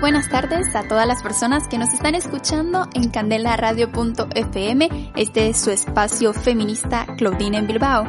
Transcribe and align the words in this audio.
Buenas 0.00 0.30
tardes 0.30 0.74
a 0.74 0.88
todas 0.88 1.06
las 1.06 1.22
personas 1.22 1.68
que 1.68 1.76
nos 1.76 1.92
están 1.92 2.14
escuchando 2.14 2.88
en 2.94 3.10
candelaradio.fm. 3.10 5.12
Este 5.14 5.48
es 5.48 5.60
su 5.60 5.70
espacio 5.70 6.32
feminista 6.32 7.06
Claudine 7.18 7.58
en 7.58 7.66
Bilbao. 7.66 8.06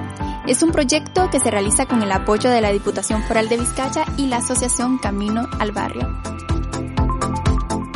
Es 0.47 0.63
un 0.63 0.71
proyecto 0.71 1.29
que 1.29 1.39
se 1.39 1.51
realiza 1.51 1.85
con 1.85 2.01
el 2.01 2.11
apoyo 2.11 2.49
de 2.49 2.61
la 2.61 2.71
Diputación 2.71 3.21
Foral 3.23 3.49
de 3.49 3.57
Vizcaya 3.57 4.05
y 4.17 4.27
la 4.27 4.37
Asociación 4.37 4.99
Camino 4.99 5.47
al 5.59 5.73
Barrio. 5.73 6.07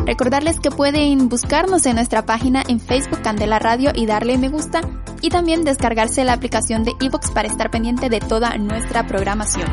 Recordarles 0.06 0.60
que 0.60 0.72
pueden 0.72 1.30
buscarnos 1.30 1.86
en 1.86 1.96
nuestra 1.96 2.26
página 2.26 2.64
en 2.68 2.80
Facebook 2.80 3.22
Candela 3.22 3.60
Radio 3.60 3.92
y 3.96 4.06
darle 4.06 4.38
me 4.38 4.50
gusta 4.50 4.82
y 5.22 5.30
también 5.30 5.64
descargarse 5.64 6.26
la 6.26 6.34
aplicación 6.34 6.84
de 6.84 6.94
iVoox 7.00 7.32
para 7.32 7.48
estar 7.48 7.72
pendiente 7.72 8.10
de 8.10 8.20
toda 8.20 8.58
nuestra 8.58 9.08
programación. 9.08 9.68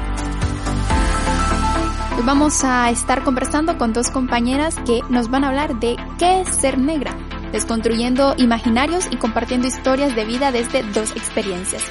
Hoy 2.16 2.24
vamos 2.24 2.62
a 2.62 2.90
estar 2.90 3.24
conversando 3.24 3.78
con 3.78 3.92
dos 3.94 4.10
compañeras 4.10 4.76
que 4.84 5.00
nos 5.08 5.30
van 5.30 5.44
a 5.44 5.48
hablar 5.48 5.80
de 5.80 5.96
qué 6.18 6.42
es 6.42 6.48
ser 6.48 6.78
negra, 6.78 7.16
desconstruyendo 7.52 8.34
imaginarios 8.36 9.06
y 9.10 9.16
compartiendo 9.16 9.66
historias 9.66 10.14
de 10.14 10.26
vida 10.26 10.52
desde 10.52 10.82
dos 10.82 11.12
experiencias. 11.12 11.82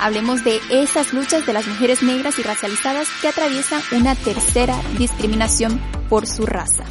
Hablemos 0.00 0.44
de 0.44 0.60
esas 0.70 1.12
luchas 1.12 1.44
de 1.44 1.52
las 1.52 1.66
mujeres 1.66 2.02
negras 2.02 2.38
y 2.38 2.42
racializadas 2.42 3.08
que 3.20 3.28
atraviesan 3.28 3.82
una 3.92 4.14
tercera 4.14 4.76
discriminación 4.96 5.80
por 6.08 6.26
su 6.26 6.46
raza. 6.46 6.84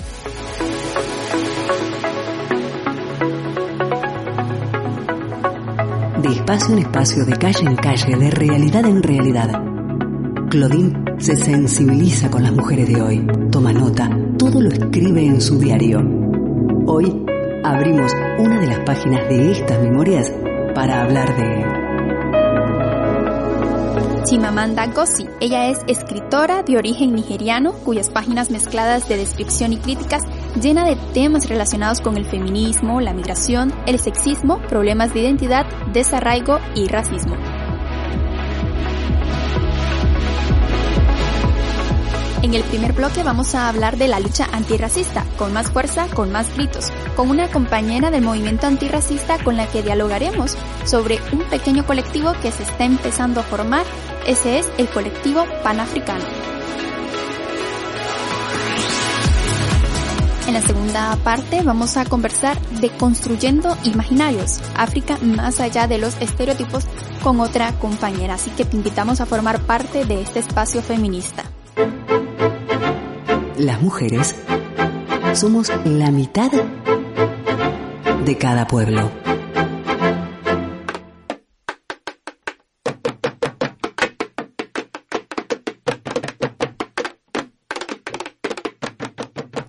De 6.22 6.30
espacio 6.30 6.74
en 6.74 6.80
espacio, 6.80 7.26
de 7.26 7.38
calle 7.38 7.66
en 7.66 7.76
calle, 7.76 8.16
de 8.16 8.32
realidad 8.32 8.86
en 8.86 9.04
realidad. 9.04 9.73
Claudine 10.54 10.94
se 11.18 11.36
sensibiliza 11.36 12.30
con 12.30 12.44
las 12.44 12.52
mujeres 12.52 12.88
de 12.88 13.02
hoy, 13.02 13.26
toma 13.52 13.74
nota, 13.74 14.08
todo 14.38 14.62
lo 14.62 14.70
escribe 14.70 15.26
en 15.26 15.42
su 15.42 15.58
diario. 15.58 16.00
Hoy 16.86 17.26
abrimos 17.64 18.14
una 18.38 18.60
de 18.60 18.68
las 18.68 18.82
páginas 18.82 19.28
de 19.30 19.52
estas 19.52 19.82
memorias 19.82 20.32
para 20.76 21.02
hablar 21.02 21.36
de 21.36 21.66
Chimamanda 24.26 24.86
Ngozi. 24.86 25.28
Ella 25.40 25.70
es 25.70 25.80
escritora 25.88 26.62
de 26.62 26.78
origen 26.78 27.16
nigeriano 27.16 27.74
cuyas 27.74 28.12
páginas 28.12 28.52
mezcladas 28.52 29.10
de 29.10 29.18
descripción 29.18 29.74
y 29.74 29.78
críticas 29.78 30.22
llena 30.62 30.86
de 30.86 30.98
temas 31.16 31.50
relacionados 31.50 32.00
con 32.00 32.16
el 32.16 32.26
feminismo, 32.26 33.02
la 33.02 33.16
migración, 33.16 33.74
el 33.88 33.98
sexismo, 33.98 34.62
problemas 34.70 35.16
de 35.16 35.22
identidad, 35.22 35.66
desarraigo 35.94 36.60
y 36.76 36.90
racismo. 36.90 37.38
En 42.44 42.54
el 42.54 42.64
primer 42.66 42.92
bloque 42.92 43.24
vamos 43.24 43.56
a 43.56 43.70
hablar 43.70 43.96
de 43.96 44.10
la 44.10 44.20
lucha 44.20 44.50
antirracista, 44.52 45.26
con 45.38 45.54
más 45.54 45.72
fuerza, 45.72 46.08
con 46.10 46.30
más 46.30 46.54
gritos, 46.54 46.92
con 47.16 47.30
una 47.30 47.50
compañera 47.50 48.12
del 48.12 48.22
movimiento 48.22 48.68
antirracista 48.68 49.42
con 49.42 49.56
la 49.56 49.66
que 49.68 49.82
dialogaremos 49.82 50.58
sobre 50.84 51.20
un 51.32 51.40
pequeño 51.44 51.86
colectivo 51.86 52.34
que 52.42 52.52
se 52.52 52.64
está 52.64 52.84
empezando 52.84 53.40
a 53.40 53.44
formar, 53.44 53.86
ese 54.28 54.60
es 54.60 54.70
el 54.78 54.90
colectivo 54.90 55.46
panafricano. 55.64 56.26
En 60.46 60.54
la 60.54 60.62
segunda 60.62 61.16
parte 61.24 61.62
vamos 61.62 61.96
a 61.96 62.04
conversar 62.04 62.60
de 62.82 62.90
construyendo 62.90 63.78
imaginarios, 63.86 64.60
África 64.76 65.18
más 65.22 65.62
allá 65.62 65.88
de 65.88 65.98
los 65.98 66.22
estereotipos 66.22 66.84
con 67.24 67.40
otra 67.40 67.72
compañera, 67.80 68.34
así 68.34 68.50
que 68.52 68.66
te 68.66 68.76
invitamos 68.76 69.22
a 69.22 69.26
formar 69.26 69.62
parte 69.62 70.04
de 70.04 70.22
este 70.22 70.40
espacio 70.40 70.82
feminista 70.82 71.46
las 73.58 73.82
mujeres 73.82 74.36
somos 75.34 75.72
la 75.86 76.12
mitad 76.12 76.52
de 78.26 78.38
cada 78.38 78.66
pueblo. 78.68 79.12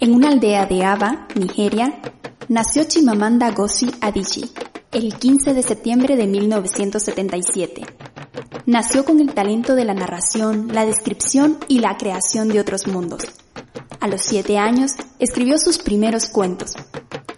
En 0.00 0.14
una 0.14 0.28
aldea 0.28 0.66
de 0.66 0.84
Aba, 0.84 1.28
Nigeria, 1.34 2.00
nació 2.48 2.84
Chimamanda 2.84 3.50
Ngozi 3.50 3.90
Adichie 4.00 4.48
el 4.92 5.14
15 5.14 5.54
de 5.54 5.62
septiembre 5.62 6.16
de 6.16 6.26
1977. 6.26 7.82
Nació 8.66 9.04
con 9.04 9.20
el 9.20 9.34
talento 9.34 9.74
de 9.74 9.84
la 9.84 9.94
narración, 9.94 10.68
la 10.72 10.86
descripción 10.86 11.58
y 11.68 11.80
la 11.80 11.96
creación 11.96 12.48
de 12.48 12.60
otros 12.60 12.86
mundos 12.86 13.44
a 14.04 14.06
los 14.06 14.20
siete 14.20 14.59
años, 14.59 14.92
escribió 15.19 15.56
sus 15.56 15.78
primeros 15.78 16.28
cuentos, 16.28 16.75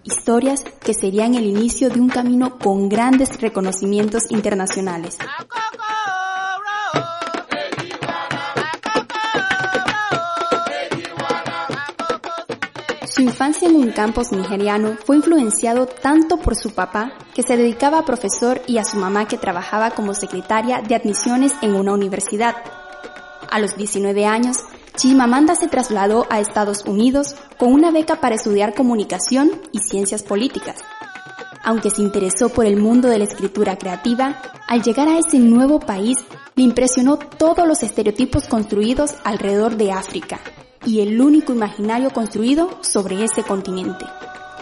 historias 0.03 0.65
que 0.84 0.94
serían 0.94 1.37
el 1.37 1.47
inicio 1.47 1.91
de 1.91 2.00
un 2.00 2.09
camino 2.09 2.59
con 2.59 2.88
grandes 2.88 3.41
reconocimientos 3.41 4.25
internacionales. 4.31 5.16
Su 13.15 13.22
infancia 13.22 13.69
en 13.69 13.76
un 13.76 13.93
campus 13.93 14.32
nigeriano 14.32 14.97
fue 15.06 15.15
influenciado 15.15 15.87
tanto 15.87 16.38
por 16.38 16.56
su 16.56 16.75
papá, 16.75 17.12
que 17.32 17.44
se 17.44 17.56
dedicaba 17.56 18.00
a 18.00 18.05
profesor, 18.05 18.60
y 18.66 18.78
a 18.78 18.84
su 18.84 18.97
mamá, 18.97 19.28
que 19.28 19.38
trabajaba 19.38 19.93
como 19.93 20.15
secretaria 20.15 20.82
de 20.82 20.97
admisiones 20.97 21.53
en 21.62 21.76
una 21.76 21.93
universidad. 21.93 22.56
A 23.49 23.60
los 23.60 23.76
19 23.76 24.26
años, 24.26 24.56
Chimamanda 24.96 25.54
se 25.54 25.68
trasladó 25.68 26.26
a 26.30 26.40
Estados 26.40 26.84
Unidos 26.86 27.36
con 27.58 27.74
una 27.74 27.90
beca 27.90 28.16
para 28.16 28.34
estudiar 28.34 28.74
comunicación 28.74 29.50
y 29.70 29.80
ciencias 29.80 30.22
políticas. 30.22 30.76
Aunque 31.62 31.90
se 31.90 32.00
interesó 32.00 32.48
por 32.48 32.64
el 32.64 32.78
mundo 32.78 33.08
de 33.08 33.18
la 33.18 33.24
escritura 33.24 33.76
creativa, 33.76 34.40
al 34.66 34.82
llegar 34.82 35.08
a 35.08 35.18
ese 35.18 35.38
nuevo 35.38 35.80
país 35.80 36.16
le 36.54 36.62
impresionó 36.62 37.18
todos 37.18 37.68
los 37.68 37.82
estereotipos 37.82 38.48
construidos 38.48 39.14
alrededor 39.22 39.76
de 39.76 39.92
África 39.92 40.40
y 40.86 41.00
el 41.00 41.20
único 41.20 41.52
imaginario 41.52 42.10
construido 42.10 42.78
sobre 42.80 43.22
ese 43.22 43.42
continente. 43.42 44.06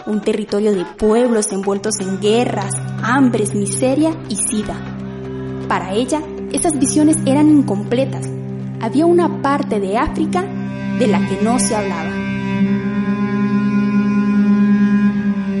Un 0.05 0.19
territorio 0.19 0.73
de 0.73 0.83
pueblos 0.83 1.53
envueltos 1.53 1.95
en 2.01 2.19
guerras, 2.19 2.73
hambres, 3.01 3.55
miseria 3.55 4.11
y 4.27 4.35
sida. 4.35 4.75
Para 5.69 5.93
ella, 5.93 6.21
esas 6.51 6.77
visiones 6.77 7.17
eran 7.25 7.49
incompletas 7.49 8.27
había 8.81 9.05
una 9.05 9.41
parte 9.41 9.79
de 9.79 9.97
África 9.97 10.43
de 10.99 11.07
la 11.07 11.19
que 11.27 11.41
no 11.41 11.59
se 11.59 11.75
hablaba. 11.75 12.11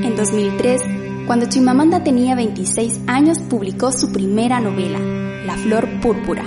En 0.03 0.15
2003, 0.15 0.81
cuando 1.27 1.47
Chimamanda 1.47 2.03
tenía 2.03 2.35
26 2.35 3.01
años, 3.07 3.39
publicó 3.39 3.91
su 3.91 4.11
primera 4.11 4.59
novela, 4.59 4.99
La 5.45 5.55
Flor 5.57 5.87
Púrpura, 6.01 6.43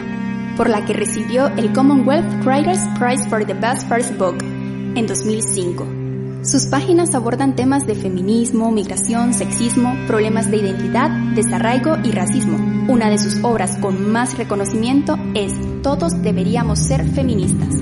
por 0.56 0.70
la 0.70 0.84
que 0.84 0.92
recibió 0.92 1.48
el 1.56 1.72
Commonwealth 1.72 2.44
Writers 2.44 2.80
Prize 2.98 3.28
for 3.28 3.44
the 3.44 3.54
Best 3.54 3.88
First 3.88 4.16
Book 4.16 4.38
en 4.42 5.06
2005. 5.06 6.07
Sus 6.42 6.66
páginas 6.66 7.14
abordan 7.16 7.56
temas 7.56 7.84
de 7.84 7.96
feminismo, 7.96 8.70
migración, 8.70 9.34
sexismo, 9.34 9.94
problemas 10.06 10.48
de 10.50 10.58
identidad, 10.58 11.10
desarraigo 11.34 11.96
y 12.04 12.12
racismo. 12.12 12.56
Una 12.88 13.10
de 13.10 13.18
sus 13.18 13.42
obras 13.42 13.76
con 13.78 14.10
más 14.12 14.38
reconocimiento 14.38 15.16
es 15.34 15.52
Todos 15.82 16.22
deberíamos 16.22 16.78
ser 16.78 17.06
feministas. 17.08 17.74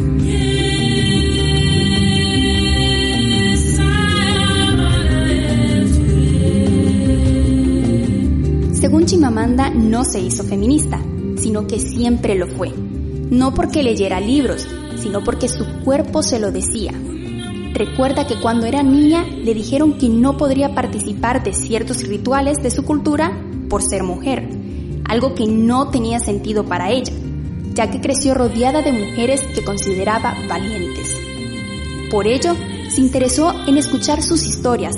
Según 8.81 9.05
Chimamanda, 9.05 9.69
no 9.69 10.05
se 10.05 10.20
hizo 10.20 10.44
feminista, 10.44 10.99
sino 11.37 11.67
que 11.67 11.79
siempre 11.79 12.35
lo 12.35 12.47
fue. 12.47 12.73
No 13.31 13.52
porque 13.52 13.82
leyera 13.82 14.19
libros, 14.19 14.67
sino 14.97 15.23
porque 15.23 15.49
su 15.49 15.64
cuerpo 15.85 16.23
se 16.23 16.38
lo 16.41 16.50
decía, 16.50 16.93
Recuerda 17.76 18.26
que 18.26 18.37
cuando 18.37 18.64
era 18.64 18.82
niña 18.82 19.23
le 19.25 19.52
dijeron 19.52 19.99
que 19.99 20.08
no 20.08 20.38
podría 20.38 20.75
participar 20.75 21.44
de 21.44 21.52
ciertos 21.52 22.08
rituales 22.08 22.62
de 22.62 22.70
su 22.70 22.87
cultura 22.87 23.38
por 23.69 23.82
ser 23.82 24.02
mujer, 24.02 24.49
algo 25.05 25.34
que 25.34 25.46
no 25.46 25.90
tenía 25.90 26.19
sentido 26.19 26.64
para 26.64 26.90
ella, 26.90 27.12
ya 27.75 27.90
que 27.90 28.00
creció 28.00 28.32
rodeada 28.32 28.81
de 28.81 28.93
mujeres 28.93 29.43
que 29.55 29.62
consideraba 29.62 30.34
valientes. 30.49 31.14
Por 32.11 32.26
ello, 32.26 32.55
se 32.88 33.02
interesó 33.02 33.52
en 33.67 33.76
escuchar 33.76 34.23
sus 34.23 34.46
historias, 34.46 34.96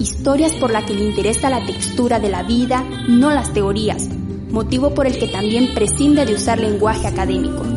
historias 0.00 0.52
por 0.54 0.72
las 0.72 0.82
que 0.82 0.94
le 0.94 1.04
interesa 1.04 1.48
la 1.48 1.64
textura 1.64 2.18
de 2.18 2.30
la 2.30 2.42
vida, 2.42 2.84
no 3.06 3.30
las 3.30 3.52
teorías, 3.52 4.08
motivo 4.50 4.94
por 4.94 5.06
el 5.06 5.16
que 5.16 5.28
también 5.28 5.74
prescinde 5.74 6.26
de 6.26 6.34
usar 6.34 6.58
lenguaje 6.58 7.06
académico. 7.06 7.75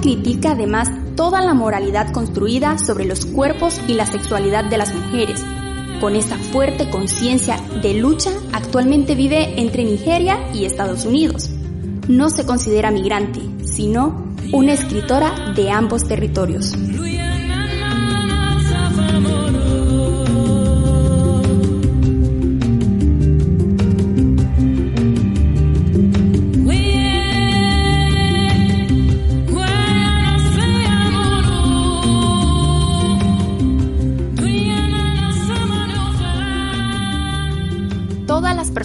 Critica 0.00 0.52
además 0.52 0.88
toda 1.16 1.40
la 1.42 1.54
moralidad 1.54 2.12
construida 2.12 2.78
sobre 2.78 3.04
los 3.04 3.26
cuerpos 3.26 3.80
y 3.86 3.94
la 3.94 4.06
sexualidad 4.06 4.64
de 4.64 4.78
las 4.78 4.94
mujeres. 4.94 5.44
Con 6.00 6.16
esa 6.16 6.36
fuerte 6.38 6.88
conciencia 6.88 7.58
de 7.82 7.94
lucha, 7.94 8.30
actualmente 8.52 9.14
vive 9.14 9.60
entre 9.60 9.84
Nigeria 9.84 10.38
y 10.54 10.64
Estados 10.64 11.04
Unidos. 11.04 11.50
No 12.08 12.30
se 12.30 12.46
considera 12.46 12.90
migrante, 12.90 13.40
sino 13.64 14.34
una 14.52 14.72
escritora 14.72 15.52
de 15.54 15.70
ambos 15.70 16.08
territorios. 16.08 16.74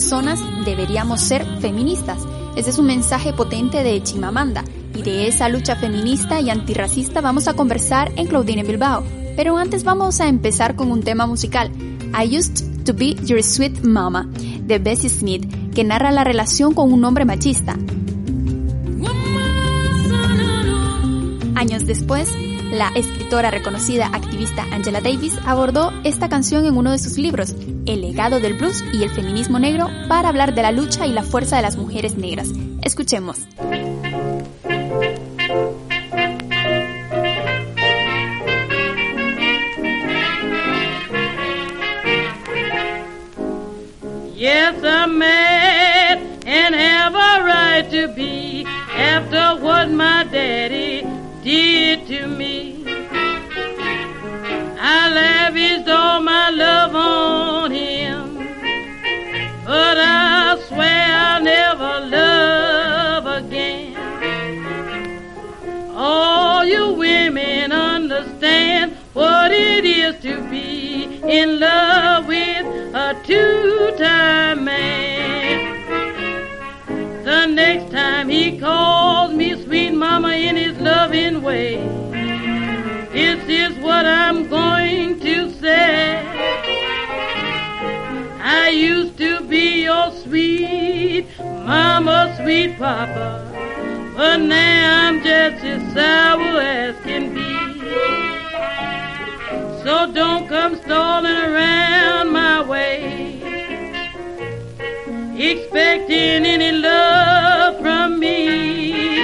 Personas 0.05 0.39
deberíamos 0.63 1.19
ser 1.19 1.43
feministas. 1.59 2.19
Ese 2.55 2.69
es 2.69 2.77
un 2.77 2.85
mensaje 2.85 3.33
potente 3.33 3.81
de 3.81 4.03
Chimamanda 4.03 4.63
y 4.95 5.01
de 5.01 5.27
esa 5.27 5.49
lucha 5.49 5.75
feminista 5.75 6.39
y 6.39 6.51
antirracista 6.51 7.21
vamos 7.21 7.47
a 7.47 7.55
conversar 7.55 8.11
en 8.15 8.27
Claudine 8.27 8.61
Bilbao. 8.61 9.03
Pero 9.35 9.57
antes 9.57 9.83
vamos 9.83 10.21
a 10.21 10.27
empezar 10.27 10.75
con 10.75 10.91
un 10.91 11.01
tema 11.01 11.25
musical. 11.25 11.71
I 12.13 12.37
Used 12.37 12.83
to 12.83 12.93
Be 12.93 13.15
Your 13.25 13.41
Sweet 13.41 13.81
Mama, 13.81 14.29
de 14.61 14.77
Bessie 14.77 15.09
Smith, 15.09 15.73
que 15.73 15.83
narra 15.83 16.11
la 16.11 16.23
relación 16.23 16.75
con 16.75 16.93
un 16.93 17.03
hombre 17.03 17.25
machista. 17.25 17.75
Años 21.55 21.87
después, 21.87 22.31
la 22.71 22.89
escritora 22.89 23.49
reconocida 23.49 24.11
activista 24.13 24.67
Angela 24.71 25.01
Davis 25.01 25.33
abordó 25.45 25.91
esta 26.03 26.29
canción 26.29 26.65
en 26.67 26.77
uno 26.77 26.91
de 26.91 26.99
sus 26.99 27.17
libros, 27.17 27.55
El 27.85 28.01
legado 28.01 28.39
del 28.39 28.55
blues 28.55 28.83
y 28.93 29.03
el 29.03 29.11
feminismo 29.11 29.59
negro, 29.59 29.89
para 30.07 30.29
hablar 30.29 30.55
de 30.55 30.63
la 30.63 30.71
lucha 30.71 31.05
y 31.05 31.11
la 31.11 31.21
fuerza 31.21 31.57
de 31.57 31.61
las 31.61 31.77
mujeres 31.77 32.17
negras. 32.17 32.49
Escuchemos. 32.81 33.47
Yes, 44.35 44.83
I'm 44.83 45.17
mad 45.17 46.19
and 46.45 46.75
have 46.75 47.15
a 47.15 47.43
right 47.43 47.89
to 47.91 48.13
be 48.15 48.65
after 48.95 49.63
what 49.63 49.89
my 49.89 50.23
daddy 50.31 51.03
did 51.43 52.07
to 52.07 52.27
me. 52.27 52.83
I 54.79 55.09
lavished 55.09 55.87
all 55.87 56.21
my 56.21 56.49
love 56.49 56.95
on 56.95 57.24
next 77.55 77.89
time 77.89 78.27
he 78.27 78.59
calls 78.59 79.33
me 79.33 79.63
sweet 79.63 79.91
mama 79.91 80.31
in 80.31 80.57
his 80.57 80.77
loving 80.77 81.41
way, 81.41 81.77
this 83.13 83.41
is 83.47 83.77
what 83.77 84.05
I'm 84.05 84.49
going 84.49 85.21
to 85.21 85.49
say. 85.61 86.17
I 88.41 88.69
used 88.69 89.17
to 89.19 89.39
be 89.47 89.83
your 89.83 90.11
sweet 90.23 91.27
mama, 91.39 92.35
sweet 92.41 92.77
papa, 92.77 94.13
but 94.17 94.37
now 94.37 95.07
I'm 95.07 95.23
just 95.23 95.63
as 95.63 95.93
sour 95.93 96.59
as 96.59 96.99
can 97.03 97.33
be. 97.33 97.55
So 99.81 100.11
don't 100.11 100.49
come 100.49 100.75
stalling 100.75 101.31
around 101.31 102.31
my 102.33 102.61
way, 102.63 103.34
expecting 105.51 106.45
any 106.45 106.71
love 106.71 107.79
from 107.81 108.19
me. 108.19 109.15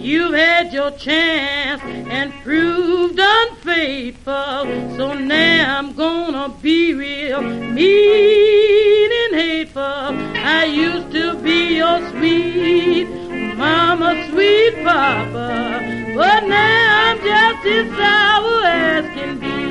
You've 0.00 0.34
had 0.34 0.72
your 0.72 0.90
chance 0.92 1.82
and 2.10 2.32
proved 2.42 3.18
unfaithful, 3.20 4.64
so 4.96 5.14
now 5.14 5.78
I'm 5.78 5.92
gonna 5.94 6.54
be 6.62 6.94
real 6.94 7.42
mean 7.42 9.10
and 9.22 9.34
hateful. 9.34 9.82
I 9.82 10.64
used 10.64 11.12
to 11.12 11.36
be 11.42 11.76
your 11.76 11.98
sweet 12.10 13.08
mama, 13.56 14.28
sweet 14.30 14.74
papa, 14.84 16.14
but 16.14 16.46
now 16.46 17.10
I'm 17.10 17.18
just 17.18 17.66
as 17.66 17.96
sour 17.96 18.64
as 18.64 19.04
can 19.14 19.38
be. 19.38 19.67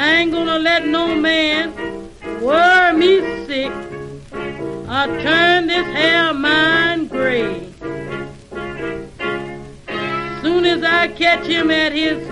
I 0.00 0.12
ain't 0.12 0.32
gonna 0.32 0.58
let 0.58 0.86
no 0.86 1.14
man 1.14 1.74
worry 2.40 2.96
me 2.96 3.44
sick 3.44 3.70
or 4.32 5.06
turn 5.20 5.66
this 5.66 5.84
hair 5.88 6.30
of 6.30 6.36
mine 6.36 7.06
gray. 7.06 7.70
Soon 10.40 10.64
as 10.64 10.82
I 10.82 11.08
catch 11.08 11.44
him 11.44 11.70
at 11.70 11.92
his 11.92 12.26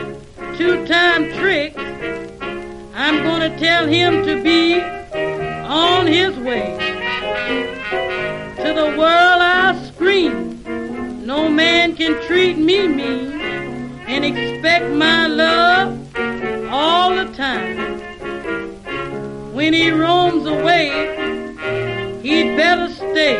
two-time 0.56 1.30
trick, 1.34 1.76
I'm 2.94 3.22
gonna 3.22 3.54
tell 3.58 3.86
him 3.86 4.24
to 4.24 4.42
be 4.42 4.80
on 4.80 6.06
his 6.06 6.34
way. 6.38 6.74
To 8.62 8.72
the 8.72 8.94
world 8.96 9.42
I 9.42 9.78
scream, 9.88 10.62
no 11.26 11.50
man 11.50 11.94
can 11.96 12.14
treat 12.26 12.56
me 12.56 12.88
mean 12.88 13.38
and 14.08 14.24
expect 14.24 14.90
my 14.94 15.26
love 15.26 16.57
all 16.68 17.14
the 17.14 17.32
time. 17.34 18.00
When 19.52 19.72
he 19.72 19.90
roams 19.90 20.46
away, 20.46 20.88
he'd 22.22 22.56
better 22.56 22.92
stay. 22.92 23.36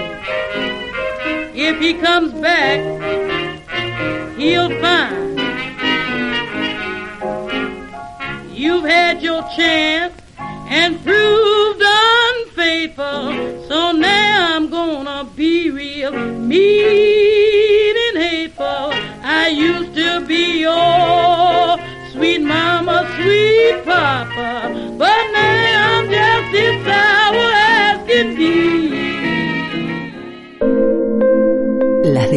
If 1.55 1.81
he 1.81 1.95
comes 1.95 2.33
back, 2.35 2.81
he'll 4.37 4.71
find 4.81 5.39
you've 8.51 8.85
had 8.85 9.23
your 9.23 9.43
chance 9.57 10.15
and 10.69 10.98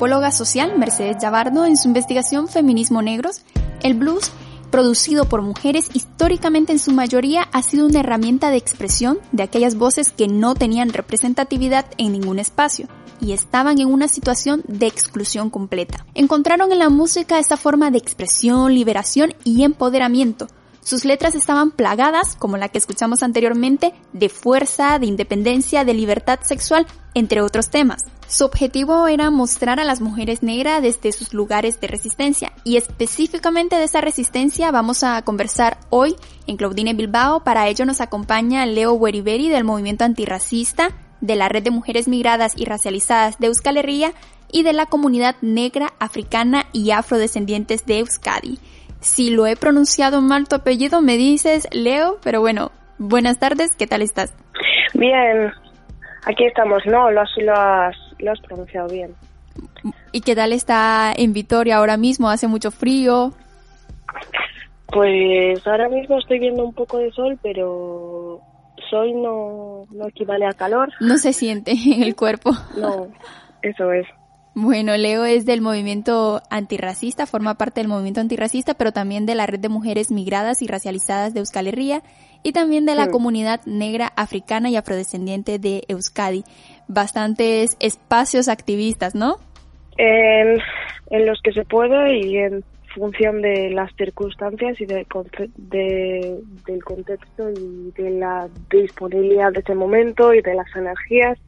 antropóloga 0.00 0.32
social 0.32 0.78
Mercedes 0.78 1.18
Llavardo, 1.20 1.66
en 1.66 1.76
su 1.76 1.86
investigación 1.86 2.48
Feminismo 2.48 3.02
Negros, 3.02 3.42
el 3.82 3.92
blues 3.92 4.30
producido 4.70 5.26
por 5.26 5.42
mujeres 5.42 5.90
históricamente 5.92 6.72
en 6.72 6.78
su 6.78 6.92
mayoría 6.92 7.42
ha 7.52 7.60
sido 7.60 7.86
una 7.86 8.00
herramienta 8.00 8.48
de 8.48 8.56
expresión 8.56 9.18
de 9.32 9.42
aquellas 9.42 9.74
voces 9.74 10.10
que 10.10 10.26
no 10.26 10.54
tenían 10.54 10.94
representatividad 10.94 11.84
en 11.98 12.12
ningún 12.12 12.38
espacio 12.38 12.88
y 13.20 13.32
estaban 13.32 13.78
en 13.78 13.88
una 13.88 14.08
situación 14.08 14.62
de 14.66 14.86
exclusión 14.86 15.50
completa. 15.50 16.06
Encontraron 16.14 16.72
en 16.72 16.78
la 16.78 16.88
música 16.88 17.38
esta 17.38 17.58
forma 17.58 17.90
de 17.90 17.98
expresión, 17.98 18.72
liberación 18.72 19.34
y 19.44 19.64
empoderamiento. 19.64 20.46
Sus 20.82 21.04
letras 21.04 21.34
estaban 21.34 21.72
plagadas, 21.72 22.36
como 22.36 22.56
la 22.56 22.70
que 22.70 22.78
escuchamos 22.78 23.22
anteriormente, 23.22 23.92
de 24.14 24.30
fuerza, 24.30 24.98
de 24.98 25.04
independencia, 25.04 25.84
de 25.84 25.92
libertad 25.92 26.38
sexual, 26.42 26.86
entre 27.12 27.42
otros 27.42 27.68
temas. 27.68 28.06
Su 28.30 28.44
objetivo 28.44 29.08
era 29.08 29.28
mostrar 29.32 29.80
a 29.80 29.84
las 29.84 30.00
mujeres 30.00 30.44
negras 30.44 30.80
desde 30.80 31.10
sus 31.10 31.34
lugares 31.34 31.80
de 31.80 31.88
resistencia 31.88 32.52
y 32.62 32.76
específicamente 32.76 33.74
de 33.74 33.82
esa 33.82 34.00
resistencia 34.00 34.70
vamos 34.70 35.02
a 35.02 35.20
conversar 35.22 35.78
hoy 35.90 36.14
en 36.46 36.56
Claudine 36.56 36.94
Bilbao. 36.94 37.42
Para 37.42 37.66
ello 37.66 37.84
nos 37.86 38.00
acompaña 38.00 38.66
Leo 38.66 38.92
Weriberi 38.92 39.48
del 39.48 39.64
movimiento 39.64 40.04
antirracista, 40.04 40.90
de 41.20 41.34
la 41.34 41.48
Red 41.48 41.64
de 41.64 41.72
Mujeres 41.72 42.06
Migradas 42.06 42.56
y 42.56 42.66
Racializadas 42.66 43.40
de 43.40 43.48
Euskal 43.48 43.78
Herria 43.78 44.12
y 44.52 44.62
de 44.62 44.74
la 44.74 44.86
comunidad 44.86 45.34
negra, 45.40 45.88
africana 45.98 46.66
y 46.72 46.92
afrodescendientes 46.92 47.84
de 47.84 47.98
Euskadi. 47.98 48.60
Si 49.00 49.30
lo 49.30 49.48
he 49.48 49.56
pronunciado 49.56 50.22
mal 50.22 50.46
tu 50.46 50.54
apellido, 50.54 51.02
me 51.02 51.16
dices 51.16 51.66
Leo, 51.72 52.18
pero 52.22 52.40
bueno, 52.40 52.70
buenas 52.96 53.40
tardes, 53.40 53.74
¿qué 53.74 53.88
tal 53.88 54.02
estás? 54.02 54.32
Bien, 54.94 55.50
aquí 56.26 56.44
estamos, 56.44 56.86
¿no? 56.86 57.10
Lo 57.10 57.22
has, 57.22 57.30
lo 57.36 57.54
has 57.56 58.09
lo 58.20 58.32
has 58.32 58.40
pronunciado 58.40 58.88
bien. 58.88 59.14
¿Y 60.12 60.20
qué 60.20 60.34
tal 60.34 60.52
está 60.52 61.12
en 61.16 61.32
Vitoria 61.32 61.76
ahora 61.76 61.96
mismo? 61.96 62.28
¿Hace 62.28 62.46
mucho 62.46 62.70
frío? 62.70 63.32
Pues 64.86 65.66
ahora 65.66 65.88
mismo 65.88 66.18
estoy 66.18 66.38
viendo 66.40 66.64
un 66.64 66.74
poco 66.74 66.98
de 66.98 67.12
sol, 67.12 67.38
pero 67.42 68.40
sol 68.90 69.12
no, 69.22 69.86
no 69.90 70.08
equivale 70.08 70.46
a 70.46 70.52
calor. 70.52 70.90
No 71.00 71.16
se 71.18 71.32
siente 71.32 71.72
en 71.72 72.02
el 72.02 72.16
cuerpo. 72.16 72.52
No, 72.76 73.08
eso 73.62 73.92
es. 73.92 74.06
Bueno, 74.54 74.96
Leo 74.96 75.24
es 75.24 75.46
del 75.46 75.60
movimiento 75.60 76.42
antirracista, 76.50 77.26
forma 77.26 77.54
parte 77.54 77.80
del 77.80 77.88
movimiento 77.88 78.20
antirracista, 78.20 78.74
pero 78.74 78.92
también 78.92 79.24
de 79.24 79.36
la 79.36 79.46
red 79.46 79.60
de 79.60 79.68
mujeres 79.68 80.10
migradas 80.10 80.60
y 80.60 80.66
racializadas 80.66 81.32
de 81.32 81.40
Euskal 81.40 81.68
Herria 81.68 82.02
y 82.42 82.50
también 82.52 82.84
de 82.84 82.96
la 82.96 83.08
comunidad 83.10 83.60
negra 83.64 84.12
africana 84.16 84.68
y 84.68 84.76
afrodescendiente 84.76 85.60
de 85.60 85.84
Euskadi 85.86 86.44
bastantes 86.90 87.76
espacios 87.80 88.48
activistas, 88.48 89.14
¿no? 89.14 89.36
En, 89.96 90.58
los 91.26 91.40
que 91.42 91.52
se 91.52 91.64
puede 91.64 92.18
y 92.18 92.36
en 92.36 92.64
función 92.94 93.40
de 93.42 93.70
las 93.70 93.94
circunstancias 93.96 94.80
y 94.80 94.86
de, 94.86 95.06
del 95.56 96.84
contexto 96.84 97.50
y 97.50 97.92
de 97.96 98.10
la 98.10 98.48
disponibilidad 98.70 99.52
de 99.52 99.60
ese 99.60 99.74
momento 99.74 100.34
y 100.34 100.42
de 100.42 100.54
las 100.54 100.66
energías, 100.74 101.38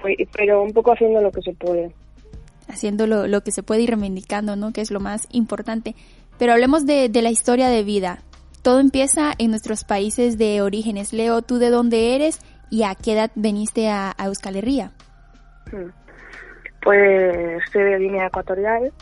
pues, 0.00 0.16
pero 0.36 0.62
un 0.62 0.72
poco 0.72 0.92
haciendo 0.92 1.20
lo 1.20 1.30
que 1.30 1.42
se 1.42 1.52
puede. 1.52 1.92
Haciendo 2.66 3.06
lo, 3.06 3.40
que 3.42 3.50
se 3.50 3.62
puede 3.62 3.82
y 3.82 3.86
reivindicando, 3.86 4.56
¿no? 4.56 4.72
Que 4.72 4.80
es 4.80 4.90
lo 4.90 4.98
más 4.98 5.28
importante. 5.30 5.94
Pero 6.38 6.52
hablemos 6.52 6.86
de, 6.86 7.08
de 7.08 7.22
la 7.22 7.30
historia 7.30 7.68
de 7.68 7.84
vida. 7.84 8.20
Todo 8.62 8.80
empieza 8.80 9.32
en 9.38 9.50
nuestros 9.50 9.84
países 9.84 10.38
de 10.38 10.62
orígenes. 10.62 11.12
Leo, 11.12 11.42
¿tú 11.42 11.58
de 11.58 11.68
dónde 11.68 12.16
eres 12.16 12.40
¿Y 12.70 12.82
a 12.82 12.94
qué 12.94 13.12
edad 13.12 13.30
viniste 13.34 13.88
a, 13.88 14.14
Euskal 14.24 14.56
Herria? 14.56 14.90
Hmm. 15.70 15.90
Pues 16.82 17.62
soy 17.72 17.82
de 17.82 17.98
Guinea 17.98 18.26
Ecuatorial 18.26 18.92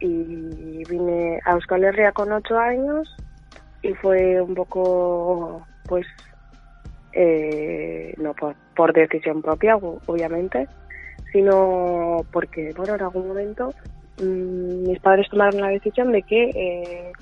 y 0.00 0.82
vine 0.88 1.40
a 1.44 1.52
Euskal 1.52 1.84
Herria 1.84 2.12
con 2.12 2.32
ocho 2.32 2.58
años 2.58 3.14
y 3.82 3.94
fue 3.94 4.40
un 4.40 4.54
poco, 4.54 5.66
pues, 5.86 6.06
eh, 7.12 8.14
no 8.18 8.34
por, 8.34 8.92
decisión 8.92 9.42
propia, 9.42 9.76
obviamente, 9.76 10.68
sino 11.32 12.18
porque, 12.32 12.72
bueno, 12.76 12.94
en 12.94 13.02
algún 13.02 13.28
momento 13.28 13.72
mm, 14.20 14.88
mis 14.88 15.00
padres 15.00 15.28
tomaron 15.30 15.60
la 15.60 15.68
decisión 15.68 16.12
de 16.12 16.22
que 16.22 16.50
eh, 16.50 17.12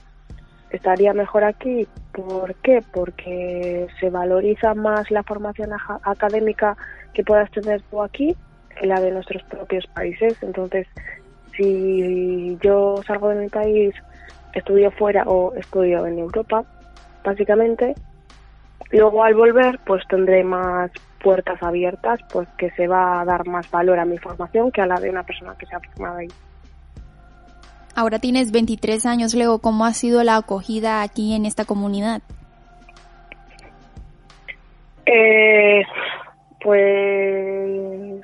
estaría 0.74 1.12
mejor 1.12 1.44
aquí. 1.44 1.86
¿Por 2.12 2.54
qué? 2.56 2.82
Porque 2.92 3.86
se 4.00 4.10
valoriza 4.10 4.74
más 4.74 5.10
la 5.10 5.22
formación 5.22 5.70
académica 6.02 6.76
que 7.12 7.24
puedas 7.24 7.50
tener 7.50 7.82
tú 7.82 8.02
aquí 8.02 8.36
que 8.78 8.86
la 8.86 9.00
de 9.00 9.12
nuestros 9.12 9.42
propios 9.44 9.86
países. 9.88 10.36
Entonces, 10.42 10.86
si 11.56 12.58
yo 12.62 12.96
salgo 13.06 13.28
de 13.28 13.36
mi 13.36 13.48
país, 13.48 13.94
estudio 14.52 14.90
fuera 14.90 15.24
o 15.26 15.54
estudio 15.54 16.06
en 16.06 16.18
Europa, 16.18 16.64
básicamente, 17.22 17.94
luego 18.90 19.22
al 19.22 19.34
volver, 19.34 19.78
pues 19.86 20.02
tendré 20.08 20.42
más 20.44 20.90
puertas 21.22 21.62
abiertas, 21.62 22.20
pues 22.30 22.48
que 22.58 22.70
se 22.72 22.86
va 22.86 23.20
a 23.20 23.24
dar 23.24 23.46
más 23.46 23.70
valor 23.70 23.98
a 23.98 24.04
mi 24.04 24.18
formación 24.18 24.70
que 24.70 24.82
a 24.82 24.86
la 24.86 25.00
de 25.00 25.08
una 25.08 25.22
persona 25.22 25.54
que 25.56 25.66
se 25.66 25.74
ha 25.74 25.80
formado 25.80 26.18
ahí. 26.18 26.28
Ahora 27.96 28.18
tienes 28.18 28.50
23 28.50 29.06
años, 29.06 29.34
Leo. 29.34 29.60
¿Cómo 29.60 29.84
ha 29.84 29.92
sido 29.92 30.24
la 30.24 30.36
acogida 30.36 31.02
aquí 31.02 31.34
en 31.34 31.46
esta 31.46 31.64
comunidad? 31.64 32.22
Eh, 35.06 35.82
pues. 36.60 38.20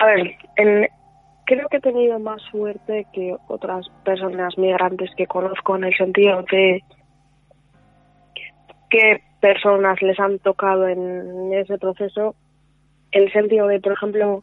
A 0.00 0.06
ver, 0.06 0.36
creo 1.44 1.68
que 1.68 1.76
he 1.76 1.80
tenido 1.80 2.18
más 2.18 2.42
suerte 2.50 3.06
que 3.12 3.36
otras 3.46 3.88
personas 4.04 4.58
migrantes 4.58 5.10
que 5.16 5.26
conozco 5.26 5.76
en 5.76 5.84
el 5.84 5.96
sentido 5.96 6.42
de 6.50 6.82
qué 8.90 9.22
personas 9.40 10.00
les 10.02 10.18
han 10.18 10.40
tocado 10.40 10.88
en 10.88 11.52
ese 11.52 11.78
proceso. 11.78 12.34
En 13.12 13.22
el 13.24 13.32
sentido 13.32 13.68
de, 13.68 13.80
por 13.80 13.92
ejemplo, 13.92 14.42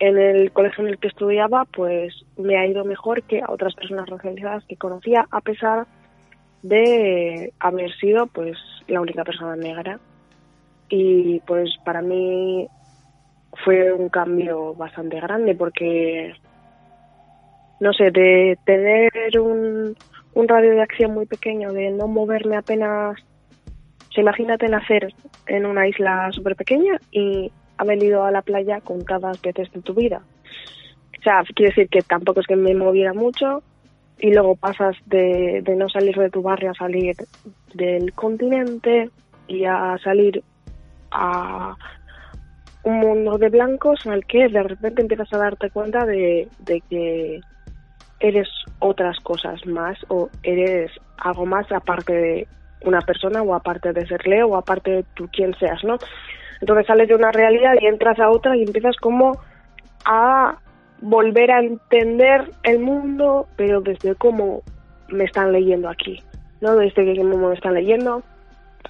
en 0.00 0.18
el 0.18 0.50
colegio 0.50 0.82
en 0.82 0.90
el 0.90 0.98
que 0.98 1.08
estudiaba, 1.08 1.66
pues 1.66 2.24
me 2.38 2.58
ha 2.58 2.66
ido 2.66 2.84
mejor 2.84 3.22
que 3.22 3.42
a 3.42 3.50
otras 3.50 3.74
personas 3.74 4.08
racializadas 4.08 4.64
que 4.64 4.76
conocía, 4.76 5.26
a 5.30 5.40
pesar 5.42 5.86
de 6.62 7.52
haber 7.60 7.94
sido 7.96 8.26
pues 8.26 8.56
la 8.88 9.02
única 9.02 9.24
persona 9.24 9.56
negra. 9.56 10.00
Y 10.88 11.40
pues 11.40 11.70
para 11.84 12.00
mí 12.00 12.66
fue 13.62 13.92
un 13.92 14.08
cambio 14.08 14.74
bastante 14.74 15.20
grande 15.20 15.54
porque, 15.54 16.32
no 17.78 17.92
sé, 17.92 18.10
de 18.10 18.58
tener 18.64 19.38
un, 19.38 19.94
radio 20.34 20.70
de 20.70 20.82
acción 20.82 21.12
muy 21.12 21.26
pequeño, 21.26 21.72
de 21.72 21.90
no 21.90 22.08
moverme 22.08 22.56
apenas, 22.56 23.16
se 24.14 24.22
imagínate 24.22 24.66
nacer 24.66 25.12
en 25.46 25.66
una 25.66 25.86
isla 25.86 26.30
súper 26.32 26.56
pequeña 26.56 26.98
y 27.12 27.52
haber 27.80 28.02
ido 28.02 28.24
a 28.24 28.30
la 28.30 28.42
playa 28.42 28.80
contadas 28.80 29.40
veces 29.40 29.72
de 29.72 29.80
tu 29.80 29.94
vida. 29.94 30.22
O 31.18 31.22
sea, 31.22 31.42
quiere 31.54 31.70
decir 31.70 31.88
que 31.88 32.02
tampoco 32.02 32.40
es 32.40 32.46
que 32.46 32.56
me 32.56 32.74
moviera 32.74 33.14
mucho 33.14 33.62
y 34.18 34.32
luego 34.32 34.54
pasas 34.54 34.96
de, 35.06 35.62
no 35.76 35.88
salir 35.88 36.16
de 36.16 36.30
tu 36.30 36.42
barrio 36.42 36.72
a 36.72 36.74
salir 36.74 37.16
del 37.74 38.12
continente 38.12 39.10
y 39.48 39.64
a 39.64 39.96
salir 40.04 40.42
a 41.10 41.74
un 42.82 43.00
mundo 43.00 43.38
de 43.38 43.48
blancos 43.48 44.04
el 44.06 44.24
que 44.26 44.48
de 44.48 44.62
repente 44.62 45.02
empiezas 45.02 45.32
a 45.32 45.38
darte 45.38 45.70
cuenta 45.70 46.04
de, 46.04 46.48
de 46.60 46.82
que 46.88 47.40
eres 48.20 48.48
otras 48.78 49.18
cosas 49.20 49.64
más 49.66 49.98
o 50.08 50.28
eres 50.42 50.90
algo 51.18 51.46
más 51.46 51.70
aparte 51.72 52.12
de 52.12 52.48
una 52.84 53.00
persona 53.00 53.42
o 53.42 53.54
aparte 53.54 53.92
de 53.92 54.06
ser 54.06 54.26
Leo 54.26 54.48
o 54.48 54.56
aparte 54.56 54.90
de 54.90 55.04
tú 55.14 55.28
quien 55.32 55.54
seas, 55.58 55.82
¿no? 55.84 55.98
Entonces 56.60 56.86
sales 56.86 57.08
de 57.08 57.14
una 57.14 57.32
realidad 57.32 57.74
y 57.80 57.86
entras 57.86 58.18
a 58.18 58.30
otra 58.30 58.56
y 58.56 58.62
empiezas 58.62 58.96
como 58.96 59.38
a 60.04 60.58
volver 61.00 61.50
a 61.50 61.60
entender 61.60 62.50
el 62.62 62.78
mundo, 62.78 63.46
pero 63.56 63.80
desde 63.80 64.14
cómo 64.14 64.62
me 65.08 65.24
están 65.24 65.52
leyendo 65.52 65.88
aquí, 65.88 66.22
¿no? 66.60 66.76
Desde 66.76 67.16
cómo 67.16 67.48
me 67.48 67.54
están 67.54 67.74
leyendo, 67.74 68.22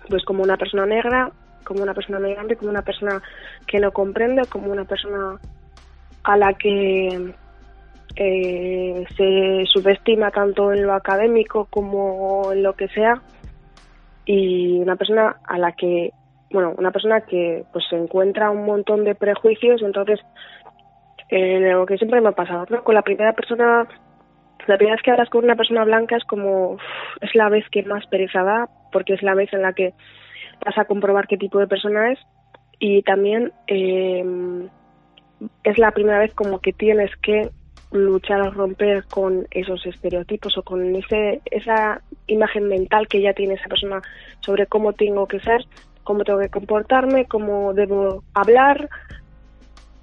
pues 0.09 0.25
como 0.25 0.43
una 0.43 0.57
persona 0.57 0.87
negra, 0.87 1.31
como 1.65 1.83
una 1.83 1.95
persona 1.95 2.19
migrante, 2.19 2.57
como 2.57 2.71
una 2.71 2.83
persona 2.83 3.23
que 3.67 3.79
no 3.79 3.93
comprende, 3.93 4.43
como 4.47 4.73
una 4.73 4.85
persona 4.85 5.39
a 6.25 6.37
la 6.37 6.53
que 6.55 7.33
eh, 8.17 9.05
se 9.17 9.65
subestima 9.73 10.31
tanto 10.31 10.73
en 10.73 10.85
lo 10.85 10.95
académico 10.95 11.67
como 11.71 12.53
en 12.53 12.63
lo 12.63 12.75
que 12.75 12.89
sea 12.89 13.23
y 14.27 14.81
una 14.81 14.97
persona 14.97 15.37
a 15.45 15.59
la 15.59 15.73
que 15.73 16.11
bueno, 16.51 16.75
una 16.79 16.91
persona 16.91 17.21
que 17.23 17.65
pues 17.73 17.85
se 17.89 17.97
encuentra 17.97 18.51
un 18.51 18.65
montón 18.65 19.05
de 19.05 19.15
prejuicios, 19.15 19.83
entonces 19.83 20.21
eh, 21.29 21.61
lo 21.73 21.87
que 21.87 21.97
siempre 21.97 22.21
me 22.21 22.31
ha 22.31 22.33
pasado, 22.33 22.67
¿no? 22.69 22.83
Con 22.83 22.95
la 22.95 23.03
primera 23.03 23.33
persona, 23.33 23.87
la 24.67 24.77
primera 24.77 24.97
vez 24.97 25.03
que 25.03 25.11
hablas 25.13 25.31
con 25.31 25.45
una 25.45 25.57
persona 25.57 25.85
blanca 25.85 26.17
es 26.17 26.25
como, 26.25 26.79
es 27.21 27.35
la 27.35 27.49
vez 27.49 27.65
que 27.71 27.85
más 27.85 28.07
pereza 28.07 28.43
da, 28.43 28.69
porque 28.93 29.15
es 29.15 29.23
la 29.23 29.35
vez 29.35 29.53
en 29.53 29.63
la 29.63 29.73
que 29.73 29.95
vas 30.65 30.77
a 30.77 30.85
comprobar 30.85 31.27
qué 31.27 31.37
tipo 31.37 31.59
de 31.59 31.69
persona 31.69 32.13
es 32.13 32.19
y 32.79 33.03
también 33.03 33.53
eh, 33.67 34.25
es 35.65 35.79
la 35.79 35.93
primera 35.93 36.19
vez 36.19 36.35
como 36.35 36.61
que 36.61 36.73
tienes 36.73 37.11
que 37.23 37.51
luchar 37.93 38.41
a 38.41 38.51
romper 38.51 39.05
con 39.07 39.47
esos 39.51 39.85
estereotipos 39.87 40.57
o 40.59 40.63
con 40.63 40.95
ese, 40.95 41.41
esa 41.51 42.03
imagen 42.27 42.69
mental 42.69 43.09
que 43.09 43.21
ya 43.21 43.33
tiene 43.33 43.55
esa 43.55 43.69
persona 43.69 44.01
sobre 44.41 44.67
cómo 44.67 44.93
tengo 44.93 45.27
que 45.27 45.41
ser, 45.41 45.65
cómo 46.05 46.25
tengo 46.25 46.39
que 46.41 46.49
comportarme, 46.49 47.27
cómo 47.27 47.73
debo 47.75 48.23
hablar 48.35 48.89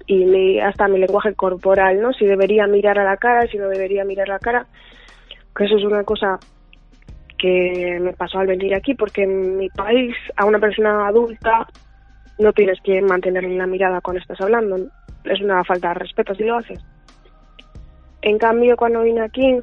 y 0.06 0.58
hasta 0.58 0.88
mi 0.88 0.98
lenguaje 0.98 1.34
corporal, 1.34 2.00
¿no? 2.00 2.12
Si 2.14 2.24
debería 2.24 2.66
mirar 2.66 2.98
a 2.98 3.04
la 3.04 3.18
cara, 3.18 3.46
si 3.46 3.58
no 3.58 3.68
debería 3.68 4.04
mirar 4.04 4.30
a 4.30 4.34
la 4.34 4.38
cara. 4.38 4.66
Que 5.54 5.64
eso 5.64 5.76
es 5.76 5.84
una 5.84 6.02
cosa 6.02 6.38
que 7.36 7.98
me 8.00 8.14
pasó 8.14 8.38
al 8.38 8.46
venir 8.46 8.74
aquí, 8.74 8.94
porque 8.94 9.24
en 9.24 9.58
mi 9.58 9.68
país 9.68 10.16
a 10.36 10.46
una 10.46 10.58
persona 10.58 11.06
adulta 11.06 11.66
no 12.38 12.52
tienes 12.52 12.80
que 12.82 13.02
mantener 13.02 13.44
la 13.44 13.66
mirada 13.66 14.00
cuando 14.00 14.20
estás 14.20 14.40
hablando. 14.40 14.76
Es 15.24 15.40
una 15.42 15.62
falta 15.64 15.88
de 15.88 15.94
respeto 15.94 16.34
si 16.34 16.44
lo 16.44 16.56
haces. 16.56 16.82
En 18.22 18.38
cambio, 18.38 18.76
cuando 18.76 19.02
vine 19.02 19.20
aquí, 19.20 19.60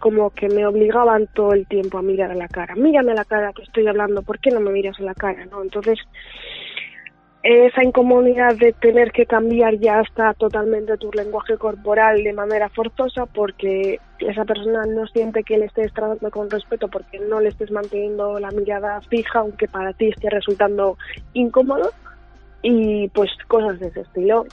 como 0.00 0.30
que 0.30 0.48
me 0.48 0.66
obligaban 0.66 1.28
todo 1.28 1.52
el 1.52 1.66
tiempo 1.66 1.98
a 1.98 2.02
mirar 2.02 2.32
a 2.32 2.34
la 2.34 2.48
cara. 2.48 2.74
Mírame 2.74 3.12
a 3.12 3.16
la 3.16 3.24
cara 3.24 3.52
que 3.52 3.62
estoy 3.62 3.86
hablando, 3.86 4.22
¿por 4.22 4.40
qué 4.40 4.50
no 4.50 4.58
me 4.58 4.72
miras 4.72 4.98
a 4.98 5.04
la 5.04 5.14
cara? 5.14 5.44
¿no? 5.46 5.62
Entonces, 5.62 5.98
esa 7.42 7.82
incomodidad 7.82 8.56
de 8.56 8.72
tener 8.72 9.12
que 9.12 9.24
cambiar 9.24 9.78
ya 9.78 10.00
hasta 10.00 10.34
totalmente 10.34 10.98
tu 10.98 11.10
lenguaje 11.12 11.56
corporal 11.56 12.22
de 12.22 12.32
manera 12.32 12.68
forzosa 12.68 13.24
porque 13.26 13.98
esa 14.18 14.44
persona 14.44 14.84
no 14.84 15.06
siente 15.06 15.42
que 15.42 15.56
le 15.56 15.66
estés 15.66 15.92
tratando 15.94 16.30
con 16.30 16.50
respeto 16.50 16.88
porque 16.88 17.18
no 17.18 17.40
le 17.40 17.48
estés 17.48 17.70
manteniendo 17.70 18.38
la 18.38 18.50
mirada 18.50 19.00
fija 19.08 19.38
aunque 19.38 19.68
para 19.68 19.94
ti 19.94 20.08
esté 20.08 20.28
resultando 20.28 20.98
incómodo 21.32 21.90
y 22.62 23.08
pues 23.08 23.30
cosas 23.48 23.80
de 23.80 23.86
ese 23.88 24.00
estilo. 24.00 24.44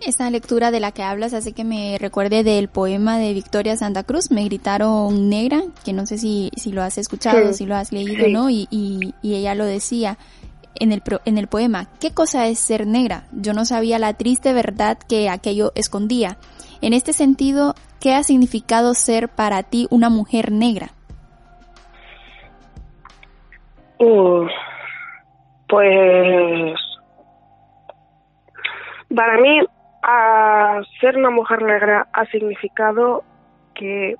Esta 0.00 0.30
lectura 0.30 0.70
de 0.70 0.78
la 0.78 0.92
que 0.92 1.02
hablas 1.02 1.32
hace 1.32 1.52
que 1.52 1.64
me 1.64 1.96
recuerde 1.98 2.44
del 2.44 2.68
poema 2.68 3.18
de 3.18 3.32
Victoria 3.32 3.76
Santa 3.76 4.04
Cruz, 4.04 4.30
Me 4.30 4.44
gritaron 4.44 5.28
negra, 5.28 5.62
que 5.84 5.92
no 5.92 6.06
sé 6.06 6.18
si, 6.18 6.50
si 6.56 6.70
lo 6.70 6.82
has 6.82 6.98
escuchado, 6.98 7.52
si 7.52 7.66
lo 7.66 7.74
has 7.74 7.92
leído, 7.92 8.28
¿no? 8.28 8.50
Y, 8.50 8.68
y, 8.70 9.14
y, 9.22 9.34
ella 9.36 9.54
lo 9.54 9.64
decía 9.64 10.18
en 10.74 10.92
el, 10.92 11.02
en 11.24 11.38
el 11.38 11.46
poema, 11.46 11.88
¿qué 11.98 12.12
cosa 12.12 12.46
es 12.46 12.58
ser 12.58 12.86
negra? 12.86 13.24
Yo 13.32 13.54
no 13.54 13.64
sabía 13.64 13.98
la 13.98 14.14
triste 14.14 14.52
verdad 14.52 14.98
que 14.98 15.28
aquello 15.30 15.72
escondía. 15.74 16.36
En 16.82 16.92
este 16.92 17.12
sentido, 17.12 17.74
¿qué 17.98 18.14
ha 18.14 18.22
significado 18.22 18.92
ser 18.94 19.30
para 19.30 19.62
ti 19.62 19.86
una 19.90 20.10
mujer 20.10 20.52
negra? 20.52 20.90
pues 25.68 26.78
para 29.14 29.38
mí 29.38 29.60
a 30.08 30.82
ser 31.00 31.16
una 31.16 31.30
mujer 31.30 31.62
negra 31.62 32.06
ha 32.12 32.26
significado 32.26 33.24
que 33.74 34.14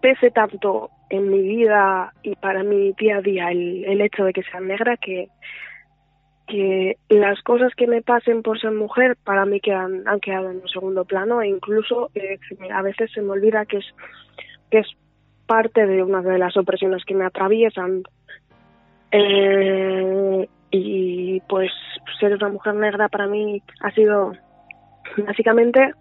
pese 0.00 0.30
tanto 0.30 0.90
en 1.10 1.28
mi 1.28 1.42
vida 1.42 2.14
y 2.22 2.34
para 2.36 2.62
mi 2.62 2.92
día 2.94 3.18
a 3.18 3.20
día 3.20 3.50
el, 3.50 3.84
el 3.84 4.00
hecho 4.00 4.24
de 4.24 4.32
que 4.32 4.42
sea 4.42 4.60
negra 4.60 4.96
que, 4.96 5.28
que 6.46 6.96
las 7.10 7.42
cosas 7.42 7.74
que 7.76 7.86
me 7.86 8.00
pasen 8.00 8.42
por 8.42 8.58
ser 8.58 8.72
mujer 8.72 9.18
para 9.22 9.44
mí 9.44 9.60
quedan, 9.60 10.08
han 10.08 10.18
quedado 10.18 10.50
en 10.50 10.62
un 10.62 10.68
segundo 10.68 11.04
plano 11.04 11.42
e 11.42 11.48
incluso 11.48 12.10
eh, 12.14 12.38
a 12.72 12.80
veces 12.80 13.10
se 13.12 13.20
me 13.20 13.32
olvida 13.32 13.66
que 13.66 13.78
es, 13.78 13.86
que 14.70 14.78
es 14.78 14.86
parte 15.46 15.86
de 15.86 16.02
una 16.02 16.22
de 16.22 16.38
las 16.38 16.56
opresiones 16.56 17.04
que 17.04 17.14
me 17.14 17.26
atraviesan. 17.26 18.04
Eh, 19.10 20.48
y 20.70 21.40
pues 21.42 21.70
ser 22.18 22.34
una 22.36 22.48
mujer 22.48 22.74
negra 22.74 23.10
para 23.10 23.26
mí 23.26 23.62
ha 23.82 23.90
sido 23.90 24.32
básicamente 25.16 25.92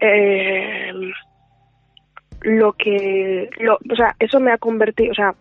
eh, 0.00 0.92
lo 2.42 2.72
que 2.72 3.50
lo, 3.60 3.74
o 3.74 3.96
sea 3.96 4.16
eso 4.18 4.40
me 4.40 4.52
ha 4.52 4.58
convertido 4.58 5.12
o 5.12 5.14
sea 5.14 5.34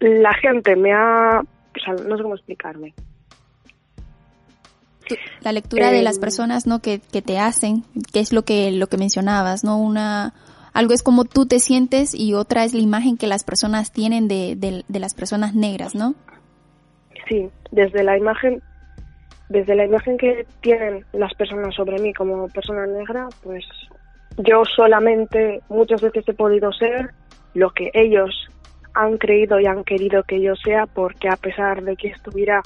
la 0.00 0.32
gente 0.34 0.76
me 0.76 0.92
ha 0.92 1.40
o 1.40 1.80
sea 1.84 1.94
no 2.06 2.16
sé 2.16 2.22
cómo 2.22 2.34
explicarme. 2.34 2.94
La 5.40 5.52
lectura 5.52 5.92
de 5.92 6.02
las 6.02 6.16
em, 6.16 6.20
personas 6.20 6.66
no 6.66 6.80
que, 6.80 7.00
que 7.00 7.22
te 7.22 7.38
hacen 7.38 7.84
que 8.12 8.20
es 8.20 8.32
lo 8.32 8.42
que 8.42 8.72
lo 8.72 8.88
que 8.88 8.96
mencionabas 8.96 9.62
no 9.62 9.78
una 9.78 10.34
algo 10.72 10.92
es 10.92 11.02
como 11.02 11.24
tú 11.24 11.46
te 11.46 11.60
sientes 11.60 12.12
y 12.12 12.34
otra 12.34 12.64
es 12.64 12.74
la 12.74 12.80
imagen 12.80 13.16
que 13.16 13.28
las 13.28 13.44
personas 13.44 13.92
tienen 13.92 14.26
de, 14.26 14.56
de, 14.56 14.84
de 14.86 14.98
las 14.98 15.14
personas 15.14 15.54
negras 15.54 15.94
no 15.94 16.16
sí 17.28 17.48
desde 17.70 18.02
la 18.02 18.18
imagen 18.18 18.62
desde 19.48 19.74
la 19.74 19.84
imagen 19.84 20.16
que 20.16 20.46
tienen 20.60 21.04
las 21.12 21.32
personas 21.34 21.74
sobre 21.74 21.98
mí 21.98 22.12
como 22.12 22.48
persona 22.48 22.86
negra, 22.86 23.28
pues 23.42 23.64
yo 24.38 24.64
solamente 24.64 25.62
muchas 25.68 26.00
veces 26.00 26.24
he 26.28 26.34
podido 26.34 26.72
ser 26.72 27.10
lo 27.54 27.70
que 27.70 27.90
ellos 27.94 28.48
han 28.94 29.18
creído 29.18 29.60
y 29.60 29.66
han 29.66 29.84
querido 29.84 30.22
que 30.24 30.40
yo 30.40 30.54
sea, 30.56 30.86
porque 30.86 31.28
a 31.28 31.36
pesar 31.36 31.82
de 31.82 31.96
que 31.96 32.08
estuviera 32.08 32.62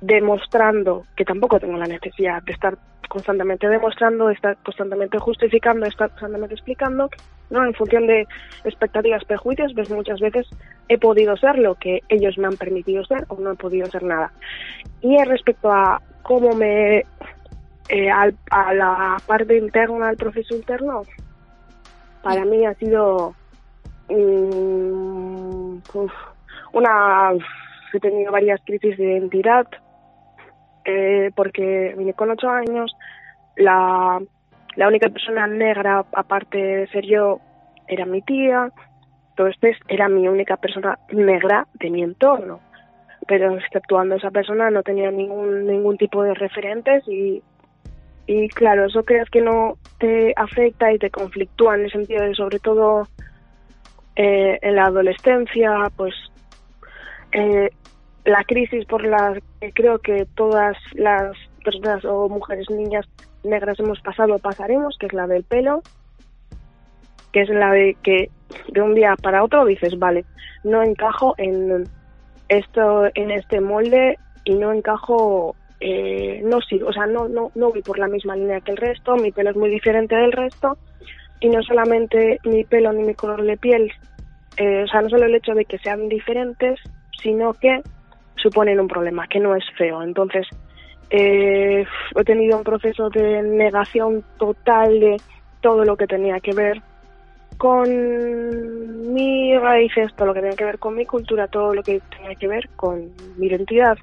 demostrando, 0.00 1.04
que 1.16 1.24
tampoco 1.24 1.58
tengo 1.58 1.76
la 1.76 1.86
necesidad 1.86 2.42
de 2.42 2.52
estar 2.52 2.78
constantemente 3.10 3.68
demostrando, 3.68 4.28
de 4.28 4.34
estar 4.34 4.56
constantemente 4.62 5.18
justificando, 5.18 5.84
estar 5.84 6.08
constantemente 6.10 6.54
explicando, 6.54 7.10
¿no? 7.50 7.66
En 7.66 7.74
función 7.74 8.06
de 8.06 8.26
expectativas, 8.64 9.24
prejuicios, 9.24 9.72
pues 9.74 9.90
muchas 9.90 10.20
veces 10.20 10.46
he 10.88 10.96
podido 10.96 11.36
ser 11.36 11.58
lo 11.58 11.74
que 11.74 12.02
ellos 12.08 12.38
me 12.38 12.46
han 12.46 12.56
permitido 12.56 13.04
ser 13.04 13.24
o 13.28 13.34
no 13.40 13.50
he 13.50 13.56
podido 13.56 13.86
ser 13.86 14.04
nada. 14.04 14.32
Y 15.02 15.22
respecto 15.24 15.70
a 15.70 16.00
cómo 16.22 16.54
me... 16.54 17.04
Eh, 17.88 18.08
a 18.08 18.72
la 18.72 19.16
parte 19.26 19.58
interna, 19.58 20.10
al 20.10 20.16
proceso 20.16 20.54
interno, 20.54 21.02
para 22.22 22.44
mí 22.44 22.64
ha 22.64 22.74
sido 22.74 23.34
mm, 24.08 25.78
una... 26.72 27.32
He 27.92 27.98
tenido 27.98 28.30
varias 28.30 28.60
crisis 28.64 28.96
de 28.96 29.02
identidad, 29.02 29.66
eh, 30.84 31.30
porque 31.34 31.94
vine 31.96 32.14
con 32.14 32.30
ocho 32.30 32.48
años, 32.48 32.96
la, 33.56 34.20
la 34.76 34.88
única 34.88 35.08
persona 35.08 35.46
negra, 35.46 36.04
aparte 36.12 36.58
de 36.58 36.86
ser 36.88 37.04
yo, 37.06 37.40
era 37.88 38.06
mi 38.06 38.22
tía, 38.22 38.70
entonces 39.30 39.76
era 39.88 40.08
mi 40.08 40.28
única 40.28 40.56
persona 40.56 40.98
negra 41.10 41.66
de 41.74 41.90
mi 41.90 42.02
entorno. 42.02 42.60
Pero 43.26 43.56
exceptuando 43.56 44.16
esa 44.16 44.30
persona 44.30 44.70
no 44.70 44.82
tenía 44.82 45.10
ningún, 45.10 45.66
ningún 45.66 45.96
tipo 45.98 46.22
de 46.22 46.34
referentes 46.34 47.06
y, 47.06 47.42
y 48.26 48.48
claro, 48.48 48.86
eso 48.86 49.04
crees 49.04 49.28
que 49.30 49.40
no 49.40 49.76
te 49.98 50.32
afecta 50.36 50.92
y 50.92 50.98
te 50.98 51.10
conflictúa 51.10 51.76
en 51.76 51.84
el 51.84 51.92
sentido 51.92 52.24
de 52.24 52.34
sobre 52.34 52.58
todo 52.58 53.06
eh, 54.16 54.58
en 54.62 54.76
la 54.76 54.84
adolescencia, 54.84 55.90
pues 55.96 56.14
eh, 57.32 57.70
la 58.24 58.44
crisis 58.44 58.84
por 58.86 59.04
la 59.04 59.40
que 59.60 59.72
creo 59.72 59.98
que 59.98 60.26
todas 60.34 60.76
las 60.94 61.36
personas 61.64 62.04
o 62.04 62.28
mujeres, 62.28 62.68
niñas 62.70 63.06
negras 63.44 63.78
hemos 63.80 64.00
pasado 64.00 64.34
o 64.34 64.38
pasaremos, 64.38 64.96
que 64.98 65.06
es 65.06 65.12
la 65.12 65.26
del 65.26 65.44
pelo, 65.44 65.82
que 67.32 67.42
es 67.42 67.48
la 67.48 67.72
de 67.72 67.96
que 68.02 68.30
de 68.72 68.82
un 68.82 68.94
día 68.94 69.14
para 69.22 69.44
otro 69.44 69.64
dices, 69.64 69.98
vale, 69.98 70.24
no 70.64 70.82
encajo 70.82 71.34
en 71.38 71.88
esto, 72.48 73.04
en 73.14 73.30
este 73.30 73.60
molde 73.60 74.18
y 74.44 74.54
no 74.54 74.72
encajo, 74.72 75.54
eh, 75.80 76.40
no 76.44 76.60
sigo, 76.60 76.88
o 76.88 76.92
sea, 76.92 77.06
no, 77.06 77.28
no, 77.28 77.50
no 77.54 77.70
voy 77.70 77.82
por 77.82 77.98
la 77.98 78.08
misma 78.08 78.36
línea 78.36 78.60
que 78.60 78.72
el 78.72 78.76
resto, 78.76 79.16
mi 79.16 79.32
pelo 79.32 79.50
es 79.50 79.56
muy 79.56 79.70
diferente 79.70 80.16
del 80.16 80.32
resto 80.32 80.76
y 81.40 81.48
no 81.48 81.62
solamente 81.62 82.38
mi 82.44 82.64
pelo 82.64 82.92
ni 82.92 83.02
mi 83.02 83.14
color 83.14 83.42
de 83.42 83.56
piel, 83.56 83.92
eh, 84.56 84.82
o 84.84 84.86
sea, 84.88 85.00
no 85.00 85.08
solo 85.08 85.26
el 85.26 85.34
hecho 85.34 85.54
de 85.54 85.64
que 85.64 85.78
sean 85.78 86.08
diferentes, 86.08 86.80
sino 87.22 87.54
que 87.54 87.80
suponen 88.42 88.80
un 88.80 88.88
problema, 88.88 89.26
que 89.28 89.40
no 89.40 89.54
es 89.54 89.64
feo. 89.76 90.02
Entonces, 90.02 90.46
eh, 91.10 91.84
he 92.16 92.24
tenido 92.24 92.58
un 92.58 92.64
proceso 92.64 93.10
de 93.10 93.42
negación 93.42 94.24
total 94.38 95.00
de 95.00 95.16
todo 95.60 95.84
lo 95.84 95.96
que 95.96 96.06
tenía 96.06 96.40
que 96.40 96.52
ver 96.52 96.80
con 97.58 99.12
mi 99.12 99.56
raíces, 99.58 100.14
todo 100.16 100.28
lo 100.28 100.34
que 100.34 100.40
tenía 100.40 100.56
que 100.56 100.64
ver 100.64 100.78
con 100.78 100.94
mi 100.94 101.04
cultura, 101.04 101.48
todo 101.48 101.74
lo 101.74 101.82
que 101.82 102.00
tenía 102.16 102.34
que 102.34 102.48
ver 102.48 102.68
con 102.76 103.10
mi 103.36 103.48
identidad. 103.48 103.98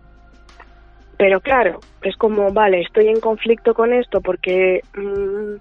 Pero 1.17 1.39
claro, 1.39 1.79
es 2.03 2.15
como, 2.17 2.51
vale, 2.51 2.81
estoy 2.81 3.07
en 3.07 3.19
conflicto 3.19 3.73
con 3.73 3.93
esto 3.93 4.21
porque 4.21 4.81
mm, 4.95 5.55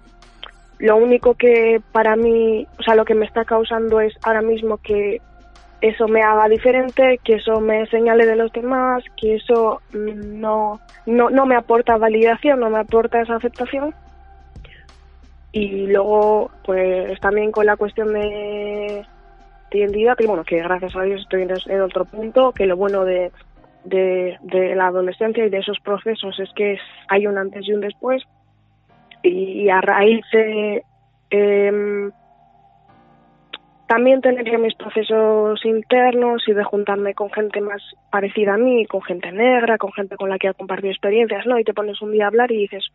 lo 0.79 0.97
único 0.97 1.33
que 1.33 1.81
para 1.91 2.15
mí, 2.15 2.67
o 2.77 2.83
sea, 2.83 2.93
lo 2.93 3.05
que 3.05 3.15
me 3.15 3.25
está 3.25 3.45
causando 3.45 3.99
es 3.99 4.13
ahora 4.21 4.43
mismo 4.43 4.77
que 4.77 5.19
eso 5.81 6.07
me 6.07 6.21
haga 6.21 6.47
diferente, 6.47 7.19
que 7.23 7.35
eso 7.35 7.59
me 7.59 7.85
señale 7.87 8.25
de 8.25 8.35
los 8.35 8.51
demás, 8.51 9.03
que 9.15 9.35
eso 9.35 9.81
no, 9.93 10.79
no, 11.05 11.29
no 11.29 11.45
me 11.45 11.55
aporta 11.55 11.97
validación, 11.97 12.59
no 12.59 12.69
me 12.69 12.79
aporta 12.79 13.21
esa 13.21 13.35
aceptación. 13.35 13.93
Y 15.51 15.87
luego, 15.87 16.51
pues 16.65 17.19
también 17.19 17.51
con 17.51 17.65
la 17.65 17.77
cuestión 17.77 18.13
de, 18.13 19.05
identidad, 19.71 20.17
que 20.17 20.27
bueno, 20.27 20.43
que 20.43 20.57
gracias 20.57 20.95
a 20.95 21.03
Dios 21.03 21.21
estoy 21.21 21.43
en, 21.43 21.81
otro 21.81 22.05
punto, 22.05 22.51
que 22.51 22.65
lo 22.65 22.75
bueno 22.75 23.05
de, 23.05 23.31
de, 23.83 24.37
de, 24.41 24.75
la 24.75 24.87
adolescencia 24.87 25.45
y 25.45 25.49
de 25.49 25.59
esos 25.59 25.79
procesos 25.79 26.39
es 26.39 26.49
que 26.55 26.77
hay 27.07 27.27
un 27.27 27.37
antes 27.37 27.67
y 27.67 27.73
un 27.73 27.81
después 27.81 28.23
y 29.23 29.69
a 29.69 29.81
raíz 29.81 30.23
de 30.31 30.83
eh, 31.31 32.09
también 33.87 34.21
tener 34.21 34.57
mis 34.59 34.75
procesos 34.75 35.63
internos 35.65 36.43
y 36.47 36.53
de 36.53 36.63
juntarme 36.63 37.13
con 37.13 37.31
gente 37.31 37.61
más 37.61 37.81
parecida 38.11 38.55
a 38.55 38.57
mí, 38.57 38.85
con 38.85 39.01
gente 39.01 39.31
negra, 39.31 39.77
con 39.77 39.93
gente 39.93 40.17
con 40.17 40.29
la 40.29 40.37
que 40.37 40.47
he 40.47 40.53
compartido 40.53 40.91
experiencias, 40.91 41.45
¿no? 41.45 41.57
Y 41.57 41.63
te 41.63 41.73
pones 41.73 42.01
un 42.01 42.11
día 42.11 42.25
a 42.25 42.27
hablar 42.27 42.51
y 42.51 42.57
dices, 42.57 42.85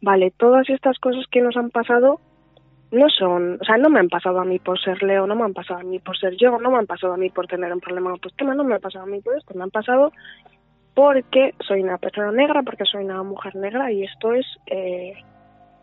vale, 0.00 0.32
todas 0.36 0.68
estas 0.68 0.98
cosas 0.98 1.24
que 1.30 1.40
nos 1.40 1.56
han 1.56 1.70
pasado 1.70 2.20
no 2.90 3.08
son, 3.08 3.58
o 3.60 3.64
sea, 3.64 3.76
no 3.76 3.88
me 3.88 4.00
han 4.00 4.08
pasado 4.08 4.40
a 4.40 4.44
mí 4.44 4.58
por 4.58 4.80
ser 4.80 5.00
Leo, 5.04 5.26
no 5.26 5.36
me 5.36 5.44
han 5.44 5.54
pasado 5.54 5.80
a 5.80 5.84
mí 5.84 6.00
por 6.00 6.18
ser 6.18 6.34
yo, 6.36 6.58
no 6.58 6.70
me 6.72 6.78
han 6.78 6.86
pasado 6.86 7.12
a 7.12 7.16
mí 7.16 7.30
por 7.30 7.46
tener 7.46 7.72
un 7.72 7.80
problema 7.80 8.10
de 8.10 8.14
autoestima, 8.14 8.54
no 8.54 8.64
me 8.64 8.74
han 8.74 8.80
pasado 8.80 9.04
a 9.04 9.08
mí 9.08 9.20
por 9.20 9.36
esto, 9.36 9.54
me 9.54 9.62
han 9.62 9.70
pasado 9.70 10.12
porque 10.94 11.54
soy 11.60 11.82
una 11.82 11.98
persona 11.98 12.32
negra, 12.32 12.64
porque 12.64 12.84
soy 12.84 13.04
una 13.04 13.22
mujer 13.22 13.54
negra 13.54 13.92
y 13.92 14.02
esto 14.02 14.34
es 14.34 14.46
eh, 14.66 15.14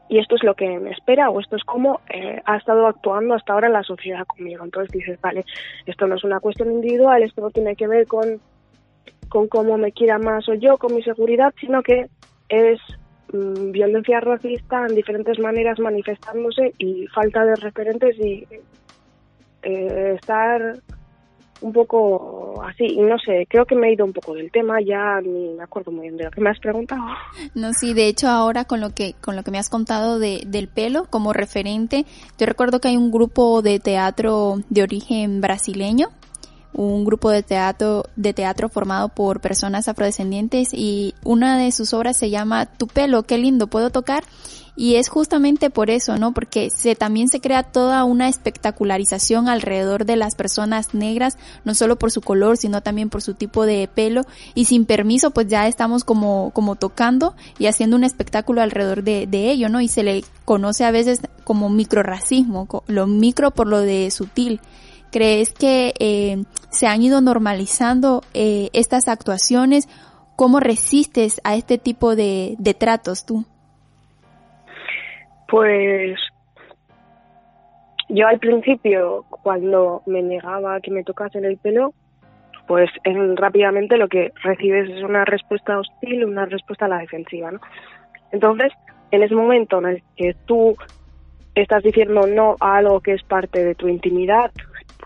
y 0.09 0.19
esto 0.19 0.35
es 0.35 0.43
lo 0.43 0.55
que 0.55 0.79
me 0.79 0.91
espera 0.91 1.29
o 1.29 1.39
esto 1.39 1.55
es 1.55 1.63
como 1.63 2.01
eh, 2.09 2.41
ha 2.45 2.57
estado 2.57 2.87
actuando 2.87 3.33
hasta 3.33 3.53
ahora 3.53 3.69
la 3.69 3.83
sociedad 3.83 4.25
conmigo. 4.25 4.63
Entonces 4.63 4.91
dices, 4.91 5.19
vale, 5.21 5.45
esto 5.85 6.07
no 6.07 6.15
es 6.15 6.23
una 6.23 6.39
cuestión 6.39 6.71
individual, 6.71 7.23
esto 7.23 7.41
no 7.41 7.49
tiene 7.51 7.75
que 7.75 7.87
ver 7.87 8.07
con, 8.07 8.39
con 9.29 9.47
cómo 9.47 9.77
me 9.77 9.91
quiera 9.91 10.17
más 10.17 10.47
o 10.49 10.53
yo, 10.53 10.77
con 10.77 10.95
mi 10.95 11.03
seguridad, 11.03 11.53
sino 11.59 11.83
que 11.83 12.07
es 12.49 12.79
mm, 13.33 13.71
violencia 13.71 14.19
racista 14.21 14.85
en 14.87 14.95
diferentes 14.95 15.39
maneras 15.39 15.79
manifestándose 15.79 16.73
y 16.77 17.07
falta 17.07 17.43
de 17.43 17.55
referentes 17.55 18.17
y 18.17 18.47
eh, 19.63 20.15
estar 20.15 20.79
un 21.61 21.73
poco 21.73 22.61
así, 22.63 22.97
no 22.97 23.17
sé, 23.19 23.47
creo 23.49 23.65
que 23.65 23.75
me 23.75 23.89
he 23.89 23.93
ido 23.93 24.05
un 24.05 24.13
poco 24.13 24.33
del 24.33 24.51
tema, 24.51 24.81
ya 24.81 25.19
ni 25.21 25.53
me 25.53 25.63
acuerdo 25.63 25.91
muy 25.91 26.03
bien 26.03 26.17
de 26.17 26.25
lo 26.25 26.31
que 26.31 26.41
me 26.41 26.49
has 26.49 26.59
preguntado. 26.59 27.03
No, 27.55 27.73
sí, 27.73 27.93
de 27.93 28.07
hecho 28.07 28.27
ahora 28.27 28.65
con 28.65 28.81
lo 28.81 28.91
que, 28.91 29.13
con 29.21 29.35
lo 29.35 29.43
que 29.43 29.51
me 29.51 29.57
has 29.57 29.69
contado 29.69 30.19
de, 30.19 30.43
del 30.45 30.67
pelo 30.67 31.05
como 31.09 31.33
referente, 31.33 32.05
yo 32.37 32.45
recuerdo 32.45 32.79
que 32.79 32.89
hay 32.89 32.97
un 32.97 33.11
grupo 33.11 33.61
de 33.61 33.79
teatro 33.79 34.57
de 34.69 34.83
origen 34.83 35.41
brasileño, 35.41 36.09
un 36.77 37.03
grupo 37.03 37.29
de 37.29 37.43
teatro, 37.43 38.05
de 38.15 38.33
teatro 38.33 38.69
formado 38.69 39.09
por 39.09 39.41
personas 39.41 39.89
afrodescendientes 39.89 40.69
y 40.73 41.15
una 41.25 41.57
de 41.57 41.73
sus 41.73 41.93
obras 41.93 42.15
se 42.15 42.29
llama 42.29 42.65
Tu 42.65 42.87
pelo, 42.87 43.23
qué 43.23 43.37
lindo, 43.37 43.67
puedo 43.67 43.89
tocar 43.89 44.23
y 44.79 44.95
es 44.95 45.09
justamente 45.09 45.71
por 45.71 45.89
eso, 45.89 46.17
¿no? 46.17 46.33
Porque 46.33 46.69
se, 46.69 46.95
también 46.95 47.29
se 47.29 47.41
crea 47.41 47.63
toda 47.63 48.03
una 48.03 48.29
espectacularización 48.29 49.49
alrededor 49.49 50.05
de 50.05 50.17
las 50.17 50.35
personas 50.35 50.93
negras, 50.93 51.39
no 51.65 51.73
solo 51.73 51.95
por 51.97 52.11
su 52.11 52.21
color, 52.21 52.57
sino 52.57 52.81
también 52.81 53.09
por 53.09 53.23
su 53.23 53.33
tipo 53.33 53.65
de 53.65 53.89
pelo. 53.91 54.21
Y 54.53 54.65
sin 54.65 54.85
permiso, 54.85 55.31
pues 55.31 55.47
ya 55.47 55.67
estamos 55.67 56.03
como, 56.03 56.51
como 56.51 56.75
tocando 56.75 57.35
y 57.57 57.65
haciendo 57.65 57.95
un 57.95 58.03
espectáculo 58.03 58.61
alrededor 58.61 59.03
de, 59.03 59.25
de 59.25 59.49
ello, 59.49 59.67
¿no? 59.67 59.81
Y 59.81 59.87
se 59.87 60.03
le 60.03 60.23
conoce 60.45 60.85
a 60.85 60.91
veces 60.91 61.21
como 61.43 61.69
microracismo, 61.69 62.67
lo 62.85 63.07
micro 63.07 63.49
por 63.49 63.65
lo 63.65 63.79
de 63.79 64.11
sutil. 64.11 64.61
¿Crees 65.11 65.53
que 65.53 65.93
eh, 65.99 66.43
se 66.69 66.87
han 66.87 67.01
ido 67.01 67.21
normalizando 67.21 68.21
eh, 68.33 68.69
estas 68.73 69.07
actuaciones? 69.07 69.87
¿Cómo 70.35 70.59
resistes 70.59 71.41
a 71.43 71.55
este 71.55 71.77
tipo 71.77 72.15
de, 72.15 72.55
de 72.59 72.73
tratos 72.73 73.25
tú? 73.25 73.45
Pues 75.47 76.17
yo 78.09 78.27
al 78.27 78.39
principio, 78.39 79.25
cuando 79.29 80.01
me 80.05 80.21
negaba 80.21 80.79
que 80.81 80.91
me 80.91 81.03
tocasen 81.03 81.45
el 81.45 81.57
pelo, 81.57 81.93
pues 82.67 82.89
rápidamente 83.35 83.97
lo 83.97 84.07
que 84.07 84.31
recibes 84.43 84.89
es 84.89 85.03
una 85.03 85.25
respuesta 85.25 85.79
hostil, 85.79 86.25
una 86.25 86.45
respuesta 86.45 86.85
a 86.85 86.89
la 86.89 86.99
defensiva, 86.99 87.51
¿no? 87.51 87.59
Entonces, 88.31 88.73
en 89.11 89.23
ese 89.23 89.35
momento 89.35 89.79
en 89.79 89.85
el 89.85 90.03
que 90.15 90.35
tú 90.45 90.75
estás 91.55 91.81
diciendo 91.81 92.27
no 92.27 92.55
a 92.59 92.77
algo 92.77 92.99
que 92.99 93.13
es 93.13 93.23
parte 93.23 93.63
de 93.63 93.73
tu 93.73 93.87
intimidad 93.87 94.51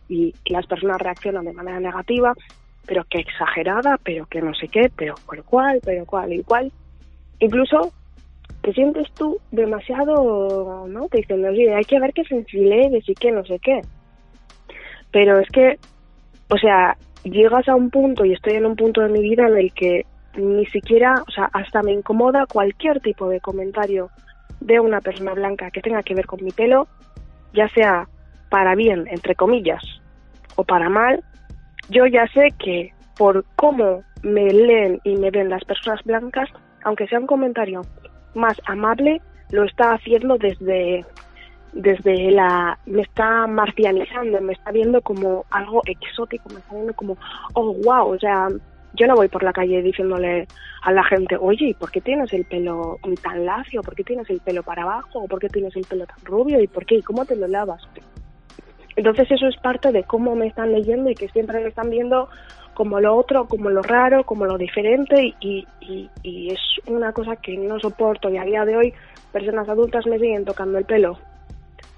y 0.10 0.34
las 0.46 0.66
personas 0.68 1.00
reaccionan 1.00 1.46
de 1.46 1.54
manera 1.54 1.80
negativa, 1.80 2.34
pero 2.86 3.04
que 3.06 3.20
exagerada, 3.20 3.98
pero 4.04 4.26
que 4.26 4.42
no 4.42 4.54
sé 4.54 4.68
qué, 4.68 4.92
pero 4.96 5.16
por 5.26 5.44
cual, 5.44 5.80
pero 5.84 6.06
cual 6.06 6.34
y 6.34 6.44
cual, 6.44 6.72
incluso 7.40 7.94
te 8.62 8.74
sientes 8.74 9.12
tú 9.14 9.40
demasiado, 9.52 10.88
¿no? 10.88 11.08
Te 11.08 11.20
dicen, 11.20 11.46
oye, 11.46 11.74
hay 11.74 11.84
que 11.84 12.00
ver 12.00 12.14
que 12.14 12.24
sensible 12.24 12.90
y 13.06 13.16
que 13.16 13.32
no 13.32 13.44
sé 13.46 13.60
qué. 13.60 13.82
Pero 15.12 15.40
es 15.40 15.50
que, 15.50 15.80
o 16.50 16.58
sea, 16.58 16.98
llegas 17.24 17.68
a 17.68 17.76
un 17.76 17.90
punto 17.90 18.24
y 18.26 18.34
estoy 18.34 18.54
en 18.54 18.66
un 18.66 18.76
punto 18.76 19.02
de 19.02 19.10
mi 19.10 19.22
vida 19.22 19.48
en 19.48 19.58
el 19.58 19.74
que 19.74 20.06
ni 20.36 20.66
siquiera, 20.68 21.16
o 21.28 21.32
sea, 21.32 21.50
hasta 21.54 21.82
me 21.82 21.92
incomoda 21.92 22.46
cualquier 22.46 23.02
tipo 23.02 23.30
de 23.30 23.42
comentario 23.42 24.10
de 24.60 24.80
una 24.80 25.02
persona 25.02 25.34
blanca 25.34 25.72
que 25.72 25.82
tenga 25.82 26.04
que 26.04 26.16
ver 26.16 26.26
con 26.26 26.44
mi 26.44 26.52
pelo, 26.52 26.88
ya 27.54 27.68
sea 27.70 28.08
para 28.52 28.76
bien, 28.76 29.08
entre 29.08 29.34
comillas, 29.34 29.82
o 30.58 30.64
para 30.64 30.90
mal, 30.90 31.24
yo 31.90 32.06
ya 32.06 32.28
sé 32.28 32.50
que 32.60 32.94
por 33.18 33.46
cómo 33.56 34.04
me 34.22 34.54
leen 34.54 35.00
y 35.04 35.16
me 35.16 35.32
ven 35.32 35.50
las 35.50 35.64
personas 35.64 36.04
blancas, 36.04 36.50
aunque 36.84 37.08
sea 37.08 37.20
un 37.20 37.28
comentario 37.28 37.82
más 38.36 38.58
amable 38.66 39.22
lo 39.52 39.66
está 39.66 39.94
haciendo 39.94 40.38
desde 40.38 41.06
desde 41.74 42.32
la 42.32 42.78
me 42.86 43.02
está 43.02 43.48
marcianizando, 43.48 44.42
me 44.42 44.54
está 44.54 44.72
viendo 44.72 45.02
como 45.02 45.46
algo 45.52 45.82
exótico, 45.86 46.50
me 46.50 46.60
está 46.60 46.76
viendo 46.76 46.94
como 46.94 47.18
oh 47.54 47.74
wow, 47.86 48.14
o 48.14 48.20
sea, 48.20 48.48
yo 48.94 49.08
no 49.08 49.16
voy 49.16 49.30
por 49.30 49.44
la 49.44 49.54
calle 49.54 49.82
diciéndole 49.82 50.48
a 50.84 50.92
la 50.92 51.04
gente, 51.06 51.38
oye, 51.38 51.70
¿y 51.70 51.74
por 51.74 51.92
qué 51.92 52.02
tienes 52.02 52.34
el 52.34 52.44
pelo 52.46 53.00
tan 53.22 53.46
lacio? 53.46 53.82
¿Por 53.82 53.96
qué 53.96 54.04
tienes 54.04 54.30
el 54.30 54.42
pelo 54.42 54.64
para 54.64 54.84
abajo? 54.84 55.20
¿O 55.20 55.28
por 55.28 55.40
qué 55.40 55.48
tienes 55.48 55.76
el 55.78 55.86
pelo 55.86 56.06
tan 56.06 56.26
rubio? 56.26 56.60
¿Y 56.62 56.68
por 56.68 56.86
qué? 56.86 56.96
¿Y 56.96 57.02
cómo 57.02 57.26
te 57.26 57.36
lo 57.36 57.48
lavas? 57.48 57.82
Entonces 58.96 59.30
eso 59.32 59.48
es 59.48 59.58
parte 59.58 59.92
de 59.92 60.04
cómo 60.04 60.36
me 60.36 60.48
están 60.48 60.72
leyendo 60.72 61.10
y 61.10 61.16
que 61.16 61.30
siempre 61.30 61.60
me 61.60 61.70
están 61.70 61.90
viendo 61.90 62.30
como 62.74 63.00
lo 63.00 63.16
otro, 63.16 63.48
como 63.48 63.70
lo 63.70 63.82
raro, 63.82 64.24
como 64.24 64.46
lo 64.46 64.58
diferente 64.58 65.34
y, 65.40 65.68
es 66.24 66.60
una 66.88 67.12
cosa 67.12 67.36
que 67.36 67.58
no 67.58 67.80
soporto 67.80 68.30
y 68.30 68.38
a 68.38 68.44
día 68.44 68.66
de 68.66 68.78
hoy 68.78 68.94
personas 69.32 69.68
adultas 69.70 70.06
me 70.08 70.20
siguen 70.20 70.46
tocando 70.46 70.78
el 70.78 70.86
pelo. 70.86 71.18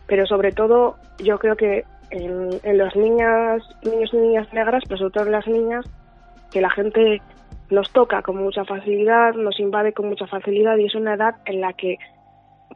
Pero 0.07 0.25
sobre 0.25 0.51
todo 0.51 0.97
yo 1.19 1.37
creo 1.39 1.55
que 1.55 1.85
en, 2.09 2.49
en 2.63 2.77
las 2.77 2.95
niñas, 2.95 3.63
niños 3.83 4.13
y 4.13 4.17
niñas 4.17 4.51
negras, 4.53 4.83
pero 4.87 4.97
sobre 4.97 5.11
todo 5.11 5.25
en 5.25 5.31
las 5.31 5.47
niñas, 5.47 5.85
que 6.51 6.61
la 6.61 6.69
gente 6.69 7.21
nos 7.69 7.91
toca 7.91 8.21
con 8.21 8.37
mucha 8.37 8.65
facilidad, 8.65 9.33
nos 9.33 9.59
invade 9.59 9.93
con 9.93 10.09
mucha 10.09 10.27
facilidad 10.27 10.77
y 10.77 10.85
es 10.85 10.95
una 10.95 11.15
edad 11.15 11.35
en 11.45 11.61
la 11.61 11.73
que 11.73 11.97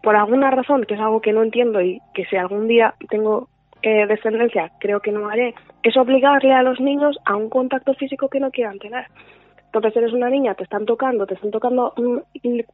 por 0.02 0.16
alguna 0.16 0.52
razón, 0.52 0.84
que 0.86 0.94
es 0.94 1.00
algo 1.00 1.22
que 1.22 1.34
no 1.34 1.44
entiendo 1.44 1.82
y 1.82 2.02
que 2.14 2.26
si 2.26 2.36
algún 2.36 2.68
día 2.68 2.96
tengo 3.10 3.50
eh, 3.82 4.06
descendencia, 4.08 4.72
creo 4.80 5.00
que 5.00 5.12
no 5.12 5.30
haré, 5.30 5.54
es 5.84 5.98
obligarle 5.98 6.54
a 6.54 6.64
los 6.64 6.80
niños 6.80 7.18
a 7.26 7.36
un 7.36 7.50
contacto 7.50 7.94
físico 7.94 8.30
que 8.30 8.40
no 8.40 8.52
quieran 8.52 8.80
tener. 8.80 9.06
Entonces 9.66 9.96
eres 9.98 10.14
una 10.14 10.30
niña, 10.30 10.56
te 10.56 10.64
están 10.64 10.86
tocando, 10.86 11.28
te 11.28 11.36
están 11.36 11.52
tocando 11.52 11.94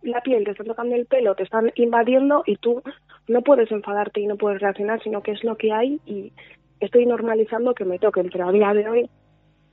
la 0.04 0.22
piel, 0.22 0.44
te 0.44 0.52
están 0.52 0.68
tocando 0.68 0.96
el 0.96 1.06
pelo, 1.06 1.36
te 1.36 1.44
están 1.44 1.72
invadiendo 1.76 2.44
y 2.46 2.56
tú 2.58 2.82
no 3.28 3.42
puedes 3.42 3.72
enfadarte 3.72 4.22
y 4.22 4.28
no 4.28 4.38
puedes 4.38 4.62
reaccionar, 4.62 5.02
sino 5.02 5.22
que 5.22 5.32
es 5.32 5.44
lo 5.44 5.58
que 5.58 5.72
hay 5.72 6.00
y 6.06 6.32
estoy 6.80 7.06
normalizando 7.06 7.74
que 7.74 7.86
me 7.86 8.00
toquen, 8.00 8.30
pero 8.32 8.48
a 8.48 8.52
día 8.52 8.74
de 8.74 8.88
hoy 8.88 9.10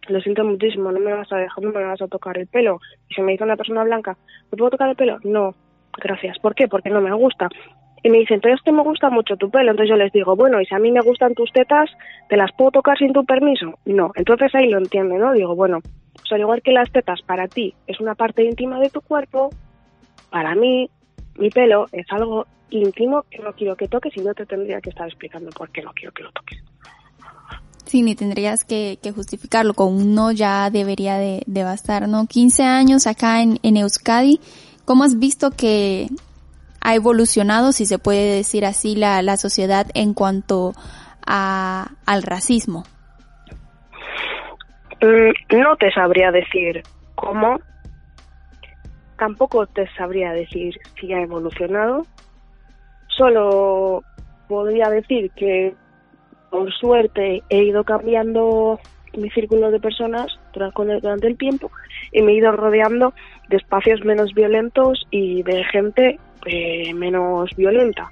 lo 0.09 0.21
siento 0.21 0.45
muchísimo, 0.45 0.91
no 0.91 0.99
me 0.99 1.13
vas 1.13 1.31
a 1.33 1.37
dejar, 1.37 1.63
no 1.63 1.73
me 1.73 1.85
vas 1.85 2.01
a 2.01 2.09
tocar 2.09 2.39
el 2.39 2.47
pelo. 2.47 2.81
Y 3.09 3.15
si 3.15 3.23
me 3.23 3.33
dice 3.33 3.45
una 3.45 3.57
persona 3.57 3.85
blanca, 3.85 4.17
¿me 4.51 4.57
puedo 4.57 4.71
tocar 4.71 4.89
el 4.89 4.97
pelo? 4.97 5.19
No, 5.25 5.55
gracias. 5.99 6.39
¿Por 6.39 6.55
qué? 6.55 6.69
Porque 6.69 6.91
no 6.91 7.01
me 7.01 7.13
gusta. 7.13 7.49
Y 8.03 8.11
me 8.11 8.19
dicen, 8.19 8.37
entonces 8.37 8.61
que 8.65 8.73
me 8.73 8.83
gusta 8.83 9.11
mucho 9.11 9.37
tu 9.37 9.51
pelo. 9.51 9.71
Entonces 9.71 9.91
yo 9.91 9.97
les 9.97 10.13
digo, 10.13 10.37
bueno, 10.37 10.61
y 10.61 10.67
si 10.67 10.75
a 10.75 10.79
mí 10.79 10.91
me 10.91 11.01
gustan 11.01 11.35
tus 11.35 11.53
tetas, 11.53 11.91
¿te 12.29 12.37
las 12.37 12.51
puedo 12.57 12.71
tocar 12.71 12.97
sin 12.99 13.13
tu 13.13 13.25
permiso? 13.25 13.79
No. 13.85 14.13
Entonces 14.15 14.55
ahí 14.55 14.69
lo 14.69 14.79
entiende, 14.79 15.19
¿no? 15.19 15.33
Digo, 15.33 15.55
bueno, 15.55 15.81
pues 16.15 16.33
al 16.33 16.41
igual 16.41 16.63
que 16.63 16.73
las 16.73 16.91
tetas 16.91 17.21
para 17.23 17.49
ti 17.49 17.75
es 17.87 18.01
una 18.01 18.15
parte 18.15 18.45
íntima 18.45 18.81
de 18.81 18.91
tu 18.91 19.01
cuerpo, 19.01 19.51
para 20.31 20.55
mí, 20.55 20.89
mi 21.37 21.51
pelo 21.51 21.87
es 21.93 22.07
algo 22.11 22.47
íntimo 22.71 23.25
que 23.29 23.39
no 23.39 23.53
quiero 23.53 23.77
que 23.77 23.89
toques 23.89 24.17
y 24.17 24.21
no 24.21 24.33
te 24.33 24.47
tendría 24.47 24.81
que 24.81 24.91
estar 24.91 25.07
explicando 25.09 25.51
por 25.51 25.71
qué 25.71 25.83
no 25.83 25.93
quiero 25.93 26.13
que 26.13 26.23
lo 26.23 26.31
toques. 26.33 26.59
Sí, 27.85 28.03
ni 28.03 28.15
tendrías 28.15 28.65
que, 28.65 28.99
justificarlo. 29.13 29.75
Con 29.75 29.95
uno 29.95 30.31
ya 30.31 30.71
debería 30.71 31.19
de, 31.19 31.65
bastar, 31.65 32.09
¿no? 32.09 32.27
15 32.27 32.63
años 32.63 33.09
acá 33.09 33.43
en, 33.43 33.59
en 33.65 33.77
Euskadi. 33.77 34.39
¿Cómo 34.85 35.03
has 35.03 35.19
visto 35.19 35.51
que 35.51 36.07
ha 36.81 36.95
evolucionado, 36.95 37.73
si 37.73 37.87
se 37.87 37.99
puede 37.99 38.37
decir 38.37 38.65
así, 38.65 38.97
la, 38.97 39.23
la 39.23 39.37
sociedad 39.37 39.87
en 39.95 40.15
cuanto 40.15 40.73
a, 41.27 41.91
al 42.07 42.23
racismo? 42.23 42.85
Mm, 45.01 45.59
no 45.59 45.77
te 45.77 45.93
sabría 45.93 46.31
decir 46.31 46.83
cómo, 47.15 47.59
tampoco 49.19 49.67
te 49.67 49.89
sabría 49.95 50.33
decir 50.33 50.75
si 51.01 51.13
ha 51.13 51.23
evolucionado, 51.23 52.07
solo 53.09 54.03
podría 54.49 54.89
decir 54.91 55.31
que 55.37 55.75
por 56.51 56.73
suerte 56.73 57.43
he 57.49 57.65
ido 57.65 57.85
cambiando 57.85 58.81
mi 59.17 59.31
círculo 59.31 59.71
de 59.71 59.81
personas 59.81 60.29
durante 60.53 61.27
el 61.27 61.37
tiempo 61.37 61.71
y 62.13 62.23
me 62.23 62.33
he 62.33 62.37
ido 62.37 62.53
rodeando 62.53 63.13
de 63.49 63.57
espacios 63.57 64.05
menos 64.05 64.35
violentos 64.35 65.07
y 65.11 65.43
de 65.43 65.65
gente 65.65 66.19
eh, 66.47 66.93
menos 66.95 67.51
violenta. 67.57 68.11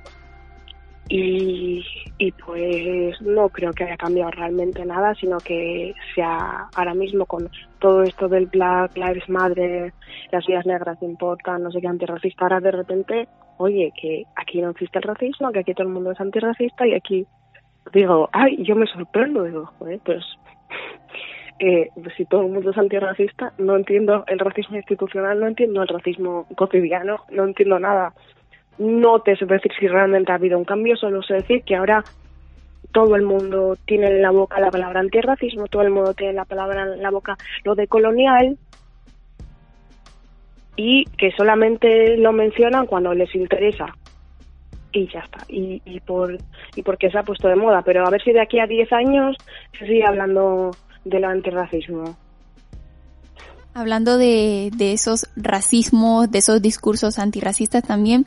Y, 1.10 1.82
y 2.18 2.32
pues 2.32 3.18
no 3.22 3.48
creo 3.48 3.72
que 3.72 3.84
haya 3.84 3.96
cambiado 3.96 4.30
realmente 4.30 4.84
nada, 4.84 5.14
sino 5.14 5.38
que 5.38 5.94
sea 6.14 6.68
ahora 6.74 6.92
mismo 6.92 7.24
con 7.24 7.48
todo 7.78 8.02
esto 8.02 8.28
del 8.28 8.46
Black 8.46 8.94
Lives 8.94 9.26
Matter, 9.28 9.94
las 10.30 10.46
vidas 10.46 10.66
negras 10.66 10.98
importan, 11.00 11.62
no 11.62 11.70
sé 11.70 11.80
qué, 11.80 11.86
antirracista, 11.86 12.44
ahora 12.44 12.60
de 12.60 12.72
repente, 12.72 13.28
oye, 13.56 13.90
que 13.98 14.24
aquí 14.36 14.60
no 14.60 14.70
existe 14.70 14.98
el 14.98 15.04
racismo, 15.04 15.50
que 15.50 15.60
aquí 15.60 15.72
todo 15.72 15.86
el 15.86 15.94
mundo 15.94 16.12
es 16.12 16.20
antirracista 16.20 16.86
y 16.86 16.92
aquí 16.92 17.26
digo, 17.92 18.28
ay, 18.32 18.62
yo 18.64 18.76
me 18.76 18.86
sorprendo, 18.86 19.44
digo, 19.44 19.64
joder, 19.78 20.00
pues 20.04 20.22
eh, 21.58 21.90
si 22.16 22.24
todo 22.26 22.42
el 22.42 22.52
mundo 22.52 22.70
es 22.70 22.78
antirracista, 22.78 23.52
no 23.58 23.76
entiendo 23.76 24.24
el 24.28 24.38
racismo 24.38 24.76
institucional, 24.76 25.40
no 25.40 25.46
entiendo 25.46 25.82
el 25.82 25.88
racismo 25.88 26.46
cotidiano, 26.54 27.24
no 27.30 27.44
entiendo 27.44 27.78
nada. 27.78 28.12
No 28.78 29.20
te 29.20 29.36
sé 29.36 29.44
decir 29.44 29.72
si 29.78 29.88
realmente 29.88 30.30
ha 30.30 30.36
habido 30.36 30.56
un 30.56 30.64
cambio, 30.64 30.96
solo 30.96 31.22
sé 31.22 31.34
decir 31.34 31.62
que 31.64 31.74
ahora 31.74 32.04
todo 32.92 33.16
el 33.16 33.22
mundo 33.22 33.76
tiene 33.86 34.06
en 34.06 34.22
la 34.22 34.30
boca 34.30 34.60
la 34.60 34.70
palabra 34.70 35.00
antirracismo, 35.00 35.66
todo 35.66 35.82
el 35.82 35.90
mundo 35.90 36.14
tiene 36.14 36.32
la 36.32 36.44
palabra 36.44 36.94
en 36.94 37.02
la 37.02 37.10
boca 37.10 37.36
lo 37.64 37.74
de 37.74 37.86
colonial 37.88 38.56
y 40.76 41.04
que 41.18 41.32
solamente 41.32 42.16
lo 42.18 42.32
mencionan 42.32 42.86
cuando 42.86 43.12
les 43.14 43.34
interesa. 43.34 43.86
Y 44.92 45.08
ya 45.08 45.20
está. 45.20 45.44
Y, 45.48 45.82
y 45.84 46.00
por 46.00 46.38
y 46.76 46.82
porque 46.82 47.10
se 47.10 47.18
ha 47.18 47.24
puesto 47.24 47.48
de 47.48 47.56
moda. 47.56 47.82
Pero 47.82 48.06
a 48.06 48.10
ver 48.10 48.22
si 48.22 48.32
de 48.32 48.40
aquí 48.40 48.60
a 48.60 48.66
10 48.66 48.92
años 48.92 49.36
se 49.78 49.86
sigue 49.86 50.04
hablando 50.06 50.70
del 51.08 51.24
antirracismo. 51.24 52.16
Hablando 53.74 54.18
de, 54.18 54.72
esos 54.80 55.28
racismos, 55.36 56.30
de 56.30 56.38
esos 56.38 56.60
discursos 56.60 57.18
antirracistas 57.18 57.84
también, 57.84 58.26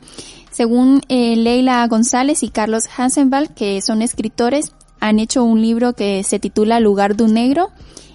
según 0.50 1.02
eh, 1.08 1.36
Leila 1.36 1.86
González 1.88 2.42
y 2.42 2.48
Carlos 2.48 2.88
Hansenbald, 2.96 3.52
que 3.52 3.82
son 3.82 4.00
escritores, 4.00 4.72
han 5.00 5.18
hecho 5.18 5.44
un 5.44 5.60
libro 5.60 5.92
que 5.92 6.22
se 6.22 6.38
titula 6.38 6.80
Lugar 6.80 7.16
de 7.16 7.24
un 7.24 7.34
Negro 7.34 7.70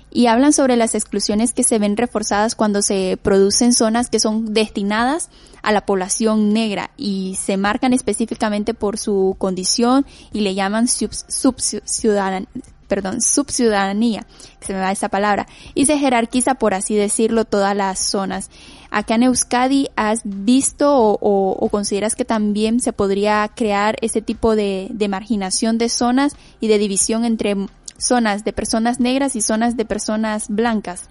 y 0.10 0.28
hablan 0.28 0.54
sobre 0.54 0.78
las 0.78 0.96
exclusiones 0.96 1.52
que 1.52 1.64
se 1.64 1.78
ven 1.78 1.98
reforzadas 1.98 2.56
cuando 2.56 2.82
se 2.82 3.20
producen 3.22 3.74
zonas 3.74 4.10
que 4.10 4.20
son 4.20 4.54
destinadas 4.54 5.30
a 5.62 5.72
la 5.72 5.86
población 5.86 6.54
negra 6.54 6.92
y 6.98 7.36
se 7.36 7.58
marcan 7.58 7.94
específicamente 7.94 8.74
por 8.74 8.98
su 8.98 9.36
condición 9.38 10.06
y 10.32 10.40
le 10.40 10.56
llaman 10.56 10.88
subciudadanía 10.88 12.48
perdón, 12.88 13.22
subciudadanía, 13.22 14.26
se 14.60 14.74
me 14.74 14.80
va 14.80 14.92
esa 14.92 15.10
palabra, 15.10 15.46
y 15.76 15.86
se 15.86 15.98
jerarquiza, 15.98 16.56
por 16.56 16.74
así 16.74 16.96
decirlo, 16.96 17.46
todas 17.46 17.76
las 17.76 18.00
zonas. 18.00 18.50
Acá 18.90 19.16
en 19.16 19.24
Euskadi, 19.24 19.90
¿has 19.96 20.22
visto 20.24 20.96
o, 20.96 21.70
consideras 21.70 22.16
que 22.16 22.26
también 22.26 22.80
se 22.80 22.94
podría 22.94 23.50
crear 23.54 23.96
ese 24.02 24.22
tipo 24.22 24.56
de, 24.56 24.90
marginación 25.10 25.78
de 25.78 25.90
zonas 25.90 26.36
y 26.60 26.68
de 26.68 26.78
división 26.78 27.26
entre 27.26 27.56
zonas 27.98 28.44
de 28.44 28.54
personas 28.54 29.00
negras 29.00 29.36
y 29.36 29.42
zonas 29.42 29.76
de 29.76 29.86
personas 29.86 30.48
blancas? 30.50 31.10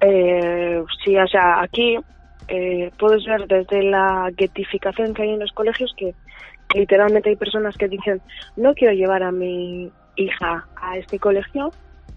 Eh, 0.00 0.82
sí, 1.04 1.16
o 1.16 1.26
sea, 1.26 1.62
aquí 1.62 1.96
eh, 2.48 2.90
puedes 2.98 3.24
ver 3.24 3.46
desde 3.46 3.82
la 3.82 4.30
getificación 4.36 5.14
que 5.14 5.22
hay 5.22 5.30
en 5.30 5.40
los 5.40 5.52
colegios 5.52 5.94
que 5.96 6.14
literalmente 6.74 7.30
hay 7.30 7.36
personas 7.36 7.76
que 7.76 7.88
dicen 7.88 8.20
no 8.56 8.74
quiero 8.74 8.92
llevar 8.92 9.22
a 9.22 9.32
mi 9.32 9.90
hija 10.18 10.66
a 10.76 10.98
este 10.98 11.18
colegio 11.18 11.70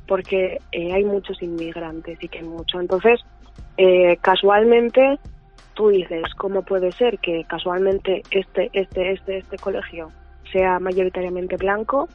porque 0.08 0.60
eh, 0.74 0.92
hay 0.92 1.06
muchos 1.06 1.42
inmigrantes 1.42 2.22
y 2.22 2.28
que 2.28 2.42
mucho. 2.42 2.82
Entonces, 2.82 3.22
eh, 3.78 4.18
casualmente, 4.22 5.20
tú 5.74 5.90
dices, 5.90 6.24
¿cómo 6.38 6.64
puede 6.64 6.92
ser 6.92 7.20
que 7.20 7.46
casualmente 7.46 8.24
este, 8.32 8.70
este, 8.74 9.14
este, 9.14 9.38
este 9.38 9.58
colegio 9.58 10.12
sea 10.52 10.80
mayoritariamente 10.80 11.56
blanco 11.56 12.10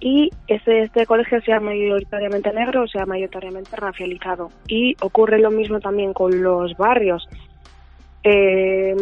y 0.00 0.30
este, 0.48 0.82
este 0.82 1.06
colegio 1.06 1.40
sea 1.42 1.60
mayoritariamente 1.60 2.52
negro 2.52 2.82
o 2.82 2.88
sea 2.88 3.06
mayoritariamente 3.06 3.76
racializado? 3.76 4.50
Y 4.66 4.96
ocurre 5.00 5.38
lo 5.38 5.52
mismo 5.52 5.78
también 5.78 6.14
con 6.14 6.42
los 6.42 6.76
barrios. 6.76 7.28
Eh, 8.24 8.96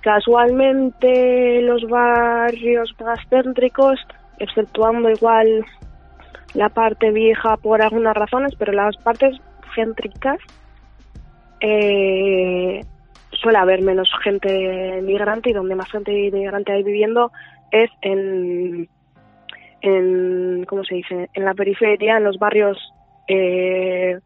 Casualmente 0.00 1.60
los 1.62 1.84
barrios 1.88 2.94
más 3.00 3.18
céntricos, 3.28 3.98
exceptuando 4.38 5.10
igual 5.10 5.64
la 6.54 6.68
parte 6.68 7.10
vieja 7.10 7.56
por 7.56 7.82
algunas 7.82 8.16
razones, 8.16 8.54
pero 8.56 8.72
las 8.72 8.96
partes 8.98 9.36
céntricas 9.74 10.38
eh, 11.60 12.80
suele 13.32 13.58
haber 13.58 13.82
menos 13.82 14.08
gente 14.22 15.00
migrante 15.02 15.50
y 15.50 15.52
donde 15.52 15.74
más 15.74 15.90
gente 15.90 16.12
migrante 16.32 16.72
hay 16.72 16.82
viviendo 16.82 17.32
es 17.70 17.90
en, 18.02 18.88
en 19.82 20.64
¿cómo 20.64 20.84
se 20.84 20.96
dice? 20.96 21.28
En 21.34 21.44
la 21.44 21.54
periferia, 21.54 22.16
en 22.16 22.24
los 22.24 22.38
barrios 22.38 22.78
eh, 23.26 24.18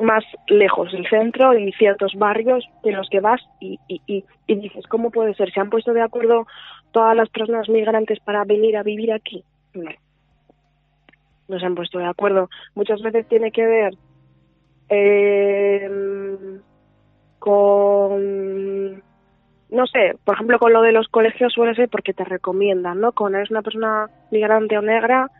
más 0.00 0.24
lejos 0.48 0.92
del 0.92 1.06
centro 1.08 1.56
y 1.58 1.72
ciertos 1.72 2.14
barrios 2.14 2.64
en 2.84 2.96
los 2.96 3.08
que 3.08 3.20
vas 3.20 3.40
y, 3.60 3.78
y, 3.88 4.24
y, 4.46 4.54
dices, 4.54 4.86
¿cómo 4.86 5.10
puede 5.10 5.34
ser? 5.34 5.52
¿Se 5.52 5.60
han 5.60 5.70
puesto 5.70 5.92
de 5.92 6.02
acuerdo 6.02 6.46
todas 6.92 7.16
las 7.16 7.28
personas 7.28 7.68
migrantes 7.68 8.20
para 8.20 8.44
venir 8.44 8.76
a 8.76 8.82
vivir 8.82 9.12
aquí? 9.12 9.44
No. 9.74 9.90
No 11.48 11.58
se 11.58 11.66
han 11.66 11.74
puesto 11.74 11.98
de 11.98 12.06
acuerdo. 12.06 12.48
Muchas 12.74 13.02
veces 13.02 13.26
tiene 13.26 13.50
que 13.50 13.66
ver 13.66 13.94
eh, 14.88 15.90
con, 17.38 18.94
no 19.70 19.86
sé, 19.86 20.16
por 20.24 20.34
ejemplo, 20.34 20.58
con 20.58 20.72
lo 20.72 20.82
de 20.82 20.92
los 20.92 21.08
colegios 21.08 21.52
suele 21.52 21.74
ser 21.74 21.88
porque 21.88 22.12
te 22.12 22.24
recomiendan, 22.24 23.00
¿no? 23.00 23.12
Cuando 23.12 23.38
eres 23.38 23.50
una 23.50 23.62
persona 23.62 24.08
migrante 24.30 24.78
o 24.78 24.82
negra, 24.82 25.30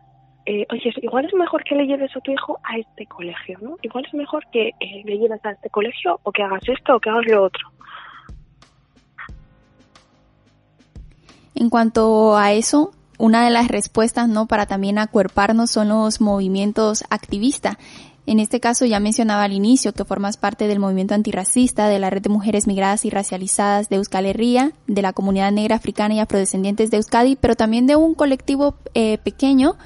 eh, 0.50 0.66
oye, 0.72 0.92
igual 1.00 1.24
es 1.26 1.32
mejor 1.34 1.62
que 1.62 1.76
le 1.76 1.86
lleves 1.86 2.10
a 2.16 2.20
tu 2.20 2.32
hijo 2.32 2.58
a 2.64 2.76
este 2.76 3.06
colegio, 3.06 3.56
¿no? 3.62 3.76
Igual 3.82 4.04
es 4.04 4.14
mejor 4.14 4.44
que 4.50 4.70
eh, 4.80 5.02
le 5.04 5.16
lleves 5.16 5.44
a 5.44 5.52
este 5.52 5.70
colegio 5.70 6.18
o 6.24 6.32
que 6.32 6.42
hagas 6.42 6.62
esto 6.66 6.96
o 6.96 6.98
que 6.98 7.08
hagas 7.08 7.24
lo 7.26 7.44
otro. 7.44 7.68
En 11.54 11.70
cuanto 11.70 12.36
a 12.36 12.52
eso, 12.52 12.90
una 13.16 13.44
de 13.44 13.50
las 13.50 13.68
respuestas, 13.68 14.28
¿no? 14.28 14.46
Para 14.46 14.66
también 14.66 14.98
acuerparnos 14.98 15.70
son 15.70 15.90
los 15.90 16.20
movimientos 16.20 17.04
activistas. 17.10 17.76
En 18.26 18.38
este 18.38 18.60
caso 18.60 18.84
ya 18.84 19.00
mencionaba 19.00 19.44
al 19.44 19.52
inicio 19.52 19.92
que 19.92 20.04
formas 20.04 20.36
parte 20.36 20.68
del 20.68 20.78
movimiento 20.78 21.14
antirracista, 21.14 21.88
de 21.88 21.98
la 21.98 22.10
red 22.10 22.22
de 22.22 22.28
mujeres 22.28 22.66
migradas 22.66 23.04
y 23.04 23.10
racializadas 23.10 23.88
de 23.88 23.96
Euskal 23.96 24.26
Herria, 24.26 24.72
de 24.86 25.02
la 25.02 25.12
comunidad 25.12 25.50
negra 25.52 25.76
africana 25.76 26.14
y 26.14 26.20
afrodescendientes 26.20 26.90
de 26.90 26.98
Euskadi, 26.98 27.36
pero 27.36 27.56
también 27.56 27.86
de 27.86 27.96
un 27.96 28.14
colectivo 28.14 28.76
eh, 28.94 29.18
pequeño 29.18 29.76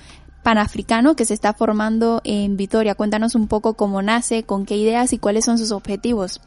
panafricano 0.44 1.16
que 1.16 1.24
se 1.24 1.35
está 1.35 1.54
formando 1.54 2.20
en 2.22 2.57
Vitoria. 2.57 2.94
Cuéntanos 2.94 3.35
un 3.35 3.48
poco 3.48 3.74
cómo 3.74 4.02
nace, 4.02 4.44
con 4.44 4.66
qué 4.66 4.76
ideas 4.76 5.12
y 5.12 5.18
cuáles 5.18 5.44
son 5.46 5.59
sus 5.59 5.72
objetivos. 5.72 6.40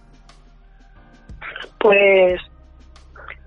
Pues 1.80 2.40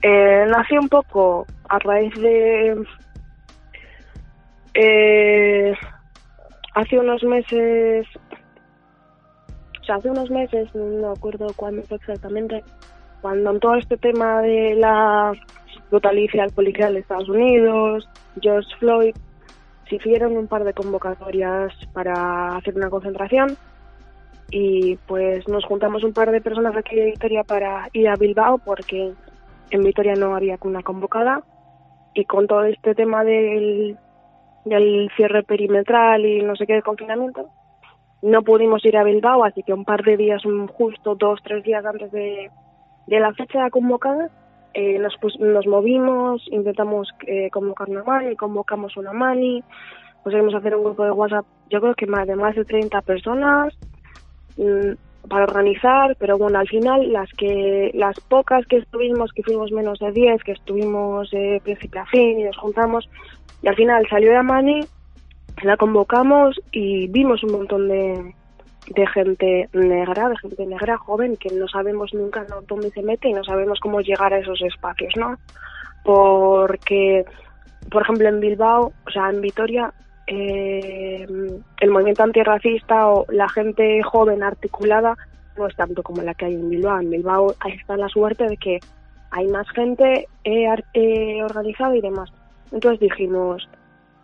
eh, 0.03 0.45
nació 0.49 0.81
un 0.81 0.89
poco 0.89 1.47
a 1.69 1.79
raíz 1.79 2.13
de... 2.17 2.85
Eh, 4.75 5.73
hace 6.75 6.99
unos 6.99 7.23
meses, 7.25 8.07
o 9.81 9.85
sea, 9.85 9.97
hace 9.97 10.11
unos 10.11 10.31
meses, 10.31 10.73
no 10.75 11.13
acuerdo 11.13 11.49
cuándo 11.57 11.83
fue 11.83 11.97
exactamente, 11.97 12.63
cuando 13.21 13.51
en 13.51 13.61
todo 13.61 13.75
este 13.75 13.97
tema 13.97 14.41
de 14.43 14.77
la 14.77 15.33
brutalicia 15.91 16.47
policial 16.55 16.95
de 16.95 17.01
Estados 17.01 17.29
Unidos, 17.29 18.09
George 18.41 18.69
Floyd, 18.79 19.15
se 19.91 19.97
hicieron 19.97 20.37
un 20.37 20.47
par 20.47 20.65
de 20.65 20.73
convocatorias 20.73 21.73
para 21.93 22.57
hacer 22.57 22.77
una 22.77 22.89
concentración 22.89 23.57
y 24.51 24.97
pues 25.07 25.47
nos 25.49 25.65
juntamos 25.65 26.05
un 26.05 26.13
par 26.13 26.31
de 26.31 26.41
personas 26.41 26.77
aquí 26.77 26.97
de 26.97 27.07
Vitoria 27.07 27.45
para 27.45 27.89
ir 27.93 28.09
a 28.09 28.17
Bilbao 28.17 28.59
porque 28.59 29.13
en 29.71 29.83
Vitoria 29.83 30.15
no 30.15 30.35
había 30.35 30.59
una 30.63 30.83
convocada 30.83 31.43
y 32.15 32.25
con 32.25 32.47
todo 32.47 32.65
este 32.65 32.95
tema 32.95 33.25
del, 33.25 33.99
del 34.65 35.11
cierre 35.17 35.43
perimetral 35.43 36.25
y 36.25 36.43
no 36.43 36.55
sé 36.57 36.67
qué 36.67 36.75
de 36.75 36.83
confinamiento 36.83 37.49
no 38.23 38.43
pudimos 38.43 38.85
ir 38.85 38.97
a 38.97 39.05
Bilbao 39.05 39.45
así 39.45 39.63
que 39.65 39.75
un 39.75 39.85
par 39.85 40.05
de 40.05 40.17
días 40.17 40.43
justo 40.73 41.17
dos 41.17 41.41
tres 41.43 41.65
días 41.65 41.85
antes 41.85 42.13
de, 42.13 42.51
de 43.07 43.21
la 43.21 43.33
fecha 43.35 43.69
convocada 43.71 44.31
eh, 44.75 44.99
nos, 44.99 45.15
nos 45.39 45.67
movimos, 45.67 46.47
intentamos 46.51 47.09
eh, 47.27 47.51
convocar 47.51 47.89
una 47.89 48.05
mani, 48.05 48.37
convocamos 48.37 48.97
una 48.97 49.13
mani, 49.13 49.63
conseguimos 50.23 50.55
hacer 50.55 50.75
un 50.77 50.85
grupo 50.85 51.05
de 51.05 51.11
WhatsApp, 51.11 51.47
yo 51.71 51.81
creo 51.81 51.95
que 51.95 52.07
más 52.07 52.27
de 52.27 52.37
más 52.37 52.55
de 52.55 52.65
30 52.65 53.03
personas 53.03 53.75
mm, 54.57 55.29
para 55.29 55.45
organizar, 55.45 56.17
pero 56.19 56.39
bueno, 56.39 56.59
al 56.59 56.69
final 56.69 57.13
las 57.13 57.31
que 57.33 57.91
las 57.95 58.19
pocas 58.21 58.67
que 58.67 58.79
estuvimos, 58.79 59.33
que 59.33 59.43
fuimos 59.43 59.73
menos 59.73 59.99
de 59.99 60.13
10, 60.13 60.43
que 60.43 60.53
estuvimos 60.53 61.31
de 61.31 61.61
principio 61.63 62.01
a 62.01 62.07
fin 62.07 62.41
y 62.41 62.45
nos 62.45 62.57
juntamos, 62.57 63.09
y 63.63 63.69
al 63.69 63.77
final 63.77 64.07
salió 64.09 64.33
la 64.33 64.43
mani 64.43 64.87
la 65.63 65.77
convocamos 65.77 66.61
y 66.73 67.07
vimos 67.09 67.43
un 67.45 67.53
montón 67.53 67.89
de, 67.89 68.35
de 68.91 69.07
gente 69.07 69.69
negra, 69.73 70.29
de 70.29 70.37
gente 70.39 70.67
negra 70.67 70.99
joven 70.99 71.37
que 71.37 71.55
no 71.55 71.69
sabemos 71.69 72.13
nunca 72.13 72.45
dónde 72.67 72.91
se 72.91 73.03
mete 73.03 73.29
y 73.29 73.33
no 73.33 73.45
sabemos 73.45 73.79
cómo 73.81 74.01
llegar 74.01 74.35
a 74.35 74.39
esos 74.39 74.61
espacios, 74.63 75.13
¿no? 75.17 75.37
Porque, 76.05 77.25
por 77.91 78.03
ejemplo, 78.03 78.29
en 78.29 78.41
Bilbao, 78.41 78.93
o 79.07 79.11
sea, 79.11 79.31
en 79.31 79.41
Vitoria, 79.41 79.93
eh, 80.27 81.27
el 81.81 81.91
movimiento 81.91 82.25
antirracista 82.25 83.09
o 83.09 83.27
la 83.31 83.49
gente 83.49 84.03
joven 84.03 84.43
articulada 84.43 85.17
no 85.57 85.67
es 85.67 85.77
tanto 85.77 86.03
como 86.03 86.23
la 86.23 86.35
que 86.35 86.47
hay 86.47 86.55
en 86.55 86.71
Bilbao. 86.71 87.01
En 87.01 87.11
Bilbao 87.11 87.55
ahí 87.61 87.73
está 87.73 87.97
la 87.97 88.09
suerte 88.09 88.47
de 88.47 88.57
que 88.57 88.81
hay 89.31 89.47
más 89.49 89.69
gente 89.71 90.27
eh, 90.45 90.67
eh, 90.95 91.43
organizada 91.45 91.97
y 91.97 92.01
demás. 92.01 92.33
Entonces 92.73 93.01
dijimos, 93.01 93.69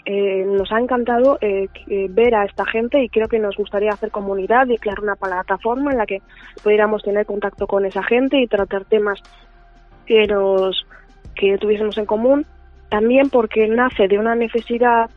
eh, 0.09 0.45
nos 0.47 0.71
ha 0.71 0.79
encantado 0.79 1.37
eh, 1.41 1.69
ver 2.11 2.37
a 2.37 2.45
esta 2.45 2.65
gente 2.65 3.03
y 3.03 3.09
creo 3.09 3.27
que 3.27 3.41
nos 3.41 3.57
gustaría 3.57 3.91
hacer 3.91 4.13
comunidad 4.13 4.69
y 4.69 4.79
crear 4.79 5.01
una 5.01 5.17
plataforma 5.17 5.91
en 5.91 5.99
la 5.99 6.07
que 6.07 6.23
pudiéramos 6.63 7.03
tener 7.03 7.27
contacto 7.27 7.67
con 7.67 7.85
esa 7.85 8.05
gente 8.05 8.41
y 8.41 8.47
tratar 8.47 8.85
temas 8.85 9.21
que 10.07 10.29
nos 10.29 10.87
que 11.35 11.59
tuviésemos 11.59 11.99
en 11.99 12.07
común. 12.07 12.47
También 12.89 13.31
porque 13.31 13.67
nace 13.67 14.07
de 14.07 14.17
una 14.17 14.37
necesidad 14.37 15.11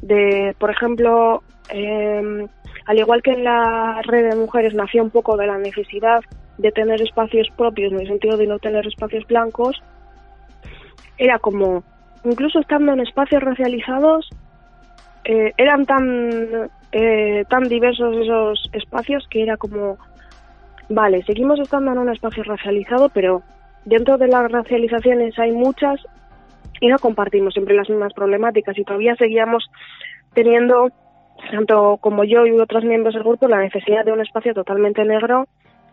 de 0.00 0.54
por 0.60 0.70
ejemplo 0.70 1.42
eh, 1.70 2.46
al 2.86 2.98
igual 2.98 3.22
que 3.22 3.32
en 3.32 3.42
la 3.42 4.00
red 4.04 4.30
de 4.30 4.36
mujeres 4.36 4.74
nació 4.74 5.02
un 5.02 5.10
poco 5.10 5.36
de 5.36 5.48
la 5.48 5.58
necesidad 5.58 6.20
de 6.56 6.70
tener 6.70 7.02
espacios 7.02 7.48
propios 7.56 7.92
en 7.92 7.98
el 7.98 8.06
sentido 8.06 8.36
de 8.36 8.46
no 8.46 8.60
tener 8.60 8.86
espacios 8.86 9.26
blancos 9.26 9.82
era 11.18 11.40
como 11.40 11.82
incluso 12.26 12.58
estando 12.58 12.92
en 12.92 13.00
espacios 13.00 13.42
racializados, 13.42 14.28
eh, 15.24 15.52
eran 15.56 15.86
tan, 15.86 16.68
eh, 16.92 17.44
tan 17.48 17.64
diversos 17.64 18.16
esos 18.16 18.70
espacios 18.72 19.26
que 19.28 19.42
era 19.42 19.56
como, 19.56 19.96
vale, 20.88 21.22
seguimos 21.24 21.60
estando 21.60 21.92
en 21.92 21.98
un 21.98 22.10
espacio 22.10 22.42
racializado, 22.42 23.08
pero 23.10 23.42
dentro 23.84 24.18
de 24.18 24.28
las 24.28 24.50
racializaciones 24.50 25.38
hay 25.38 25.52
muchas 25.52 26.00
y 26.80 26.88
no 26.88 26.98
compartimos 26.98 27.54
siempre 27.54 27.74
las 27.74 27.88
mismas 27.88 28.12
problemáticas. 28.12 28.76
Y 28.76 28.84
todavía 28.84 29.14
seguíamos 29.16 29.64
teniendo, 30.34 30.90
tanto 31.50 31.98
como 32.00 32.24
yo 32.24 32.46
y 32.46 32.58
otros 32.58 32.84
miembros 32.84 33.14
del 33.14 33.22
grupo, 33.22 33.48
la 33.48 33.60
necesidad 33.60 34.04
de 34.04 34.12
un 34.12 34.20
espacio 34.20 34.52
totalmente 34.52 35.04
negro, 35.04 35.46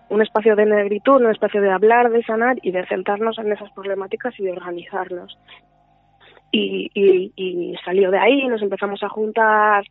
un 0.10 0.22
espacio 0.22 0.56
de 0.56 0.66
negritud, 0.66 1.22
un 1.22 1.32
espacio 1.32 1.62
de 1.62 1.72
hablar, 1.72 2.12
de 2.12 2.24
sanar 2.24 2.58
y 2.62 2.72
de 2.72 2.86
centrarnos 2.88 3.38
en 3.40 3.52
esas 3.52 3.72
problemáticas 3.72 4.38
y 4.40 4.44
de 4.44 4.52
organizarnos 4.52 5.38
y, 6.54 7.76
salió 7.84 8.12
de 8.12 8.20
ahí, 8.20 8.48
nos 8.48 8.62
empezamos 8.62 9.02
a 9.04 9.10
juntar 9.10 9.84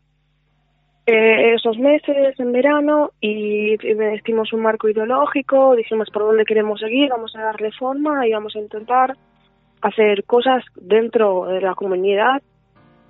eh, 1.06 1.54
esos 1.54 1.76
meses 1.78 2.38
en 2.38 2.52
verano 2.52 3.10
y, 3.20 3.76
vestimos 3.94 4.52
un 4.52 4.60
marco 4.60 4.88
ideológico, 4.88 5.74
dijimos 5.74 6.08
por 6.10 6.22
dónde 6.22 6.44
queremos 6.44 6.80
seguir, 6.80 7.10
vamos 7.10 7.34
a 7.36 7.42
darle 7.42 7.72
forma 7.72 8.26
y 8.26 8.32
vamos 8.32 8.54
a 8.54 8.60
intentar 8.60 9.16
hacer 9.80 10.24
cosas 10.24 10.64
dentro 10.76 11.46
de 11.46 11.60
la 11.60 11.74
comunidad 11.74 12.40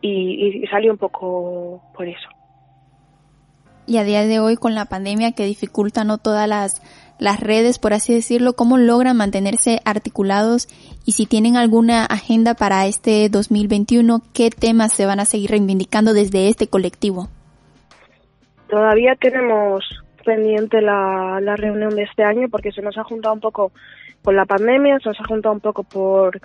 y, 0.00 0.62
y 0.62 0.66
salió 0.68 0.90
un 0.90 0.98
poco 0.98 1.82
por 1.94 2.08
eso. 2.08 2.28
Y 3.86 3.98
a 3.98 4.04
día 4.04 4.24
de 4.24 4.40
hoy 4.40 4.56
con 4.56 4.74
la 4.74 4.86
pandemia 4.86 5.32
que 5.32 5.44
dificulta 5.44 6.04
no 6.04 6.16
todas 6.16 6.48
las 6.48 6.80
las 7.18 7.40
redes, 7.40 7.78
por 7.78 7.92
así 7.92 8.14
decirlo, 8.14 8.54
cómo 8.54 8.78
logran 8.78 9.16
mantenerse 9.16 9.80
articulados 9.84 10.68
y 11.04 11.12
si 11.12 11.26
tienen 11.26 11.56
alguna 11.56 12.04
agenda 12.04 12.54
para 12.54 12.86
este 12.86 13.28
2021, 13.28 14.22
qué 14.34 14.50
temas 14.50 14.92
se 14.92 15.06
van 15.06 15.20
a 15.20 15.24
seguir 15.24 15.50
reivindicando 15.50 16.14
desde 16.14 16.48
este 16.48 16.66
colectivo. 16.66 17.28
Todavía 18.68 19.14
tenemos 19.16 19.84
pendiente 20.24 20.80
la, 20.80 21.40
la 21.40 21.56
reunión 21.56 21.94
de 21.94 22.04
este 22.04 22.24
año 22.24 22.48
porque 22.50 22.72
se 22.72 22.82
nos 22.82 22.96
ha 22.96 23.04
juntado 23.04 23.34
un 23.34 23.40
poco 23.40 23.72
con 24.22 24.36
la 24.36 24.46
pandemia, 24.46 24.98
se 25.00 25.08
nos 25.08 25.20
ha 25.20 25.24
juntado 25.24 25.54
un 25.54 25.60
poco 25.60 25.82
por 25.82 26.40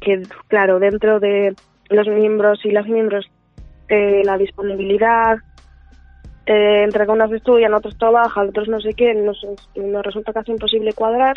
que, 0.00 0.22
claro, 0.48 0.78
dentro 0.78 1.20
de 1.20 1.54
los 1.88 2.08
miembros 2.08 2.64
y 2.64 2.70
las 2.70 2.86
miembros, 2.86 3.30
eh, 3.88 4.22
la 4.24 4.36
disponibilidad, 4.36 5.38
eh, 6.46 6.82
entre 6.84 7.04
que 7.04 7.12
unos 7.12 7.32
estudian, 7.32 7.74
otros 7.74 7.96
trabajan, 7.96 8.48
otros 8.48 8.68
no 8.68 8.80
sé 8.80 8.94
qué, 8.94 9.14
nos, 9.14 9.44
nos 9.76 10.04
resulta 10.04 10.32
casi 10.32 10.52
imposible 10.52 10.92
cuadrar. 10.92 11.36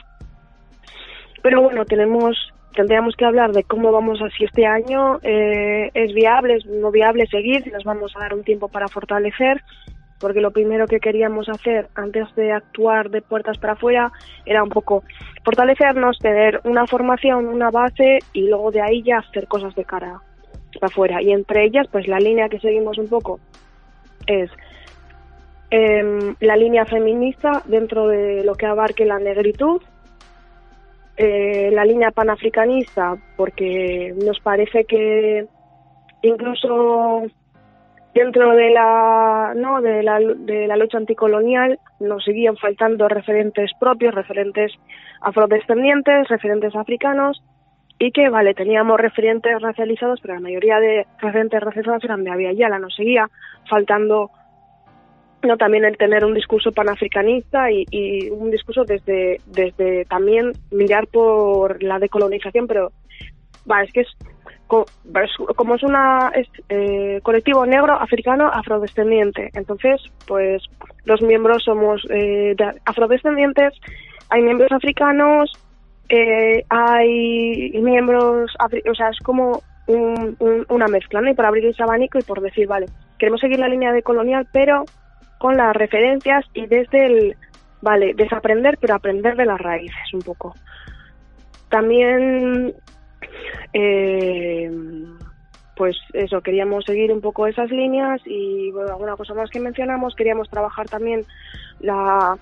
Pero 1.42 1.62
bueno, 1.62 1.86
tenemos 1.86 2.52
tendríamos 2.76 3.16
que 3.16 3.26
hablar 3.26 3.52
de 3.54 3.64
cómo 3.64 3.92
vamos 3.92 4.22
a, 4.22 4.30
si 4.30 4.44
este 4.44 4.66
año 4.66 5.20
eh, 5.24 5.90
es 5.94 6.14
viable, 6.14 6.56
es 6.56 6.66
no 6.66 6.92
viable 6.92 7.26
seguir, 7.28 7.72
nos 7.72 7.84
vamos 7.84 8.14
a 8.16 8.20
dar 8.20 8.34
un 8.34 8.44
tiempo 8.44 8.68
para 8.68 8.88
fortalecer, 8.88 9.62
porque 10.20 10.42
lo 10.42 10.52
primero 10.52 10.86
que 10.86 11.00
queríamos 11.00 11.48
hacer 11.50 11.88
antes 11.96 12.34
de 12.36 12.52
actuar 12.52 13.10
de 13.10 13.22
puertas 13.22 13.58
para 13.58 13.74
afuera 13.74 14.12
era 14.46 14.62
un 14.62 14.70
poco 14.70 15.04
fortalecernos, 15.44 16.20
tener 16.20 16.62
una 16.66 16.86
formación, 16.86 17.48
una 17.48 17.72
base 17.72 18.20
y 18.34 18.48
luego 18.48 18.72
de 18.72 18.82
ahí 18.82 19.04
ya 19.04 19.18
hacer 19.18 19.48
cosas 19.48 19.74
de 19.76 19.86
cara 19.86 20.20
para 20.80 20.88
afuera. 20.88 21.22
Y 21.22 21.32
entre 21.32 21.66
ellas, 21.66 21.88
pues 21.92 22.08
la 22.08 22.20
línea 22.20 22.50
que 22.50 22.60
seguimos 22.60 22.98
un 22.98 23.08
poco 23.08 23.40
es 24.28 24.50
eh, 25.72 26.36
la 26.40 26.56
línea 26.56 26.86
feminista 26.86 27.64
dentro 27.66 28.08
de 28.08 28.44
lo 28.44 28.56
que 28.56 28.66
abarque 28.66 29.06
la 29.06 29.20
negritud, 29.20 29.82
eh, 31.18 31.70
la 31.72 31.86
línea 31.86 32.12
panafricanista, 32.12 33.16
porque 33.38 34.14
nos 34.24 34.40
parece 34.40 34.86
que 34.86 35.48
incluso 36.22 37.24
dentro 38.14 38.56
de 38.56 38.70
la 38.72 39.54
no 39.56 39.82
de 39.82 40.04
la, 40.04 40.20
de 40.20 40.68
la 40.68 40.78
lucha 40.78 40.98
anticolonial 40.98 41.80
nos 42.00 42.24
seguían 42.24 42.58
faltando 42.58 43.08
referentes 43.08 43.72
propios, 43.80 44.16
referentes 44.16 44.72
afrodescendientes, 45.22 46.28
referentes 46.30 46.76
africanos 46.76 47.44
y 48.00 48.12
que 48.12 48.30
vale 48.30 48.54
teníamos 48.54 49.00
referentes 49.00 49.62
racializados, 49.62 50.20
pero 50.22 50.36
la 50.36 50.42
mayoría 50.42 50.80
de 50.80 51.06
referentes 51.20 51.62
racializados 51.62 52.04
eran 52.04 52.24
de 52.24 52.32
Avia 52.32 52.54
Yala, 52.54 52.80
nos 52.80 52.96
seguía 52.96 53.30
faltando 53.70 54.32
no 55.46 55.58
también 55.58 55.86
el 55.86 55.98
tener 55.98 56.26
un 56.26 56.34
discurso 56.34 56.72
panafricanista 56.72 57.72
y, 57.72 58.30
un 58.30 58.52
discurso 58.52 58.84
desde 58.84 59.40
desde 59.46 60.06
también 60.06 60.54
mirar 60.72 61.08
por 61.08 61.82
la 61.82 62.00
decolonización 62.00 62.68
pero 62.68 62.92
va 63.70 63.84
es 63.84 63.92
que 63.92 64.02
es 64.02 64.08
como 64.68 65.76
es 65.76 65.84
una 65.84 66.32
eh, 66.70 67.20
colectivo 67.22 67.66
negro 67.66 67.94
africano 67.94 68.50
afrodescendiente 68.52 69.52
entonces 69.54 70.02
pues 70.28 70.64
los 71.06 71.22
miembros 71.22 71.64
somos 71.64 72.06
eh, 72.10 72.56
afrodescendientes 72.86 73.74
hay 74.30 74.42
miembros 74.42 74.72
africanos 74.72 75.52
eh, 76.10 76.64
hay 76.70 77.72
miembros 77.82 78.52
o 78.90 78.96
sea 78.96 79.10
es 79.10 79.20
como 79.20 79.62
una 79.88 80.88
mezcla 80.88 81.22
¿no? 81.22 81.30
y 81.30 81.36
por 81.36 81.46
abrir 81.46 81.66
ese 81.66 81.84
abanico 81.84 82.18
y 82.18 82.24
por 82.24 82.42
decir 82.42 82.68
vale 82.68 82.88
queremos 83.20 83.40
seguir 83.40 83.60
la 83.60 83.70
línea 83.70 83.92
de 83.92 84.02
colonial 84.02 84.48
pero 84.52 84.84
con 85.46 85.58
las 85.58 85.76
referencias 85.76 86.44
y 86.56 86.66
desde 86.66 87.06
el, 87.06 87.38
vale, 87.80 88.16
desaprender, 88.16 88.80
pero 88.82 88.96
aprender 88.96 89.36
de 89.36 89.46
las 89.46 89.62
raíces 89.62 90.12
un 90.12 90.24
poco. 90.24 90.56
También, 91.70 92.74
eh, 93.72 94.72
pues 95.76 95.96
eso, 96.14 96.42
queríamos 96.42 96.84
seguir 96.86 97.12
un 97.12 97.22
poco 97.22 97.46
esas 97.46 97.70
líneas 97.70 98.20
y 98.26 98.72
bueno, 98.72 98.94
alguna 98.94 99.16
cosa 99.16 99.36
más 99.36 99.52
que 99.52 99.60
mencionamos, 99.60 100.16
queríamos 100.16 100.50
trabajar 100.50 100.90
también 100.90 101.24
la, 101.80 102.36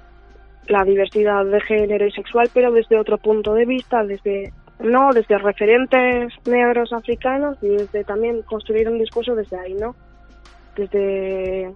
la 0.70 0.86
diversidad 0.86 1.44
de 1.44 1.60
género 1.60 2.08
y 2.08 2.12
sexual, 2.14 2.50
pero 2.54 2.72
desde 2.72 2.98
otro 2.98 3.18
punto 3.18 3.54
de 3.54 3.66
vista, 3.66 4.06
desde 4.06 4.54
no 4.80 5.12
desde 5.12 5.38
referentes 5.40 6.32
negros 6.46 6.94
africanos 6.94 7.58
y 7.62 7.68
desde 7.68 8.06
también 8.06 8.44
construir 8.44 8.88
un 8.88 8.98
discurso 8.98 9.36
desde 9.36 9.60
ahí, 9.60 9.74
¿no? 9.74 9.94
Desde 10.78 11.74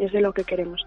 es 0.00 0.12
de 0.12 0.20
lo 0.20 0.32
que 0.32 0.44
queremos. 0.44 0.86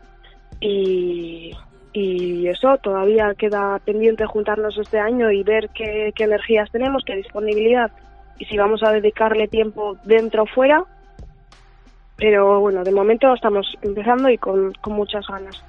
Y, 0.59 1.51
y 1.93 2.47
eso 2.47 2.77
todavía 2.77 3.33
queda 3.37 3.79
pendiente 3.85 4.25
juntarnos 4.25 4.77
este 4.77 4.99
año 4.99 5.31
y 5.31 5.43
ver 5.43 5.69
qué, 5.69 6.11
qué 6.15 6.23
energías 6.25 6.71
tenemos, 6.71 7.03
qué 7.05 7.15
disponibilidad 7.15 7.91
y 8.39 8.45
si 8.45 8.57
vamos 8.57 8.83
a 8.83 8.91
dedicarle 8.91 9.47
tiempo 9.47 9.97
dentro 10.03 10.43
o 10.43 10.47
fuera. 10.47 10.83
Pero 12.17 12.59
bueno, 12.59 12.83
de 12.83 12.91
momento 12.91 13.33
estamos 13.33 13.65
empezando 13.81 14.29
y 14.29 14.37
con, 14.37 14.73
con 14.81 14.93
muchas 14.93 15.25
ganas. 15.27 15.63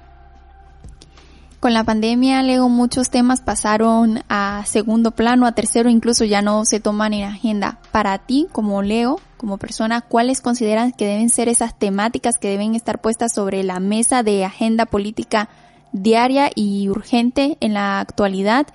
Con 1.65 1.73
la 1.73 1.83
pandemia, 1.83 2.43
Leo, 2.43 2.69
muchos 2.69 3.09
temas 3.09 3.41
pasaron 3.41 4.23
a 4.29 4.61
segundo 4.67 5.09
plano, 5.09 5.47
a 5.47 5.53
tercero, 5.53 5.89
incluso 5.89 6.23
ya 6.23 6.43
no 6.43 6.63
se 6.63 6.79
toman 6.79 7.15
en 7.15 7.23
agenda. 7.23 7.79
Para 7.91 8.19
ti, 8.19 8.45
como 8.51 8.83
Leo, 8.83 9.19
como 9.35 9.57
persona, 9.57 10.01
¿cuáles 10.01 10.41
consideran 10.41 10.91
que 10.91 11.07
deben 11.07 11.31
ser 11.31 11.49
esas 11.49 11.75
temáticas 11.75 12.37
que 12.37 12.49
deben 12.49 12.75
estar 12.75 13.01
puestas 13.01 13.33
sobre 13.33 13.63
la 13.63 13.79
mesa 13.79 14.21
de 14.21 14.45
agenda 14.45 14.85
política 14.85 15.49
diaria 15.91 16.51
y 16.53 16.87
urgente 16.87 17.57
en 17.61 17.73
la 17.73 17.99
actualidad? 17.99 18.67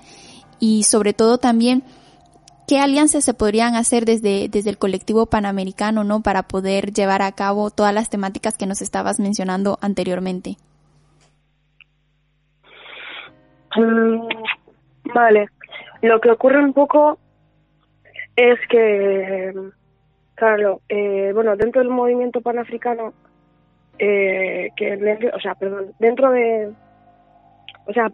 Y 0.58 0.82
sobre 0.82 1.12
todo 1.12 1.38
también, 1.38 1.84
¿qué 2.66 2.80
alianzas 2.80 3.22
se 3.22 3.34
podrían 3.34 3.76
hacer 3.76 4.04
desde, 4.04 4.48
desde 4.48 4.70
el 4.70 4.78
colectivo 4.78 5.26
panamericano, 5.26 6.02
¿no? 6.02 6.22
Para 6.22 6.42
poder 6.42 6.92
llevar 6.92 7.22
a 7.22 7.30
cabo 7.30 7.70
todas 7.70 7.94
las 7.94 8.10
temáticas 8.10 8.56
que 8.56 8.66
nos 8.66 8.82
estabas 8.82 9.20
mencionando 9.20 9.78
anteriormente. 9.80 10.56
Mm, 13.76 14.28
vale. 15.14 15.48
Lo 16.02 16.20
que 16.20 16.30
ocurre 16.30 16.62
un 16.62 16.72
poco 16.72 17.18
es 18.36 18.58
que, 18.68 19.52
claro, 20.34 20.80
eh, 20.88 21.32
bueno, 21.34 21.56
dentro 21.56 21.82
del 21.82 21.90
movimiento 21.90 22.40
panafricano, 22.40 23.12
eh, 23.98 24.70
que, 24.76 25.30
o 25.34 25.40
sea, 25.40 25.54
perdón, 25.54 25.92
dentro 25.98 26.30
de, 26.30 26.72
o 27.86 27.92
sea, 27.92 28.10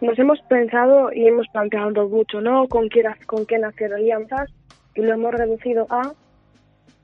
nos 0.00 0.18
hemos 0.18 0.40
pensado 0.42 1.12
y 1.12 1.26
hemos 1.26 1.46
planteado 1.48 2.08
mucho, 2.08 2.40
¿no? 2.40 2.66
Con 2.68 2.88
quién, 2.88 3.06
con 3.26 3.44
quién 3.44 3.64
hacer 3.64 3.92
alianzas 3.92 4.50
y 4.94 5.02
lo 5.02 5.12
hemos 5.12 5.32
reducido 5.32 5.86
a 5.90 6.12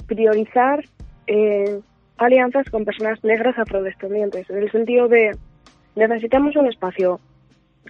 priorizar 0.07 0.85
eh, 1.27 1.81
alianzas 2.17 2.69
con 2.71 2.85
personas 2.85 3.23
negras 3.23 3.59
afrodescendientes, 3.59 4.49
en 4.51 4.59
el 4.59 4.73
sentido 4.73 5.09
de 5.09 5.37
necesitamos 5.95 6.57
un 6.57 6.67
espacio, 6.67 7.21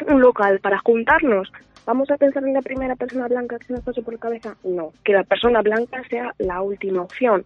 un 0.06 0.20
local 0.20 0.60
para 0.60 0.78
juntarnos. 0.78 1.50
¿Vamos 1.86 2.10
a 2.10 2.16
pensar 2.16 2.44
en 2.44 2.52
la 2.52 2.62
primera 2.62 2.96
persona 2.96 3.28
blanca 3.28 3.58
que 3.58 3.66
se 3.66 3.72
nos 3.72 3.82
pase 3.82 4.02
por 4.02 4.14
la 4.14 4.20
cabeza? 4.20 4.56
No, 4.62 4.92
que 5.04 5.14
la 5.14 5.24
persona 5.24 5.62
blanca 5.62 6.02
sea 6.10 6.34
la 6.38 6.60
última 6.60 7.02
opción, 7.02 7.44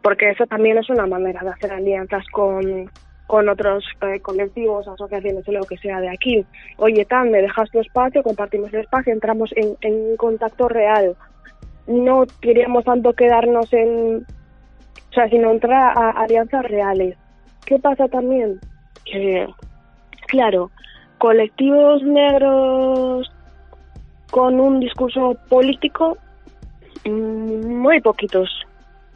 porque 0.00 0.30
eso 0.30 0.46
también 0.46 0.78
es 0.78 0.88
una 0.90 1.06
manera 1.06 1.42
de 1.42 1.50
hacer 1.50 1.72
alianzas 1.72 2.24
con, 2.30 2.88
con 3.26 3.48
otros 3.48 3.84
eh, 4.02 4.20
colectivos, 4.20 4.86
asociaciones 4.86 5.48
o 5.48 5.52
lo 5.52 5.64
que 5.64 5.76
sea 5.78 6.00
de 6.00 6.08
aquí. 6.08 6.46
Oye, 6.76 7.04
tal, 7.04 7.30
me 7.30 7.42
dejas 7.42 7.70
tu 7.70 7.80
espacio, 7.80 8.22
compartimos 8.22 8.72
el 8.72 8.80
espacio, 8.80 9.12
entramos 9.12 9.50
en, 9.56 9.76
en 9.80 10.16
contacto 10.16 10.68
real. 10.68 11.16
No 11.88 12.24
queríamos 12.40 12.84
tanto 12.84 13.12
quedarnos 13.12 13.72
en, 13.72 14.24
o 15.10 15.12
sea, 15.12 15.28
sino 15.28 15.50
entrar 15.50 15.98
a 15.98 16.10
alianzas 16.10 16.64
reales. 16.64 17.16
¿Qué 17.66 17.78
pasa 17.78 18.06
también? 18.08 18.60
Que, 19.04 19.46
claro, 20.28 20.70
colectivos 21.18 22.02
negros 22.02 23.30
con 24.30 24.60
un 24.60 24.80
discurso 24.80 25.36
político, 25.48 26.18
mm, 27.04 27.66
muy 27.66 28.00
poquitos 28.00 28.48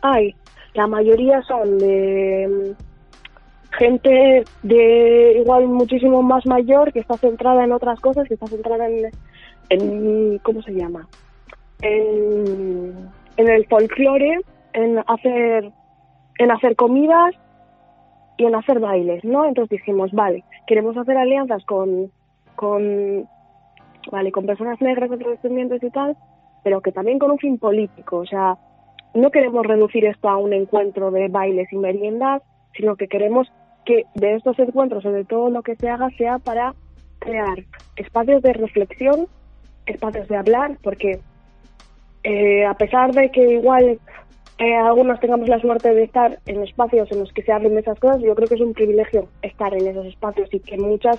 hay. 0.02 0.34
La 0.74 0.86
mayoría 0.86 1.42
son 1.42 1.78
de 1.78 2.74
gente 3.72 4.44
de 4.62 5.38
igual 5.40 5.66
muchísimo 5.66 6.22
más 6.22 6.46
mayor 6.46 6.92
que 6.92 7.00
está 7.00 7.16
centrada 7.16 7.64
en 7.64 7.72
otras 7.72 8.00
cosas, 8.00 8.26
que 8.28 8.34
está 8.34 8.46
centrada 8.46 8.88
en, 8.88 9.10
en 9.70 10.38
¿cómo 10.38 10.62
se 10.62 10.72
llama? 10.72 11.06
En, 11.82 12.94
en 13.36 13.48
el 13.48 13.66
folclore, 13.66 14.40
en 14.72 14.98
hacer 15.06 15.70
en 16.38 16.50
hacer 16.52 16.76
comidas 16.76 17.34
y 18.38 18.46
en 18.46 18.54
hacer 18.54 18.80
bailes, 18.80 19.24
¿no? 19.24 19.44
Entonces 19.44 19.78
dijimos, 19.78 20.12
vale, 20.12 20.44
queremos 20.66 20.96
hacer 20.96 21.18
alianzas 21.18 21.64
con 21.66 22.10
con 22.54 23.28
vale, 24.10 24.32
con 24.32 24.46
personas 24.46 24.80
negras, 24.80 25.10
descendientes 25.10 25.82
y 25.82 25.90
tal, 25.90 26.16
pero 26.64 26.80
que 26.80 26.92
también 26.92 27.18
con 27.18 27.30
un 27.30 27.38
fin 27.38 27.58
político, 27.58 28.18
o 28.18 28.26
sea, 28.26 28.56
no 29.14 29.30
queremos 29.30 29.66
reducir 29.66 30.04
esto 30.04 30.28
a 30.28 30.38
un 30.38 30.52
encuentro 30.52 31.10
de 31.10 31.28
bailes 31.28 31.72
y 31.72 31.76
meriendas, 31.76 32.42
sino 32.74 32.96
que 32.96 33.08
queremos 33.08 33.52
que 33.84 34.04
de 34.14 34.36
estos 34.36 34.58
encuentros 34.58 35.04
o 35.04 35.12
de 35.12 35.24
todo 35.24 35.50
lo 35.50 35.62
que 35.62 35.76
se 35.76 35.88
haga 35.88 36.08
sea 36.10 36.38
para 36.38 36.74
crear 37.18 37.64
espacios 37.96 38.42
de 38.42 38.52
reflexión, 38.52 39.26
espacios 39.86 40.28
de 40.28 40.36
hablar, 40.36 40.76
porque 40.82 41.20
eh, 42.22 42.66
a 42.66 42.74
pesar 42.74 43.12
de 43.12 43.30
que 43.30 43.54
igual 43.54 43.98
eh, 44.58 44.74
algunos 44.74 45.20
tengamos 45.20 45.48
la 45.48 45.60
suerte 45.60 45.94
de 45.94 46.02
estar 46.02 46.38
en 46.46 46.62
espacios 46.62 47.10
en 47.12 47.20
los 47.20 47.32
que 47.32 47.42
se 47.42 47.52
hablen 47.52 47.74
de 47.74 47.80
esas 47.80 47.98
cosas, 48.00 48.20
yo 48.20 48.34
creo 48.34 48.48
que 48.48 48.56
es 48.56 48.60
un 48.60 48.74
privilegio 48.74 49.28
estar 49.42 49.72
en 49.72 49.86
esos 49.86 50.06
espacios 50.06 50.48
y 50.52 50.60
que 50.60 50.76
muchas 50.76 51.18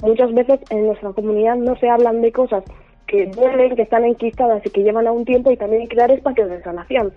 muchas 0.00 0.32
veces 0.32 0.60
en 0.70 0.86
nuestra 0.86 1.12
comunidad 1.12 1.56
no 1.56 1.76
se 1.76 1.88
hablan 1.88 2.22
de 2.22 2.30
cosas 2.30 2.62
que 3.08 3.26
duelen, 3.26 3.74
que 3.74 3.82
están 3.82 4.04
enquistadas 4.04 4.64
y 4.64 4.70
que 4.70 4.82
llevan 4.82 5.06
a 5.06 5.12
un 5.12 5.24
tiempo 5.24 5.50
y 5.50 5.56
también 5.56 5.86
crear 5.88 6.10
espacios 6.10 6.48
de 6.50 6.62
sanación. 6.62 7.12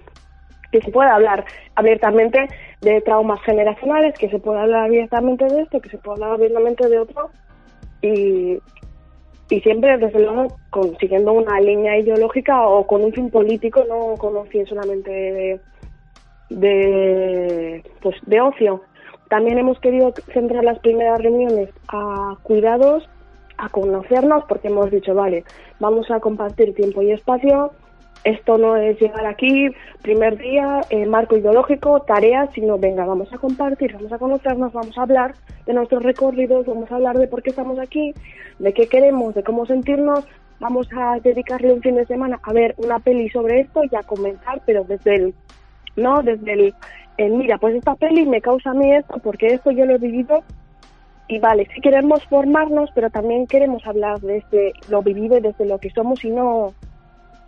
Que 0.71 0.81
se 0.81 0.89
pueda 0.89 1.15
hablar 1.15 1.45
abiertamente 1.75 2.47
de 2.79 3.01
traumas 3.01 3.41
generacionales, 3.43 4.17
que 4.17 4.29
se 4.29 4.39
pueda 4.39 4.63
hablar 4.63 4.85
abiertamente 4.85 5.45
de 5.45 5.61
esto, 5.61 5.81
que 5.81 5.89
se 5.89 5.97
pueda 5.97 6.15
hablar 6.15 6.31
abiertamente 6.31 6.87
de 6.87 6.99
otro 6.99 7.29
y, 8.01 8.57
y 9.51 9.59
siempre, 9.59 9.97
desde 9.97 10.19
luego, 10.19 10.47
consiguiendo 10.69 11.33
una 11.33 11.59
línea 11.59 11.97
ideológica 11.97 12.65
o 12.65 12.87
con 12.87 13.03
un 13.03 13.11
fin 13.11 13.29
político, 13.29 13.83
no 13.83 14.15
con 14.17 14.37
un 14.37 14.47
fin 14.47 14.65
solamente 14.65 15.11
de, 15.11 15.59
de, 16.49 17.83
pues, 18.01 18.15
de 18.25 18.39
ocio. 18.39 18.81
También 19.29 19.57
hemos 19.57 19.77
querido 19.81 20.13
centrar 20.33 20.63
las 20.63 20.79
primeras 20.79 21.21
reuniones 21.21 21.69
a 21.89 22.37
cuidados, 22.43 23.09
a 23.57 23.67
conocernos, 23.67 24.45
porque 24.47 24.69
hemos 24.69 24.89
dicho, 24.89 25.13
vale, 25.13 25.43
vamos 25.81 26.09
a 26.11 26.21
compartir 26.21 26.73
tiempo 26.73 27.01
y 27.01 27.11
espacio, 27.11 27.73
esto 28.23 28.57
no 28.57 28.75
es 28.75 28.99
llegar 28.99 29.25
aquí, 29.25 29.69
primer 30.01 30.37
día, 30.37 30.81
eh, 30.89 31.05
marco 31.05 31.37
ideológico, 31.37 32.01
tareas, 32.01 32.49
sino 32.53 32.77
venga, 32.77 33.05
vamos 33.05 33.33
a 33.33 33.37
compartir, 33.37 33.93
vamos 33.93 34.11
a 34.11 34.19
conocernos, 34.19 34.73
vamos 34.73 34.97
a 34.97 35.01
hablar 35.01 35.33
de 35.65 35.73
nuestros 35.73 36.03
recorridos, 36.03 36.65
vamos 36.65 36.91
a 36.91 36.95
hablar 36.95 37.17
de 37.17 37.27
por 37.27 37.41
qué 37.41 37.49
estamos 37.49 37.79
aquí, 37.79 38.13
de 38.59 38.73
qué 38.73 38.87
queremos, 38.87 39.33
de 39.33 39.43
cómo 39.43 39.65
sentirnos, 39.65 40.25
vamos 40.59 40.87
a 40.95 41.19
dedicarle 41.19 41.73
un 41.73 41.81
fin 41.81 41.95
de 41.95 42.05
semana 42.05 42.39
a 42.43 42.53
ver 42.53 42.75
una 42.77 42.99
peli 42.99 43.29
sobre 43.29 43.61
esto 43.61 43.81
y 43.89 43.95
a 43.95 44.03
comentar, 44.03 44.61
pero 44.65 44.83
desde 44.83 45.15
el, 45.15 45.33
¿no? 45.95 46.21
Desde 46.21 46.53
el, 46.53 46.75
el 47.17 47.31
mira, 47.33 47.57
pues 47.57 47.75
esta 47.75 47.95
peli 47.95 48.25
me 48.27 48.41
causa 48.41 48.69
a 48.69 48.75
mí 48.75 48.93
esto, 48.93 49.17
porque 49.23 49.47
esto 49.47 49.71
yo 49.71 49.85
lo 49.85 49.95
he 49.95 49.97
vivido 49.97 50.43
y 51.27 51.39
vale, 51.39 51.67
sí 51.73 51.81
queremos 51.81 52.23
formarnos, 52.25 52.91
pero 52.93 53.09
también 53.09 53.47
queremos 53.47 53.87
hablar 53.87 54.19
desde 54.19 54.73
lo 54.89 55.01
vivido 55.01 55.39
desde 55.39 55.65
lo 55.65 55.79
que 55.79 55.89
somos 55.89 56.23
y 56.23 56.29
no 56.29 56.73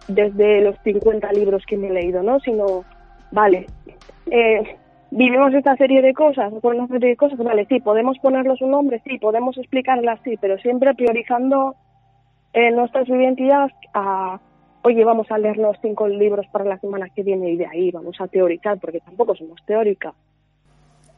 desde 0.07 0.61
los 0.61 0.75
50 0.83 1.31
libros 1.33 1.63
que 1.65 1.77
me 1.77 1.87
he 1.87 1.93
leído, 1.93 2.23
¿no? 2.23 2.39
Sino, 2.39 2.83
vale, 3.31 3.67
eh, 4.29 4.77
vivimos 5.11 5.53
esta 5.53 5.75
serie 5.77 6.01
de 6.01 6.13
cosas, 6.13 6.53
por 6.61 6.75
una 6.75 6.87
serie 6.87 7.09
de 7.09 7.15
cosas, 7.15 7.37
vale, 7.39 7.65
sí, 7.65 7.79
podemos 7.79 8.17
ponerlos 8.19 8.61
un 8.61 8.71
nombre, 8.71 9.01
sí, 9.05 9.17
podemos 9.17 9.57
explicarlas, 9.57 10.19
sí, 10.23 10.37
pero 10.39 10.57
siempre 10.57 10.93
priorizando 10.93 11.75
eh, 12.53 12.71
nuestras 12.71 13.07
vivencias 13.07 13.71
a, 13.93 14.39
oye, 14.83 15.03
vamos 15.03 15.31
a 15.31 15.37
leer 15.37 15.57
los 15.57 15.77
cinco 15.81 16.07
libros 16.07 16.45
para 16.51 16.65
la 16.65 16.79
semana 16.79 17.07
que 17.09 17.23
viene 17.23 17.51
y 17.51 17.57
de 17.57 17.65
ahí 17.65 17.91
vamos 17.91 18.19
a 18.19 18.27
teorizar, 18.27 18.79
porque 18.79 18.99
tampoco 18.99 19.35
somos 19.35 19.63
teóricas 19.65 20.13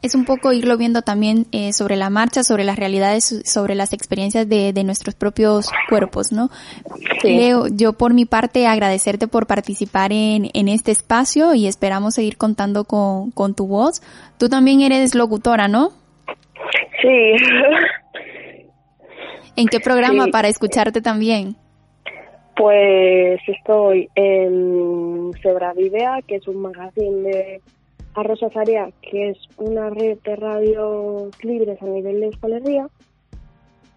es 0.06 0.14
un 0.16 0.24
poco 0.24 0.54
irlo 0.54 0.78
viendo 0.78 1.02
también 1.02 1.48
eh, 1.52 1.74
sobre 1.74 1.96
la 1.96 2.10
marcha, 2.10 2.44
sobre 2.44 2.64
las 2.64 2.78
realidades, 2.78 3.42
sobre 3.44 3.74
las 3.74 3.92
experiencias 3.92 4.48
de, 4.48 4.72
de 4.72 4.84
nuestros 4.84 5.16
propios 5.16 5.68
cuerpos, 5.90 6.32
¿no? 6.32 6.50
Leo, 7.24 7.68
yo 7.68 7.94
por 7.94 8.14
mi 8.14 8.26
parte 8.26 8.68
agradecerte 8.68 9.28
por 9.28 9.48
participar 9.48 10.12
en, 10.14 10.50
en 10.54 10.68
este 10.68 10.92
espacio 10.92 11.56
y 11.56 11.68
esperamos 11.68 12.14
seguir 12.14 12.38
contando 12.38 12.84
con, 12.86 13.32
con 13.32 13.56
tu 13.56 13.68
voz. 13.68 14.02
Tú 14.38 14.48
también 14.48 14.82
eres 14.82 15.16
locutora, 15.16 15.68
¿no? 15.68 15.90
Sí. 17.02 17.36
¿En 19.56 19.68
qué 19.68 19.80
programa 19.80 20.28
para 20.28 20.50
escucharte 20.50 21.02
también? 21.02 21.56
Pues 22.56 23.42
estoy 23.48 24.10
en 24.16 25.32
Sebra 25.42 25.74
Videa, 25.74 26.20
que 26.28 26.36
es 26.36 26.48
un 26.48 26.62
magazine 26.62 27.22
de 27.30 27.62
a 28.16 28.24
Rosa 28.24 28.50
Zaria, 28.50 28.90
que 29.02 29.30
es 29.30 29.38
una 29.58 29.90
red 29.90 30.18
de 30.24 30.36
radios 30.36 31.32
libres 31.44 31.82
a 31.82 31.86
nivel 31.86 32.20
de 32.22 32.26
Euskal 32.28 32.90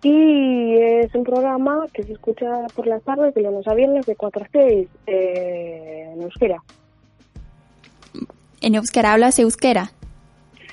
Y 0.02 0.74
es 0.76 1.14
un 1.14 1.24
programa 1.24 1.86
que 1.92 2.02
se 2.02 2.12
escucha 2.12 2.66
por 2.74 2.86
las 2.86 3.02
tardes 3.02 3.34
de 3.34 3.42
lunes 3.42 3.66
a 3.66 3.74
viernes 3.74 4.06
de 4.06 4.16
4 4.16 4.44
a 4.44 4.48
6 4.50 4.88
eh, 5.06 6.10
en 6.12 6.22
euskera. 6.22 6.62
¿En 8.60 8.74
euskera 8.74 9.12
hablas 9.12 9.38
euskera? 9.38 9.92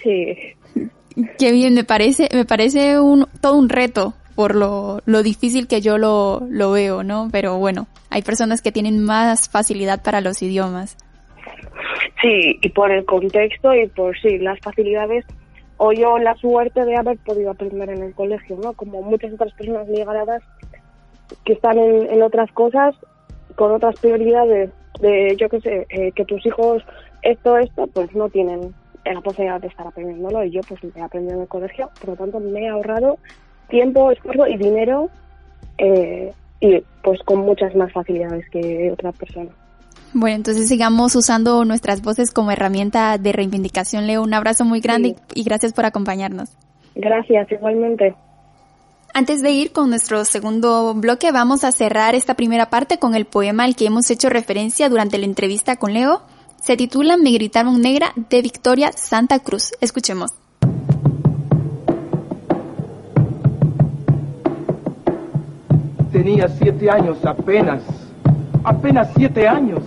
Sí. 0.02 0.36
Qué 1.38 1.52
bien, 1.52 1.76
me 1.76 1.84
parece, 1.84 2.30
me 2.34 2.46
parece 2.46 3.00
un, 3.00 3.28
todo 3.42 3.56
un 3.56 3.70
reto 3.70 4.14
por 4.36 4.54
lo, 4.54 5.02
lo 5.06 5.24
difícil 5.24 5.68
que 5.68 5.82
yo 5.82 5.98
lo, 5.98 6.42
lo 6.50 6.72
veo, 6.72 7.04
¿no? 7.04 7.30
Pero 7.32 7.58
bueno, 7.58 7.88
hay 8.10 8.22
personas 8.22 8.62
que 8.62 8.72
tienen 8.72 9.04
más 9.04 9.50
facilidad 9.50 10.04
para 10.04 10.20
los 10.20 10.42
idiomas. 10.42 10.98
Sí, 12.22 12.60
y 12.62 12.70
por 12.70 12.92
el 12.92 13.06
contexto 13.06 13.74
y 13.74 13.88
por 13.88 14.18
sí, 14.20 14.38
las 14.38 14.60
facilidades 14.60 15.26
o 15.78 15.92
yo 15.92 16.18
la 16.18 16.36
suerte 16.36 16.86
de 16.86 16.96
haber 16.96 17.18
podido 17.18 17.52
aprender 17.52 17.90
en 17.90 18.04
el 18.04 18.14
colegio, 18.14 18.58
¿no? 18.62 18.74
Como 18.74 19.02
muchas 19.02 19.34
otras 19.34 19.54
personas 19.54 19.88
migradas 19.88 20.42
que 21.44 21.54
están 21.54 21.78
en, 21.78 22.22
otras 22.22 22.52
cosas, 22.52 22.96
con 23.56 23.72
otras 23.72 24.00
prioridades, 24.00 24.70
de 25.00 25.36
yo 25.38 25.50
qué 25.50 25.60
sé, 25.62 25.88
eh, 25.90 26.12
que 26.14 26.24
tus 26.26 26.46
hijos 26.46 26.84
esto, 27.24 27.58
esto, 27.58 27.88
pues 27.88 28.14
no 28.16 28.30
tienen 28.30 28.74
la 29.04 29.22
posibilidad 29.22 29.60
de 29.60 29.68
estar 29.68 29.86
aprendiéndolo 29.86 30.44
y 30.44 30.52
yo 30.52 30.62
pues 30.68 30.80
he 30.96 31.02
aprendido 31.02 31.36
en 31.36 31.42
el 31.42 31.48
colegio, 31.48 31.90
por 32.00 32.10
lo 32.10 32.16
tanto 32.16 32.40
me 32.40 32.62
he 32.62 32.70
ahorrado 32.70 33.18
tiempo, 33.68 34.12
esfuerzo 34.12 34.48
y 34.48 34.58
dinero 34.58 35.10
eh, 35.78 36.32
y 36.60 36.84
pues 37.04 37.22
con 37.24 37.40
muchas 37.40 37.76
más 37.76 37.92
facilidades 37.92 38.50
que 38.50 38.92
otra 38.92 39.12
persona. 39.12 39.50
Bueno, 40.14 40.38
entonces 40.38 40.68
sigamos 40.68 41.16
usando 41.16 41.66
nuestras 41.66 42.02
voces 42.02 42.32
como 42.32 42.52
herramienta 42.52 43.18
de 43.18 43.32
reivindicación. 43.34 44.08
Leo, 44.08 44.24
un 44.24 44.34
abrazo 44.34 44.64
muy 44.64 44.80
grande 44.80 45.16
y 45.34 45.44
gracias 45.44 45.74
por 45.74 45.86
acompañarnos. 45.86 46.50
Gracias, 46.96 47.52
igualmente. 47.52 48.16
Antes 49.14 49.42
de 49.42 49.52
ir 49.52 49.72
con 49.72 49.90
nuestro 49.90 50.26
segundo 50.26 50.94
bloque, 50.94 51.32
vamos 51.32 51.64
a 51.64 51.72
cerrar 51.72 52.16
esta 52.16 52.34
primera 52.34 52.70
parte 52.70 53.00
con 53.00 53.16
el 53.16 53.26
poema 53.26 53.64
al 53.64 53.76
que 53.76 53.86
hemos 53.86 54.10
hecho 54.12 54.30
referencia 54.30 54.90
durante 54.90 55.18
la 55.18 55.26
entrevista 55.26 55.78
con 55.78 55.94
Leo. 55.94 56.22
Se 56.62 56.76
titula 56.76 57.16
Me 57.16 57.32
gritaron 57.32 57.80
negra 57.80 58.12
de 58.30 58.42
Victoria 58.42 58.92
Santa 58.92 59.40
Cruz. 59.40 59.72
Escuchemos. 59.80 60.32
Tenía 66.12 66.48
siete 66.48 66.90
años 66.90 67.18
apenas, 67.26 67.82
apenas 68.66 69.10
siete 69.16 69.48
años. 69.48 69.84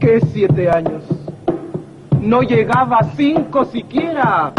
¿Qué 0.00 0.20
siete 0.32 0.70
años? 0.70 1.02
No 2.20 2.42
llegaba 2.42 2.98
a 2.98 3.04
cinco 3.16 3.64
siquiera. 3.66 4.52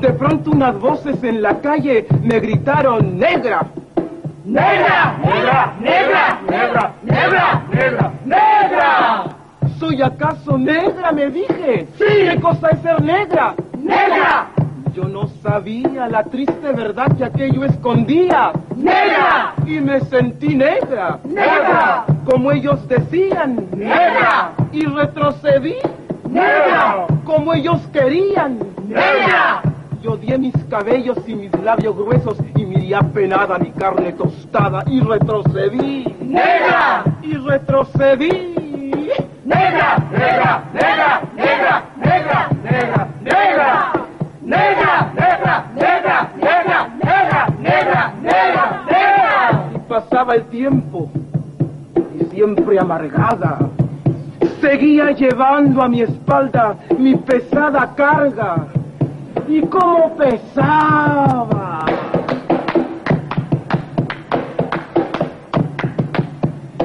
De 0.00 0.12
pronto 0.12 0.50
unas 0.50 0.78
voces 0.80 1.22
en 1.22 1.42
la 1.42 1.60
calle 1.60 2.06
me 2.22 2.40
gritaron 2.40 3.18
negra. 3.18 3.66
¡Negra! 4.44 5.16
¡Negra! 5.24 5.74
¡Negra! 5.80 6.40
¡Negra! 6.48 6.92
¡Negra! 7.02 7.62
¡Negra! 7.70 8.12
¡Negra! 8.24 9.24
¿Soy 9.78 10.02
acaso 10.02 10.58
negra? 10.58 11.12
Me 11.12 11.30
dije. 11.30 11.88
Sí. 11.98 12.04
¿Qué 12.04 12.38
cosa 12.40 12.68
es 12.70 12.80
ser 12.80 13.02
negra? 13.02 13.54
¡Negra! 13.78 14.53
Yo 14.94 15.08
no 15.08 15.26
sabía 15.42 16.06
la 16.06 16.22
triste 16.22 16.72
verdad 16.72 17.16
que 17.16 17.24
aquello 17.24 17.64
escondía. 17.64 18.52
¡Negra! 18.76 19.54
Y 19.66 19.80
me 19.80 19.98
sentí 20.02 20.54
negra. 20.54 21.18
¡Negra! 21.24 22.04
Como 22.24 22.52
ellos 22.52 22.86
decían. 22.86 23.66
¡Negra! 23.72 24.52
Y 24.70 24.86
retrocedí. 24.86 25.74
¡Negra! 26.30 27.06
Como 27.24 27.54
ellos 27.54 27.80
querían. 27.92 28.60
¡Negra! 28.86 29.62
Yo 30.00 30.16
di 30.16 30.38
mis 30.38 30.54
cabellos 30.70 31.18
y 31.26 31.34
mis 31.34 31.52
labios 31.60 31.96
gruesos 31.96 32.38
y 32.54 32.64
miré 32.64 32.94
apenada 32.94 33.58
mi 33.58 33.72
carne 33.72 34.12
tostada 34.12 34.84
y 34.86 35.00
retrocedí. 35.00 36.04
¡Negra! 36.20 37.02
Y 37.20 37.34
retrocedí. 37.34 38.30
¡Negra! 39.44 39.98
¡Negra! 40.12 40.64
¡Negra! 40.72 41.22
¡Negra! 41.34 41.84
¡Negra! 41.96 42.48
¡Negra! 42.62 43.08
¡Negra! 43.22 43.93
negra, 44.44 45.12
negra, 45.14 45.66
negra, 45.74 46.30
negra, 46.36 46.88
negra, 47.02 47.48
negra, 47.60 48.14
negra, 48.22 48.82
negra. 48.86 49.70
Y 49.74 49.78
pasaba 49.88 50.34
el 50.34 50.44
tiempo, 50.44 51.10
y 52.18 52.24
siempre 52.26 52.78
amargada, 52.78 53.58
seguía 54.60 55.10
llevando 55.12 55.82
a 55.82 55.88
mi 55.88 56.02
espalda 56.02 56.76
mi 56.98 57.16
pesada 57.16 57.94
carga. 57.94 58.66
Y 59.48 59.60
cómo 59.62 60.16
pesaba. 60.16 61.84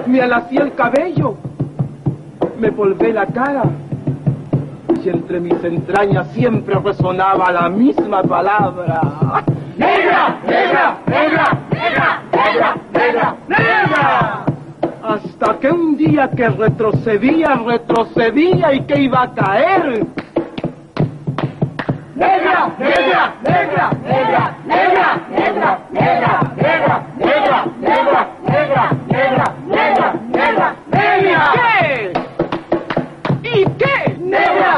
Me 0.05 0.22
alacé 0.22 0.57
el 0.57 0.74
cabello, 0.74 1.36
me 2.60 2.70
volvé 2.72 3.14
la 3.14 3.26
cara 3.28 3.64
y 5.05 5.09
entre 5.09 5.39
mis 5.39 5.63
entrañas 5.63 6.27
siempre 6.33 6.75
resonaba 6.75 7.51
la 7.51 7.69
misma 7.69 8.21
palabra. 8.23 9.01
¡Negra! 9.77 10.37
¡Negra! 10.45 10.97
¡Negra! 11.05 11.57
¡Negra! 11.71 12.21
¡Negra! 12.31 12.75
¡Negra! 12.91 13.35
¡Negra! 13.47 14.45
Hasta 15.03 15.59
que 15.59 15.71
un 15.71 15.95
día 15.97 16.29
que 16.29 16.49
retrocedía, 16.49 17.55
retrocedía 17.65 18.73
y 18.73 18.81
que 18.81 19.01
iba 19.01 19.23
a 19.23 19.33
caer. 19.33 20.05
¡Negra! 22.15 22.71
¡Negra! 22.77 23.33
¡Negra! 23.43 23.89
¡Negra! 24.03 24.57
¡Negra! 24.65 25.21
¡Negra! 25.29 25.79
¡Negra! 25.91 26.51
¡Negra! 26.57 27.03
¡Negra! 27.19 27.67
¡Negra! 27.79 28.27
¡Negra! 28.49 28.91
¡Negra! 29.07 29.55
¡Negra! 29.67 30.13
¡Negra! 30.31 30.75
¡Negra! 30.91 31.98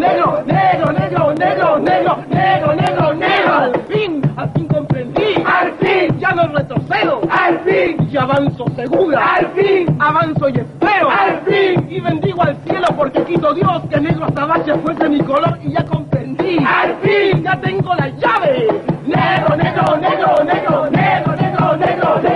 negro, 0.00 0.42
negro, 0.46 0.92
negro, 0.92 1.32
negro, 1.34 1.78
negro, 1.78 2.24
negro, 2.30 2.74
negro, 2.74 3.14
negro. 3.14 3.54
Al 3.54 3.80
fin, 3.88 4.22
al 4.36 4.50
fin 4.52 4.66
comprendí. 4.66 5.34
Al 5.44 5.72
fin, 5.74 6.18
ya 6.18 6.30
no 6.32 6.48
retrocedo. 6.48 7.20
Al 7.30 7.58
fin, 7.60 8.08
y 8.10 8.16
avanzo 8.16 8.64
segura. 8.76 9.34
Al 9.34 9.46
fin, 9.48 9.96
avanzo 10.00 10.48
y 10.48 10.56
espero. 10.56 11.10
Al 11.10 11.40
fin, 11.42 11.86
y 11.90 12.00
bendigo 12.00 12.42
al 12.42 12.56
cielo 12.66 12.86
porque 12.96 13.22
quito 13.24 13.52
Dios 13.52 13.82
que 13.90 14.00
negro 14.00 14.24
azabache 14.24 14.74
fuese 14.78 15.08
mi 15.08 15.20
color 15.20 15.58
y 15.62 15.72
ya 15.72 15.84
comprendí. 15.84 16.56
Al 16.66 16.96
fin, 17.02 17.42
ya 17.42 17.60
tengo 17.60 17.94
la 17.94 18.08
llave. 18.08 18.68
Negro, 19.06 19.56
negro, 19.56 19.96
negro, 19.98 20.44
negro, 20.44 20.90
negro, 20.90 21.36
negro, 21.36 21.76
negro. 21.76 22.20
negro. 22.22 22.29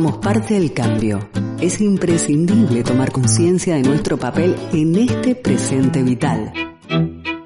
Somos 0.00 0.16
parte 0.16 0.54
del 0.54 0.72
cambio. 0.72 1.28
Es 1.60 1.78
imprescindible 1.82 2.82
tomar 2.82 3.12
conciencia 3.12 3.74
de 3.74 3.82
nuestro 3.82 4.16
papel 4.16 4.56
en 4.72 4.96
este 4.96 5.34
presente 5.34 6.02
vital. 6.02 6.54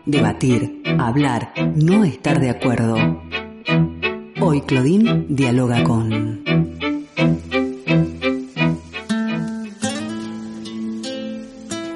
Debatir, 0.07 0.81
hablar, 0.97 1.53
no 1.75 2.05
estar 2.05 2.39
de 2.39 2.51
acuerdo. 2.51 2.95
Hoy 4.41 4.61
Claudine 4.61 5.27
dialoga 5.29 5.83
con... 5.83 6.24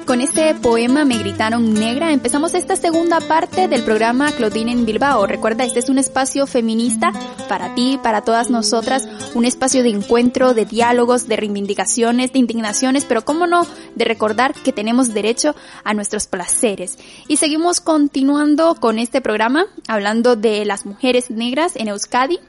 Con 0.09 0.21
este 0.21 0.55
poema 0.55 1.05
Me 1.05 1.19
gritaron 1.19 1.71
negra 1.75 2.11
empezamos 2.11 2.55
esta 2.55 2.75
segunda 2.75 3.19
parte 3.21 3.67
del 3.67 3.83
programa 3.83 4.31
Claudine 4.31 4.71
en 4.71 4.83
Bilbao. 4.83 5.27
Recuerda, 5.27 5.65
este 5.65 5.77
es 5.77 5.87
un 5.87 5.99
espacio 5.99 6.47
feminista 6.47 7.11
para 7.47 7.75
ti, 7.75 7.99
para 8.01 8.23
todas 8.23 8.49
nosotras, 8.49 9.07
un 9.35 9.45
espacio 9.45 9.83
de 9.83 9.89
encuentro, 9.89 10.55
de 10.55 10.65
diálogos, 10.65 11.27
de 11.27 11.35
reivindicaciones, 11.35 12.33
de 12.33 12.39
indignaciones, 12.39 13.05
pero 13.05 13.23
cómo 13.23 13.45
no, 13.45 13.67
de 13.93 14.05
recordar 14.05 14.55
que 14.55 14.73
tenemos 14.73 15.13
derecho 15.13 15.53
a 15.83 15.93
nuestros 15.93 16.25
placeres. 16.25 16.97
Y 17.27 17.37
seguimos 17.37 17.79
continuando 17.79 18.73
con 18.73 18.97
este 18.97 19.21
programa, 19.21 19.67
hablando 19.87 20.35
de 20.35 20.65
las 20.65 20.87
mujeres 20.87 21.29
negras 21.29 21.75
en 21.75 21.87
Euskadi 21.87 22.39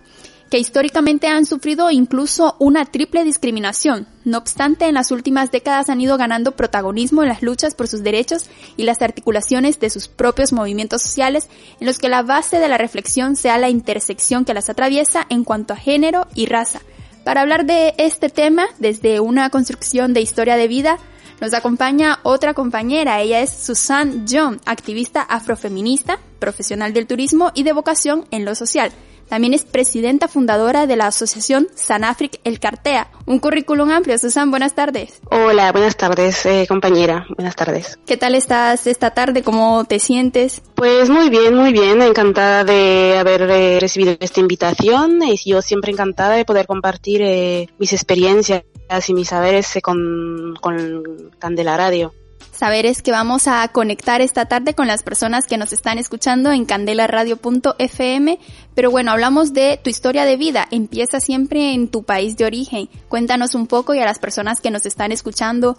que 0.50 0.58
históricamente 0.58 1.28
han 1.28 1.46
sufrido 1.46 1.90
incluso 1.92 2.56
una 2.58 2.84
triple 2.84 3.22
discriminación. 3.22 4.08
No 4.24 4.38
obstante, 4.38 4.86
en 4.86 4.94
las 4.94 5.12
últimas 5.12 5.52
décadas 5.52 5.88
han 5.88 6.00
ido 6.00 6.18
ganando 6.18 6.56
protagonismo 6.56 7.22
en 7.22 7.28
las 7.28 7.42
luchas 7.42 7.76
por 7.76 7.86
sus 7.86 8.02
derechos 8.02 8.50
y 8.76 8.82
las 8.82 9.00
articulaciones 9.00 9.78
de 9.78 9.90
sus 9.90 10.08
propios 10.08 10.52
movimientos 10.52 11.02
sociales, 11.02 11.48
en 11.78 11.86
los 11.86 11.98
que 11.98 12.08
la 12.08 12.22
base 12.22 12.58
de 12.58 12.68
la 12.68 12.78
reflexión 12.78 13.36
sea 13.36 13.58
la 13.58 13.70
intersección 13.70 14.44
que 14.44 14.52
las 14.52 14.68
atraviesa 14.68 15.24
en 15.30 15.44
cuanto 15.44 15.72
a 15.72 15.76
género 15.76 16.26
y 16.34 16.46
raza. 16.46 16.80
Para 17.24 17.42
hablar 17.42 17.64
de 17.64 17.94
este 17.96 18.28
tema, 18.28 18.66
desde 18.78 19.20
una 19.20 19.50
construcción 19.50 20.14
de 20.14 20.20
historia 20.20 20.56
de 20.56 20.66
vida, 20.66 20.98
nos 21.40 21.54
acompaña 21.54 22.18
otra 22.24 22.54
compañera, 22.54 23.20
ella 23.20 23.40
es 23.40 23.50
Susan 23.50 24.26
John, 24.28 24.60
activista 24.66 25.22
afrofeminista, 25.22 26.18
profesional 26.38 26.92
del 26.92 27.06
turismo 27.06 27.52
y 27.54 27.62
de 27.62 27.72
vocación 27.72 28.26
en 28.30 28.44
lo 28.44 28.54
social. 28.54 28.90
También 29.30 29.54
es 29.54 29.64
presidenta 29.64 30.26
fundadora 30.26 30.88
de 30.88 30.96
la 30.96 31.06
asociación 31.06 31.68
Sanafric 31.76 32.40
El 32.42 32.58
Cartea. 32.58 33.12
Un 33.26 33.38
currículum 33.38 33.88
amplio. 33.92 34.18
Susan, 34.18 34.50
buenas 34.50 34.74
tardes. 34.74 35.20
Hola, 35.30 35.70
buenas 35.70 35.96
tardes, 35.96 36.44
eh, 36.46 36.66
compañera. 36.68 37.26
Buenas 37.36 37.54
tardes. 37.54 38.00
¿Qué 38.06 38.16
tal 38.16 38.34
estás 38.34 38.88
esta 38.88 39.12
tarde? 39.12 39.44
¿Cómo 39.44 39.84
te 39.84 40.00
sientes? 40.00 40.62
Pues 40.74 41.08
muy 41.08 41.30
bien, 41.30 41.54
muy 41.54 41.72
bien. 41.72 42.02
Encantada 42.02 42.64
de 42.64 43.18
haber 43.18 43.42
eh, 43.42 43.78
recibido 43.80 44.16
esta 44.18 44.40
invitación. 44.40 45.22
Y 45.22 45.36
yo 45.48 45.62
siempre 45.62 45.92
encantada 45.92 46.34
de 46.34 46.44
poder 46.44 46.66
compartir 46.66 47.22
eh, 47.22 47.68
mis 47.78 47.92
experiencias 47.92 48.64
y 49.06 49.14
mis 49.14 49.28
saberes 49.28 49.78
con, 49.80 50.56
con 50.60 51.30
Candela 51.38 51.76
Radio 51.76 52.12
saberes 52.52 53.02
que 53.02 53.10
vamos 53.10 53.48
a 53.48 53.66
conectar 53.68 54.20
esta 54.20 54.46
tarde 54.46 54.74
con 54.74 54.86
las 54.86 55.02
personas 55.02 55.46
que 55.46 55.56
nos 55.56 55.72
están 55.72 55.98
escuchando 55.98 56.52
en 56.52 56.64
candelaradio.fm. 56.64 58.38
Pero 58.74 58.90
bueno, 58.90 59.12
hablamos 59.12 59.52
de 59.52 59.80
tu 59.82 59.90
historia 59.90 60.24
de 60.24 60.36
vida. 60.36 60.66
Empieza 60.70 61.20
siempre 61.20 61.72
en 61.72 61.88
tu 61.88 62.02
país 62.02 62.36
de 62.36 62.44
origen. 62.44 62.88
Cuéntanos 63.08 63.54
un 63.54 63.66
poco 63.66 63.94
y 63.94 64.00
a 64.00 64.04
las 64.04 64.18
personas 64.18 64.60
que 64.60 64.70
nos 64.70 64.84
están 64.84 65.12
escuchando, 65.12 65.76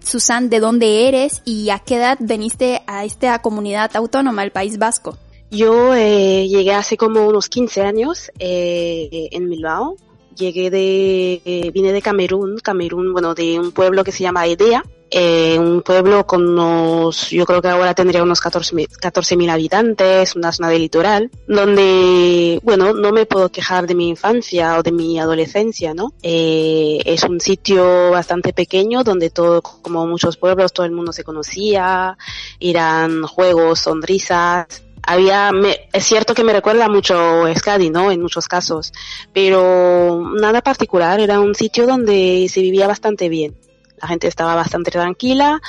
Susan, 0.00 0.50
¿de 0.50 0.60
dónde 0.60 1.08
eres 1.08 1.42
y 1.44 1.70
a 1.70 1.78
qué 1.78 1.96
edad 1.96 2.18
veniste 2.20 2.82
a 2.86 3.04
esta 3.04 3.40
comunidad 3.40 3.94
autónoma, 3.94 4.42
el 4.42 4.50
País 4.50 4.78
Vasco? 4.78 5.18
Yo 5.50 5.94
eh, 5.94 6.48
llegué 6.48 6.72
hace 6.74 6.96
como 6.96 7.26
unos 7.26 7.48
15 7.48 7.82
años 7.82 8.30
eh, 8.38 9.28
en 9.30 9.48
Bilbao. 9.48 9.96
Llegué 10.36 10.70
de, 10.70 11.40
eh, 11.44 11.70
vine 11.72 11.92
de 11.92 12.02
Camerún, 12.02 12.58
Camerún, 12.58 13.12
bueno, 13.12 13.34
de 13.34 13.58
un 13.58 13.72
pueblo 13.72 14.04
que 14.04 14.12
se 14.12 14.22
llama 14.22 14.46
Edea, 14.46 14.84
eh, 15.10 15.58
un 15.58 15.82
pueblo 15.82 16.26
con 16.26 16.48
unos, 16.48 17.30
yo 17.30 17.46
creo 17.46 17.62
que 17.62 17.68
ahora 17.68 17.94
tendría 17.94 18.22
unos 18.22 18.40
14.000 18.42 18.88
14 18.98 19.50
habitantes, 19.50 20.34
una 20.34 20.52
zona 20.52 20.68
de 20.68 20.78
litoral, 20.78 21.30
donde, 21.46 22.60
bueno, 22.62 22.92
no 22.92 23.12
me 23.12 23.26
puedo 23.26 23.50
quejar 23.50 23.86
de 23.86 23.94
mi 23.94 24.08
infancia 24.08 24.78
o 24.78 24.82
de 24.82 24.92
mi 24.92 25.18
adolescencia, 25.18 25.94
¿no? 25.94 26.12
Eh, 26.22 26.98
es 27.04 27.22
un 27.22 27.40
sitio 27.40 28.10
bastante 28.10 28.52
pequeño 28.52 29.04
donde 29.04 29.30
todo, 29.30 29.62
como 29.62 30.06
muchos 30.06 30.36
pueblos, 30.36 30.72
todo 30.72 30.86
el 30.86 30.92
mundo 30.92 31.12
se 31.12 31.24
conocía, 31.24 32.16
eran 32.58 33.22
juegos, 33.22 33.80
sonrisas, 33.80 34.66
había, 35.02 35.52
me, 35.52 35.88
es 35.92 36.04
cierto 36.04 36.34
que 36.34 36.42
me 36.42 36.52
recuerda 36.52 36.88
mucho 36.88 37.46
Escadi, 37.46 37.90
¿no? 37.90 38.10
En 38.10 38.20
muchos 38.20 38.48
casos, 38.48 38.92
pero 39.32 40.20
nada 40.34 40.62
particular, 40.62 41.20
era 41.20 41.38
un 41.38 41.54
sitio 41.54 41.86
donde 41.86 42.48
se 42.50 42.60
vivía 42.60 42.88
bastante 42.88 43.28
bien 43.28 43.54
la 44.00 44.08
gente 44.08 44.28
estaba 44.28 44.54
bastante 44.54 44.90
tranquila 44.90 45.60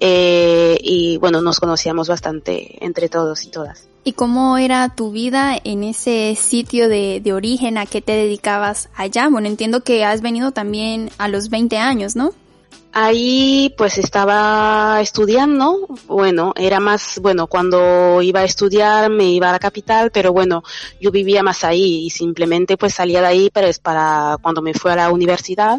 eh, 0.00 0.78
y 0.80 1.16
bueno, 1.18 1.40
nos 1.40 1.60
conocíamos 1.60 2.08
bastante 2.08 2.84
entre 2.84 3.08
todos 3.08 3.44
y 3.44 3.50
todas. 3.50 3.88
¿Y 4.06 4.12
cómo 4.12 4.58
era 4.58 4.94
tu 4.94 5.12
vida 5.12 5.58
en 5.64 5.82
ese 5.82 6.36
sitio 6.38 6.90
de, 6.90 7.20
de 7.24 7.32
origen? 7.32 7.78
¿A 7.78 7.86
qué 7.86 8.02
te 8.02 8.12
dedicabas 8.12 8.90
allá? 8.94 9.28
Bueno, 9.28 9.48
entiendo 9.48 9.82
que 9.82 10.04
has 10.04 10.20
venido 10.20 10.52
también 10.52 11.10
a 11.16 11.28
los 11.28 11.48
20 11.48 11.78
años, 11.78 12.14
¿no? 12.14 12.32
Ahí 12.96 13.74
pues 13.76 13.98
estaba 13.98 15.00
estudiando, 15.00 15.88
bueno, 16.06 16.52
era 16.54 16.78
más, 16.78 17.18
bueno, 17.20 17.48
cuando 17.48 18.22
iba 18.22 18.38
a 18.38 18.44
estudiar 18.44 19.10
me 19.10 19.24
iba 19.32 19.48
a 19.48 19.52
la 19.52 19.58
capital, 19.58 20.12
pero 20.12 20.32
bueno, 20.32 20.62
yo 21.00 21.10
vivía 21.10 21.42
más 21.42 21.64
ahí 21.64 22.04
y 22.06 22.10
simplemente 22.10 22.76
pues 22.76 22.94
salía 22.94 23.20
de 23.20 23.26
ahí 23.26 23.50
pero 23.52 23.66
es 23.66 23.80
para 23.80 24.36
cuando 24.40 24.62
me 24.62 24.74
fui 24.74 24.92
a 24.92 24.96
la 24.96 25.10
universidad 25.10 25.78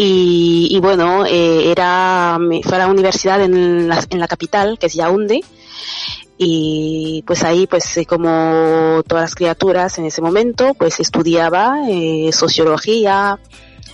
y, 0.00 0.78
bueno, 0.80 1.26
eh, 1.26 1.72
era, 1.72 2.38
fue 2.62 2.76
a 2.76 2.78
la 2.78 2.86
universidad 2.86 3.42
en 3.42 3.88
la, 3.88 4.00
en 4.10 4.20
la 4.20 4.28
capital, 4.28 4.78
que 4.78 4.86
es 4.86 4.94
Yaoundé, 4.94 5.40
y 6.38 7.24
pues 7.26 7.42
ahí 7.42 7.66
pues 7.66 7.96
eh, 7.96 8.06
como 8.06 9.02
todas 9.08 9.24
las 9.24 9.34
criaturas 9.34 9.98
en 9.98 10.04
ese 10.04 10.22
momento 10.22 10.72
pues 10.74 11.00
estudiaba 11.00 11.80
eh, 11.88 12.30
sociología 12.32 13.40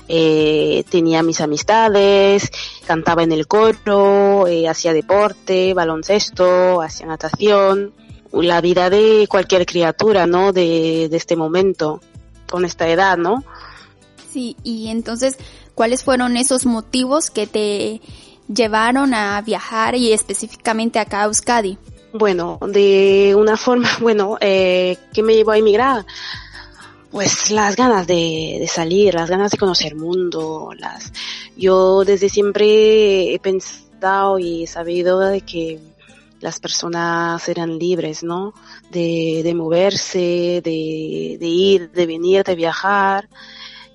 eh, 0.09 0.85
tenía 0.91 1.23
mis 1.23 1.41
amistades 1.41 2.51
cantaba 2.87 3.23
en 3.23 3.33
el 3.33 3.47
coro 3.47 4.47
eh, 4.47 4.69
hacía 4.69 4.93
deporte 4.93 5.73
baloncesto 5.73 6.83
hacía 6.83 7.07
natación. 7.07 7.95
La 8.31 8.61
vida 8.61 8.91
de 8.91 9.27
cualquier 9.27 9.65
criatura 9.65 10.27
no 10.27 10.53
de, 10.53 11.09
de 11.09 11.17
este 11.17 11.37
momento 11.37 12.03
con 12.51 12.67
esta 12.67 12.87
edad 12.89 13.17
no 13.17 13.43
sí 14.31 14.55
y 14.63 14.89
entonces 14.89 15.39
¿Cuáles 15.75 16.05
fueron 16.05 16.37
esos 16.37 16.67
motivos 16.67 17.31
que 17.31 17.47
te 17.47 18.01
llevaron 18.53 19.15
a 19.15 19.41
viajar 19.43 19.97
y 19.97 20.13
específicamente 20.13 20.99
acá 20.99 21.23
a 21.23 21.25
Euskadi? 21.25 21.79
Bueno, 22.13 22.59
de 22.67 23.35
una 23.37 23.57
forma, 23.57 23.89
bueno, 24.01 24.39
eh, 24.41 24.97
¿qué 25.13 25.23
me 25.23 25.35
llevó 25.35 25.53
a 25.53 25.59
emigrar? 25.59 26.07
Pues 27.11 27.51
las 27.51 27.77
ganas 27.77 28.07
de, 28.07 28.65
salir, 28.69 29.15
las 29.15 29.31
ganas 29.31 29.53
de 29.53 29.59
conocer 29.59 29.93
el 29.93 29.99
mundo, 29.99 30.71
las, 30.77 31.13
yo 31.57 32.05
desde 32.05 32.29
siempre 32.29 33.35
he 33.35 33.39
pensado 33.39 34.39
y 34.39 34.65
he 34.65 34.67
sabido 34.67 35.21
de 35.21 35.41
que 35.41 35.81
las 36.41 36.59
personas 36.59 37.49
eran 37.49 37.79
libres, 37.79 38.23
¿no? 38.25 38.53
De, 38.91 39.43
de 39.45 39.55
moverse, 39.55 40.61
de, 40.63 41.37
de 41.39 41.47
ir, 41.47 41.91
de 41.93 42.07
venir, 42.07 42.43
de 42.45 42.55
viajar 42.57 43.29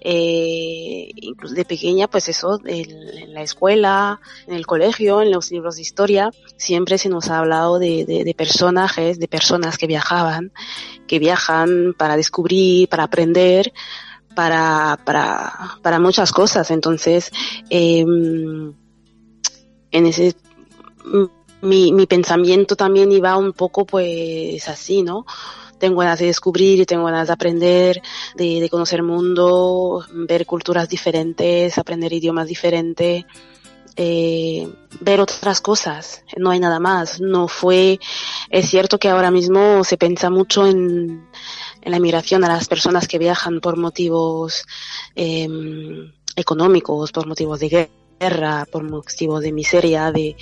eh, 0.01 1.11
incluso 1.15 1.55
de 1.55 1.65
pequeña, 1.65 2.07
pues 2.07 2.29
eso, 2.29 2.59
en, 2.65 3.33
la 3.33 3.41
escuela, 3.41 4.19
en 4.47 4.53
el 4.53 4.65
colegio, 4.65 5.21
en 5.21 5.31
los 5.31 5.51
libros 5.51 5.75
de 5.75 5.81
historia, 5.81 6.31
siempre 6.57 6.97
se 6.97 7.09
nos 7.09 7.29
ha 7.29 7.39
hablado 7.39 7.79
de, 7.79 8.33
personajes, 8.37 9.19
de 9.19 9.27
personas 9.27 9.77
que 9.77 9.87
viajaban, 9.87 10.51
que 11.07 11.19
viajan 11.19 11.93
para 11.97 12.15
descubrir, 12.15 12.87
para 12.87 13.03
aprender, 13.03 13.73
para, 14.35 14.99
para, 15.05 15.77
para 15.81 15.99
muchas 15.99 16.31
cosas. 16.31 16.71
Entonces, 16.71 17.31
eh, 17.69 18.05
en 19.91 20.05
ese, 20.05 20.35
mi, 21.61 21.91
mi 21.91 22.05
pensamiento 22.05 22.75
también 22.75 23.11
iba 23.11 23.35
un 23.37 23.53
poco 23.53 23.85
pues 23.85 24.67
así, 24.69 25.03
¿no? 25.03 25.25
Tengo 25.79 26.01
ganas 26.01 26.19
de 26.19 26.27
descubrir, 26.27 26.85
tengo 26.85 27.05
ganas 27.05 27.27
de 27.27 27.33
aprender, 27.33 28.01
de, 28.35 28.59
de 28.59 28.69
conocer 28.69 28.99
el 28.99 29.05
mundo, 29.05 30.05
ver 30.11 30.45
culturas 30.45 30.87
diferentes, 30.87 31.77
aprender 31.77 32.13
idiomas 32.13 32.47
diferentes. 32.47 33.25
Eh, 34.01 34.65
ver 35.01 35.19
otras 35.19 35.59
cosas, 35.59 36.23
no 36.37 36.51
hay 36.51 36.59
nada 36.59 36.79
más. 36.79 37.19
No 37.19 37.47
fue, 37.49 37.99
es 38.49 38.69
cierto 38.69 38.97
que 38.97 39.09
ahora 39.09 39.29
mismo 39.29 39.83
se 39.83 39.97
piensa 39.97 40.29
mucho 40.29 40.67
en, 40.67 41.27
en 41.81 41.91
la 41.91 41.97
inmigración 41.97 42.43
a 42.43 42.47
las 42.47 42.67
personas 42.67 43.07
que 43.07 43.17
viajan 43.17 43.59
por 43.59 43.77
motivos 43.77 44.63
eh, 45.15 45.49
económicos, 46.35 47.11
por 47.11 47.27
motivos 47.27 47.59
de 47.59 47.69
guerra 47.69 47.98
guerra, 48.19 48.67
por 48.69 48.83
motivos 48.83 49.41
de 49.41 49.51
miseria, 49.51 50.11
de, 50.11 50.35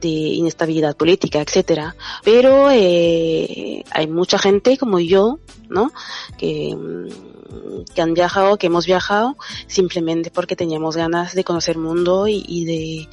de 0.00 0.08
inestabilidad 0.08 0.96
política, 0.96 1.40
etcétera. 1.40 1.96
Pero 2.22 2.70
eh, 2.70 3.84
hay 3.90 4.06
mucha 4.06 4.38
gente 4.38 4.78
como 4.78 5.00
yo, 5.00 5.38
¿no? 5.68 5.92
Que, 6.38 6.74
mm, 6.74 7.84
que 7.94 8.02
han 8.02 8.14
viajado, 8.14 8.56
que 8.56 8.66
hemos 8.66 8.86
viajado 8.86 9.36
simplemente 9.66 10.30
porque 10.30 10.56
teníamos 10.56 10.96
ganas 10.96 11.34
de 11.34 11.44
conocer 11.44 11.76
el 11.76 11.82
mundo 11.82 12.26
y 12.26 12.64
de 12.64 13.08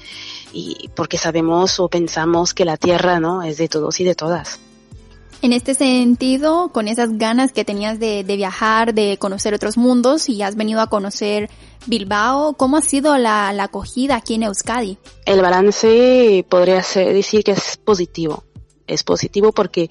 y 0.53 0.89
porque 0.95 1.17
sabemos 1.17 1.79
o 1.79 1.87
pensamos 1.87 2.53
que 2.53 2.65
la 2.65 2.77
tierra, 2.77 3.19
¿no? 3.19 3.43
Es 3.43 3.57
de 3.57 3.67
todos 3.67 3.99
y 3.99 4.03
de 4.03 4.15
todas. 4.15 4.59
En 5.41 5.53
este 5.53 5.73
sentido, 5.73 6.69
con 6.71 6.87
esas 6.87 7.17
ganas 7.17 7.51
que 7.51 7.65
tenías 7.65 7.99
de, 7.99 8.23
de, 8.23 8.35
viajar, 8.35 8.93
de 8.93 9.17
conocer 9.17 9.55
otros 9.55 9.75
mundos 9.75 10.29
y 10.29 10.43
has 10.43 10.55
venido 10.55 10.81
a 10.81 10.87
conocer 10.87 11.49
Bilbao, 11.87 12.53
¿cómo 12.53 12.77
ha 12.77 12.81
sido 12.81 13.17
la, 13.17 13.49
acogida 13.49 14.17
aquí 14.17 14.35
en 14.35 14.43
Euskadi? 14.43 14.99
El 15.25 15.41
balance 15.41 16.45
podría 16.47 16.83
ser, 16.83 17.13
decir 17.13 17.43
que 17.43 17.53
es 17.53 17.77
positivo. 17.77 18.43
Es 18.85 19.03
positivo 19.03 19.51
porque 19.51 19.89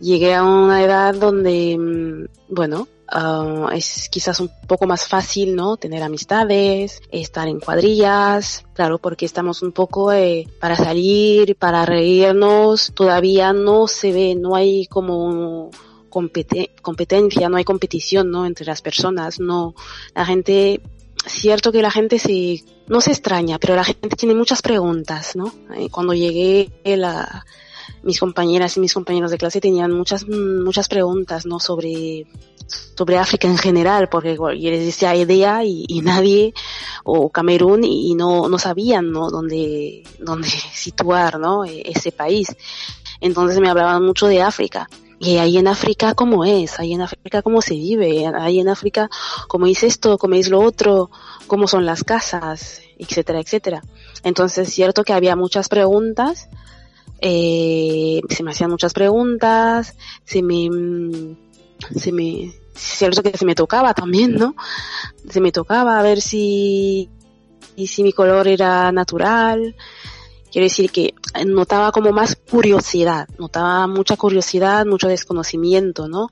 llegué 0.00 0.34
a 0.34 0.42
una 0.42 0.82
edad 0.82 1.14
donde, 1.14 1.78
mm, 1.78 2.54
bueno, 2.54 2.86
Uh, 3.12 3.68
es 3.72 4.08
quizás 4.08 4.38
un 4.38 4.50
poco 4.68 4.86
más 4.86 5.08
fácil, 5.08 5.56
¿no? 5.56 5.76
Tener 5.76 6.00
amistades, 6.00 7.00
estar 7.10 7.48
en 7.48 7.58
cuadrillas, 7.58 8.64
claro, 8.72 8.98
porque 8.98 9.26
estamos 9.26 9.62
un 9.62 9.72
poco 9.72 10.12
eh, 10.12 10.46
para 10.60 10.76
salir, 10.76 11.56
para 11.56 11.84
reírnos, 11.84 12.92
todavía 12.94 13.52
no 13.52 13.88
se 13.88 14.12
ve, 14.12 14.36
no 14.36 14.54
hay 14.54 14.86
como 14.86 15.70
competencia, 16.08 17.48
no 17.48 17.56
hay 17.56 17.64
competición, 17.64 18.30
¿no? 18.30 18.46
Entre 18.46 18.64
las 18.64 18.80
personas, 18.80 19.40
no, 19.40 19.74
la 20.14 20.24
gente, 20.24 20.80
cierto 21.26 21.72
que 21.72 21.82
la 21.82 21.90
gente 21.90 22.20
se, 22.20 22.62
no 22.86 23.00
se 23.00 23.10
extraña, 23.10 23.58
pero 23.58 23.74
la 23.74 23.84
gente 23.84 24.08
tiene 24.10 24.36
muchas 24.36 24.62
preguntas, 24.62 25.34
¿no? 25.34 25.52
Eh, 25.76 25.88
cuando 25.90 26.14
llegué 26.14 26.70
la, 26.84 27.44
mis 28.02 28.20
compañeras 28.20 28.76
y 28.76 28.80
mis 28.80 28.94
compañeros 28.94 29.30
de 29.30 29.38
clase 29.38 29.60
tenían 29.60 29.92
muchas, 29.92 30.26
muchas 30.28 30.88
preguntas, 30.88 31.46
¿no? 31.46 31.60
Sobre, 31.60 32.26
sobre 32.96 33.18
África 33.18 33.48
en 33.48 33.58
general, 33.58 34.08
porque 34.08 34.36
yo 34.36 34.50
les 34.50 34.84
decía 34.84 35.14
idea 35.14 35.64
y, 35.64 36.00
nadie, 36.02 36.54
o 37.04 37.30
Camerún, 37.30 37.84
y, 37.84 38.14
no, 38.14 38.48
no 38.48 38.58
sabían, 38.58 39.10
¿no? 39.10 39.30
Dónde, 39.30 40.02
dónde 40.18 40.48
situar, 40.74 41.38
¿no? 41.38 41.64
E, 41.64 41.82
ese 41.84 42.12
país. 42.12 42.54
Entonces 43.20 43.60
me 43.60 43.68
hablaban 43.68 44.04
mucho 44.04 44.26
de 44.26 44.42
África. 44.42 44.88
y 45.18 45.36
ahí 45.36 45.58
en 45.58 45.68
África 45.68 46.14
cómo 46.14 46.44
es, 46.44 46.78
ahí 46.80 46.94
en 46.94 47.02
África 47.02 47.42
cómo 47.42 47.60
se 47.60 47.74
vive, 47.74 48.26
ahí 48.26 48.58
en 48.58 48.68
África 48.68 49.10
cómo 49.48 49.66
es 49.66 49.82
esto, 49.82 50.16
cómo 50.16 50.34
es 50.34 50.48
lo 50.48 50.60
otro, 50.60 51.10
cómo 51.46 51.68
son 51.68 51.84
las 51.84 52.04
casas, 52.04 52.80
etcétera, 52.98 53.40
etcétera. 53.40 53.82
Entonces, 54.24 54.68
es 54.68 54.74
cierto 54.74 55.04
que 55.04 55.12
había 55.12 55.36
muchas 55.36 55.68
preguntas, 55.68 56.48
eh, 57.20 58.20
se 58.28 58.42
me 58.42 58.52
hacían 58.52 58.70
muchas 58.70 58.94
preguntas, 58.94 59.94
se 60.24 60.42
me, 60.42 60.68
se 61.94 62.12
me, 62.12 62.52
cierto 62.74 63.22
que 63.22 63.36
se 63.36 63.44
me 63.44 63.54
tocaba 63.54 63.94
también, 63.94 64.34
¿no? 64.34 64.54
Se 65.28 65.40
me 65.40 65.52
tocaba 65.52 65.98
a 65.98 66.02
ver 66.02 66.20
si, 66.20 67.08
y 67.76 67.86
si 67.86 68.02
mi 68.02 68.12
color 68.12 68.48
era 68.48 68.92
natural, 68.92 69.74
Quiero 70.50 70.64
decir 70.64 70.90
que 70.90 71.14
notaba 71.46 71.92
como 71.92 72.10
más 72.10 72.34
curiosidad, 72.34 73.28
notaba 73.38 73.86
mucha 73.86 74.16
curiosidad, 74.16 74.84
mucho 74.84 75.06
desconocimiento, 75.06 76.08
¿no? 76.08 76.28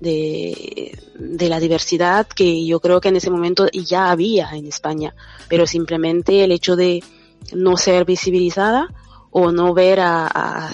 De, 0.00 0.98
de 1.18 1.48
la 1.48 1.60
diversidad 1.60 2.26
que 2.26 2.64
yo 2.64 2.80
creo 2.80 3.00
que 3.00 3.08
en 3.08 3.16
ese 3.16 3.30
momento 3.30 3.68
ya 3.72 4.10
había 4.10 4.50
en 4.52 4.66
España, 4.66 5.14
pero 5.48 5.66
simplemente 5.66 6.44
el 6.44 6.52
hecho 6.52 6.76
de 6.76 7.04
no 7.52 7.76
ser 7.76 8.06
visibilizada 8.06 8.88
o 9.30 9.52
no 9.52 9.74
ver 9.74 10.00
a, 10.00 10.26
a, 10.26 10.72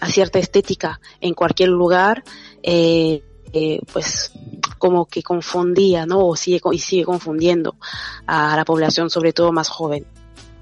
a 0.00 0.08
cierta 0.08 0.38
estética 0.38 1.00
en 1.22 1.32
cualquier 1.32 1.70
lugar, 1.70 2.24
eh, 2.62 3.22
eh, 3.54 3.80
pues 3.92 4.32
como 4.78 5.06
que 5.06 5.22
confundía, 5.22 6.04
¿no? 6.06 6.26
O 6.26 6.36
sigue, 6.36 6.60
y 6.72 6.78
sigue 6.78 7.04
confundiendo 7.04 7.76
a 8.26 8.56
la 8.56 8.64
población, 8.64 9.08
sobre 9.08 9.32
todo 9.32 9.52
más 9.52 9.68
joven. 9.68 10.04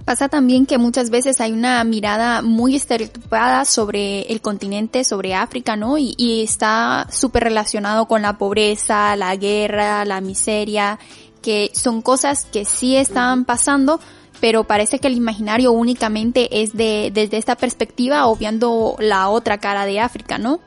Pasa 0.05 0.29
también 0.29 0.67
que 0.67 0.79
muchas 0.79 1.11
veces 1.11 1.41
hay 1.41 1.53
una 1.53 1.83
mirada 1.85 2.43
muy 2.43 2.77
estereotipada 2.77 3.65
sobre 3.65 4.23
el 4.23 4.41
continente, 4.41 5.05
sobre 5.05 5.35
África, 5.35 5.77
¿no? 5.77 5.97
Y, 5.97 6.43
está 6.43 7.07
súper 7.11 7.45
relacionado 7.45 8.07
con 8.07 8.23
la 8.23 8.37
pobreza, 8.37 9.17
la 9.17 9.35
guerra, 9.37 10.05
la 10.05 10.21
miseria, 10.21 10.99
que 11.41 11.71
son 11.73 12.03
cosas 12.03 12.47
que 12.53 12.65
sí 12.65 12.97
están 12.97 13.45
pasando, 13.45 14.01
pero 14.41 14.65
parece 14.65 14.99
que 14.99 15.07
el 15.07 15.17
imaginario 15.17 15.73
únicamente 15.73 16.63
es 16.63 16.75
de, 16.75 17.11
desde 17.15 17.39
esta 17.39 17.57
perspectiva, 17.57 18.27
obviando 18.27 18.97
la 18.99 19.29
otra 19.29 19.59
cara 19.59 19.87
de 19.87 20.01
África, 20.01 20.37
¿no? 20.37 20.61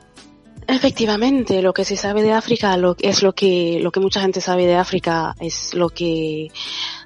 Efectivamente, 0.68 1.62
lo 1.62 1.72
que 1.72 1.84
se 1.84 1.96
sabe 1.96 2.22
de 2.22 2.32
África 2.32 2.76
lo, 2.76 2.96
es 2.98 3.22
lo 3.22 3.32
que, 3.34 3.78
lo 3.80 3.92
que 3.92 4.00
mucha 4.00 4.20
gente 4.20 4.40
sabe 4.40 4.66
de 4.66 4.74
África, 4.74 5.36
es 5.38 5.74
lo 5.74 5.90
que 5.90 6.50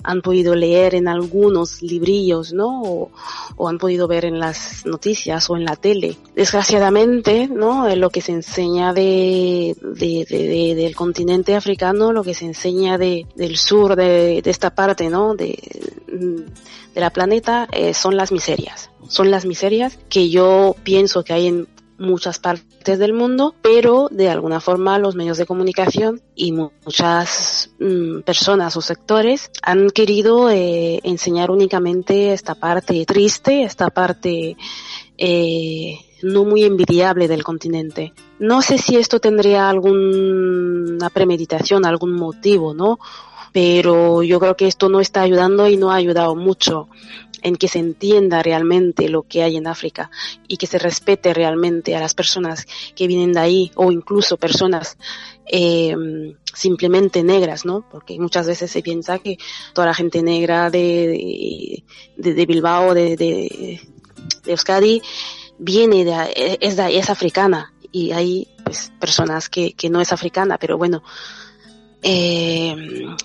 han 0.02 0.22
podido 0.22 0.54
leer 0.54 0.94
en 0.94 1.08
algunos 1.08 1.82
librillos, 1.82 2.54
¿no? 2.54 3.10
O, 3.56 3.68
han 3.68 3.76
podido 3.76 4.08
ver 4.08 4.24
en 4.24 4.38
las 4.38 4.86
noticias 4.86 5.50
o 5.50 5.56
en 5.56 5.64
la 5.64 5.76
tele. 5.76 6.16
Desgraciadamente, 6.34 7.48
¿no? 7.48 7.94
Lo 7.94 8.08
que 8.08 8.22
se 8.22 8.32
enseña 8.32 8.94
de, 8.94 9.76
de, 9.82 10.26
de, 10.28 10.48
de 10.48 10.74
del 10.74 10.96
continente 10.96 11.54
africano, 11.54 12.12
lo 12.12 12.24
que 12.24 12.32
se 12.32 12.46
enseña 12.46 12.96
de, 12.96 13.26
del 13.34 13.58
sur 13.58 13.94
de, 13.94 14.40
de 14.40 14.50
esta 14.50 14.74
parte, 14.74 15.10
¿no? 15.10 15.34
De, 15.34 15.58
de 16.06 17.00
la 17.00 17.10
planeta, 17.10 17.68
eh, 17.72 17.92
son 17.92 18.16
las 18.16 18.32
miserias. 18.32 18.90
Son 19.08 19.30
las 19.30 19.44
miserias 19.44 19.98
que 20.08 20.30
yo 20.30 20.74
pienso 20.82 21.24
que 21.24 21.32
hay 21.34 21.46
en 21.46 21.68
muchas 22.00 22.38
partes 22.38 22.98
del 22.98 23.12
mundo, 23.12 23.54
pero 23.62 24.08
de 24.10 24.28
alguna 24.28 24.58
forma 24.58 24.98
los 24.98 25.14
medios 25.14 25.38
de 25.38 25.46
comunicación 25.46 26.20
y 26.34 26.52
muchas 26.52 27.70
mm, 27.78 28.20
personas 28.22 28.76
o 28.76 28.80
sectores 28.80 29.50
han 29.62 29.90
querido 29.90 30.50
eh, 30.50 31.00
enseñar 31.04 31.50
únicamente 31.50 32.32
esta 32.32 32.54
parte 32.54 33.04
triste, 33.04 33.62
esta 33.62 33.90
parte 33.90 34.56
eh, 35.18 35.98
no 36.22 36.44
muy 36.44 36.64
envidiable 36.64 37.28
del 37.28 37.44
continente. 37.44 38.14
No 38.38 38.62
sé 38.62 38.78
si 38.78 38.96
esto 38.96 39.20
tendría 39.20 39.68
alguna 39.68 41.10
premeditación, 41.10 41.84
algún 41.84 42.12
motivo, 42.12 42.74
¿no? 42.74 42.98
Pero 43.52 44.22
yo 44.22 44.40
creo 44.40 44.56
que 44.56 44.66
esto 44.66 44.88
no 44.88 45.00
está 45.00 45.22
ayudando 45.22 45.68
y 45.68 45.76
no 45.76 45.90
ha 45.90 45.96
ayudado 45.96 46.34
mucho 46.36 46.88
en 47.42 47.56
que 47.56 47.68
se 47.68 47.78
entienda 47.78 48.42
realmente 48.42 49.08
lo 49.08 49.22
que 49.22 49.42
hay 49.42 49.56
en 49.56 49.66
África 49.66 50.10
y 50.48 50.56
que 50.56 50.66
se 50.66 50.78
respete 50.78 51.34
realmente 51.34 51.96
a 51.96 52.00
las 52.00 52.14
personas 52.14 52.66
que 52.94 53.06
vienen 53.06 53.32
de 53.32 53.40
ahí 53.40 53.72
o 53.74 53.92
incluso 53.92 54.36
personas 54.36 54.96
eh, 55.46 55.94
simplemente 56.54 57.22
negras, 57.22 57.64
¿no? 57.64 57.84
Porque 57.90 58.18
muchas 58.18 58.46
veces 58.46 58.70
se 58.70 58.82
piensa 58.82 59.18
que 59.18 59.38
toda 59.74 59.88
la 59.88 59.94
gente 59.94 60.22
negra 60.22 60.70
de, 60.70 61.82
de, 62.16 62.34
de 62.34 62.46
Bilbao, 62.46 62.94
de, 62.94 63.16
de, 63.16 63.80
de, 64.44 64.50
Euskadi, 64.52 65.02
viene 65.58 66.04
de, 66.04 66.58
es, 66.60 66.76
de, 66.76 66.98
es 66.98 67.10
africana 67.10 67.72
y 67.92 68.12
hay 68.12 68.48
pues 68.64 68.92
personas 69.00 69.48
que, 69.48 69.72
que 69.72 69.90
no 69.90 70.00
es 70.00 70.12
africana, 70.12 70.58
pero 70.58 70.78
bueno, 70.78 71.02
eh, 72.02 72.76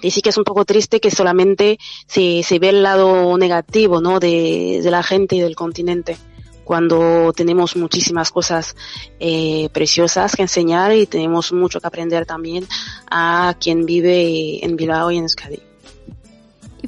y 0.01 0.11
sí 0.11 0.21
que 0.21 0.29
es 0.29 0.37
un 0.37 0.43
poco 0.43 0.65
triste 0.65 0.99
que 0.99 1.11
solamente 1.11 1.77
se, 2.07 2.43
se 2.43 2.59
ve 2.59 2.69
el 2.69 2.83
lado 2.83 3.37
negativo, 3.37 4.01
¿no? 4.01 4.19
De, 4.19 4.81
de 4.83 4.91
la 4.91 5.03
gente 5.03 5.35
y 5.35 5.39
del 5.39 5.55
continente 5.55 6.17
cuando 6.65 7.31
tenemos 7.31 7.77
muchísimas 7.77 8.31
cosas 8.31 8.75
eh, 9.19 9.69
preciosas 9.71 10.35
que 10.35 10.41
enseñar 10.41 10.93
y 10.93 11.05
tenemos 11.05 11.53
mucho 11.53 11.79
que 11.79 11.87
aprender 11.87 12.25
también 12.25 12.67
a 13.09 13.55
quien 13.59 13.85
vive 13.85 14.65
en 14.65 14.75
Bilbao 14.75 15.11
y 15.11 15.17
en 15.17 15.23
Euskadi. 15.23 15.74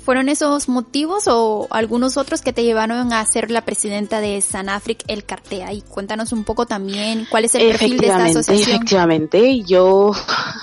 ¿Y 0.08 0.10
fueron 0.10 0.30
esos 0.30 0.70
motivos 0.70 1.28
o 1.28 1.68
algunos 1.70 2.16
otros 2.16 2.42
que 2.42 2.54
te 2.54 2.64
llevaron 2.64 3.12
a 3.12 3.26
ser 3.26 3.52
la 3.52 3.66
presidenta 3.66 4.22
de 4.22 4.40
Sanafric 4.40 5.04
El 5.10 5.26
Cartea? 5.26 5.74
Y 5.74 5.82
cuéntanos 5.82 6.32
un 6.32 6.46
poco 6.46 6.66
también 6.66 7.28
cuál 7.30 7.44
es 7.44 7.56
el 7.56 7.72
perfil 7.72 7.98
de 7.98 8.08
esta 8.08 8.24
asociación. 8.24 8.78
Efectivamente, 8.78 9.64
yo, 9.64 10.14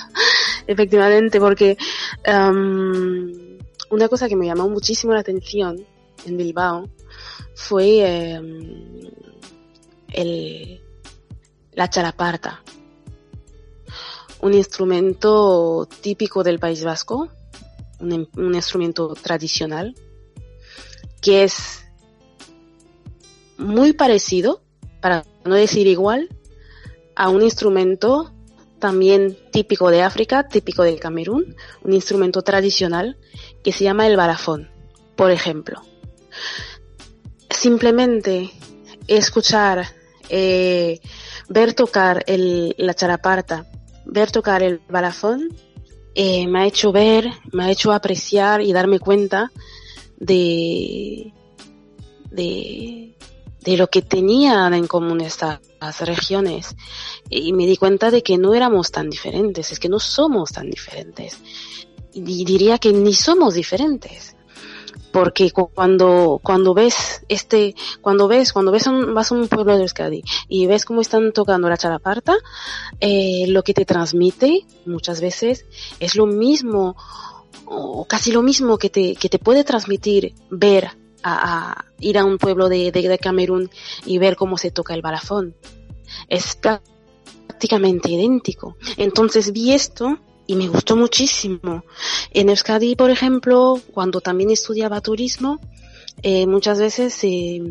efectivamente, 0.66 1.40
porque 1.40 1.76
um, 2.26 3.58
una 3.90 4.08
cosa 4.08 4.30
que 4.30 4.36
me 4.36 4.46
llamó 4.46 4.66
muchísimo 4.70 5.12
la 5.12 5.20
atención 5.20 5.84
en 6.24 6.36
Bilbao 6.38 6.88
fue 7.54 8.40
um, 8.40 9.10
el, 10.10 10.80
la 11.72 11.90
charaparta, 11.90 12.62
un 14.40 14.54
instrumento 14.54 15.86
típico 16.00 16.42
del 16.42 16.58
País 16.58 16.82
Vasco, 16.82 17.28
un, 18.04 18.28
un 18.36 18.54
instrumento 18.54 19.14
tradicional 19.14 19.94
que 21.20 21.44
es 21.44 21.84
muy 23.56 23.92
parecido, 23.92 24.62
para 25.00 25.24
no 25.44 25.54
decir 25.54 25.86
igual, 25.86 26.28
a 27.16 27.28
un 27.28 27.42
instrumento 27.42 28.32
también 28.78 29.38
típico 29.50 29.90
de 29.90 30.02
África, 30.02 30.48
típico 30.48 30.82
del 30.82 31.00
Camerún, 31.00 31.56
un 31.82 31.92
instrumento 31.94 32.42
tradicional 32.42 33.16
que 33.62 33.72
se 33.72 33.84
llama 33.84 34.06
el 34.06 34.16
barafón, 34.16 34.70
por 35.16 35.30
ejemplo. 35.30 35.80
Simplemente 37.48 38.50
escuchar, 39.06 39.86
eh, 40.28 41.00
ver 41.48 41.72
tocar 41.72 42.24
el, 42.26 42.74
la 42.76 42.94
charaparta, 42.94 43.66
ver 44.04 44.30
tocar 44.30 44.62
el 44.62 44.80
balafón, 44.88 45.48
eh, 46.14 46.46
me 46.46 46.60
ha 46.60 46.66
hecho 46.66 46.92
ver, 46.92 47.30
me 47.52 47.64
ha 47.64 47.70
hecho 47.70 47.92
apreciar 47.92 48.60
y 48.60 48.72
darme 48.72 49.00
cuenta 49.00 49.50
de, 50.16 51.32
de, 52.30 53.16
de 53.60 53.76
lo 53.76 53.88
que 53.88 54.02
tenían 54.02 54.74
en 54.74 54.86
común 54.86 55.20
estas 55.20 55.60
regiones. 56.00 56.76
Y 57.28 57.52
me 57.52 57.66
di 57.66 57.76
cuenta 57.76 58.10
de 58.10 58.22
que 58.22 58.38
no 58.38 58.54
éramos 58.54 58.90
tan 58.90 59.10
diferentes, 59.10 59.72
es 59.72 59.80
que 59.80 59.88
no 59.88 59.98
somos 59.98 60.52
tan 60.52 60.70
diferentes. 60.70 61.38
Y 62.12 62.44
diría 62.44 62.78
que 62.78 62.92
ni 62.92 63.12
somos 63.12 63.54
diferentes 63.54 64.33
porque 65.14 65.52
cuando 65.52 66.40
cuando 66.42 66.74
ves 66.74 67.24
este 67.28 67.76
cuando 68.00 68.26
ves 68.26 68.52
cuando 68.52 68.72
ves 68.72 68.88
un, 68.88 69.14
vas 69.14 69.30
a 69.30 69.36
un 69.36 69.46
pueblo 69.46 69.76
de 69.76 69.82
Euskadi 69.82 70.24
y 70.48 70.66
ves 70.66 70.84
cómo 70.84 71.02
están 71.02 71.32
tocando 71.32 71.68
la 71.68 71.76
chalaparta 71.76 72.34
eh, 72.98 73.44
lo 73.46 73.62
que 73.62 73.74
te 73.74 73.84
transmite 73.84 74.66
muchas 74.86 75.20
veces 75.20 75.66
es 76.00 76.16
lo 76.16 76.26
mismo 76.26 76.96
o 77.66 78.04
casi 78.06 78.32
lo 78.32 78.42
mismo 78.42 78.76
que 78.76 78.90
te 78.90 79.14
que 79.14 79.28
te 79.28 79.38
puede 79.38 79.62
transmitir 79.62 80.34
ver 80.50 80.90
a, 81.22 81.70
a 81.70 81.84
ir 82.00 82.18
a 82.18 82.24
un 82.24 82.36
pueblo 82.36 82.68
de, 82.68 82.90
de, 82.90 83.08
de 83.08 83.18
Camerún 83.18 83.70
y 84.04 84.18
ver 84.18 84.34
cómo 84.34 84.58
se 84.58 84.72
toca 84.72 84.94
el 84.94 85.00
balafón. 85.00 85.54
Es 86.28 86.54
prácticamente 86.56 88.10
idéntico. 88.10 88.76
Entonces 88.98 89.52
vi 89.52 89.72
esto 89.72 90.18
y 90.46 90.56
me 90.56 90.68
gustó 90.68 90.96
muchísimo. 90.96 91.84
En 92.30 92.48
Euskadi, 92.48 92.96
por 92.96 93.10
ejemplo, 93.10 93.80
cuando 93.92 94.20
también 94.20 94.50
estudiaba 94.50 95.00
turismo, 95.00 95.60
eh, 96.22 96.46
muchas 96.46 96.78
veces, 96.78 97.18
eh, 97.22 97.62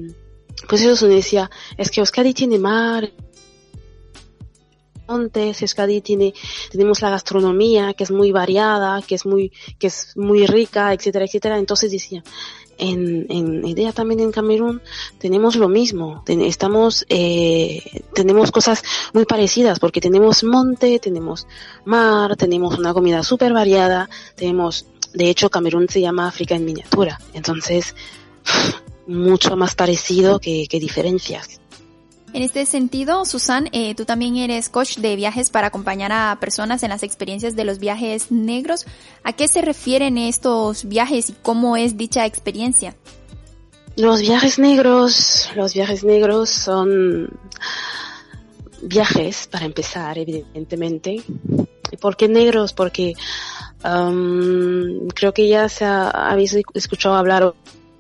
pues 0.68 0.82
eso 0.82 0.96
se 0.96 1.08
decía, 1.08 1.50
es 1.78 1.90
que 1.90 2.00
Euskadi 2.00 2.34
tiene 2.34 2.60
mar, 2.60 3.12
montes, 5.08 5.62
Euskadi 5.62 6.02
tiene, 6.02 6.34
tenemos 6.72 7.02
la 7.02 7.10
gastronomía 7.10 7.94
que 7.94 8.04
es 8.04 8.12
muy 8.12 8.32
variada, 8.32 9.02
que 9.02 9.16
es 9.16 9.26
muy, 9.26 9.52
que 9.80 9.88
es 9.88 10.16
muy 10.16 10.46
rica, 10.48 10.94
etcétera, 10.94 11.26
etcétera. 11.26 11.58
Entonces 11.58 11.92
decía, 11.92 12.24
en, 12.78 13.26
en 13.30 13.66
idea 13.66 13.92
también 13.92 14.20
en 14.20 14.32
Camerún 14.32 14.82
tenemos 15.18 15.56
lo 15.56 15.70
mismo. 15.70 16.24
estamos, 16.28 17.06
eh, 17.10 18.04
tenemos 18.14 18.52
cosas 18.52 18.84
muy 19.14 19.26
parecidas 19.26 19.80
porque 19.80 20.02
tenemos 20.02 20.44
monte, 20.44 21.00
tenemos 21.00 21.48
mar, 21.86 22.36
tenemos 22.36 22.78
una 22.78 22.94
comida 22.94 23.24
súper 23.24 23.54
variada, 23.54 24.10
tenemos, 24.36 24.88
de 25.14 25.30
hecho, 25.30 25.50
Camerún 25.50 25.88
se 25.90 26.02
llama 26.02 26.28
África 26.28 26.56
en 26.56 26.66
miniatura. 26.66 27.20
Entonces, 27.34 27.96
mucho 29.08 29.56
más 29.56 29.76
parecido 29.76 30.40
que, 30.40 30.68
que 30.68 30.80
diferencias. 30.80 31.60
En 32.34 32.42
este 32.42 32.66
sentido, 32.66 33.26
Susan, 33.26 33.70
eh, 33.74 33.94
tú 33.94 34.06
también 34.06 34.38
eres 34.38 34.68
coach 34.68 34.98
de 34.98 35.16
viajes 35.16 35.52
para 35.52 35.68
acompañar 35.68 36.12
a 36.12 36.36
personas 36.40 36.82
en 36.82 36.90
las 36.90 37.04
experiencias 37.04 37.56
de 37.56 37.64
los 37.64 37.78
viajes 37.78 38.32
negros. 38.32 38.88
¿A 39.24 39.34
qué 39.34 39.48
se 39.48 39.62
refieren 39.62 40.18
estos 40.18 40.86
viajes 40.86 41.30
y 41.30 41.34
cómo 41.44 41.78
es 41.78 41.96
dicha 41.96 42.26
experiencia? 42.26 42.96
Los 43.96 44.22
viajes 44.22 44.58
negros, 44.58 45.52
los 45.56 45.76
viajes 45.76 46.04
negros 46.04 46.50
son 46.50 47.30
viajes, 48.82 49.46
para 49.46 49.66
empezar, 49.66 50.18
evidentemente. 50.18 51.22
¿Por 52.02 52.18
qué 52.18 52.28
negros? 52.28 52.74
Porque 52.74 53.14
um, 53.86 55.08
creo 55.10 55.36
que 55.36 55.48
ya 55.48 55.70
se 55.70 55.86
ha, 55.86 56.10
habéis 56.10 56.58
escuchado 56.74 57.14
hablar 57.14 57.54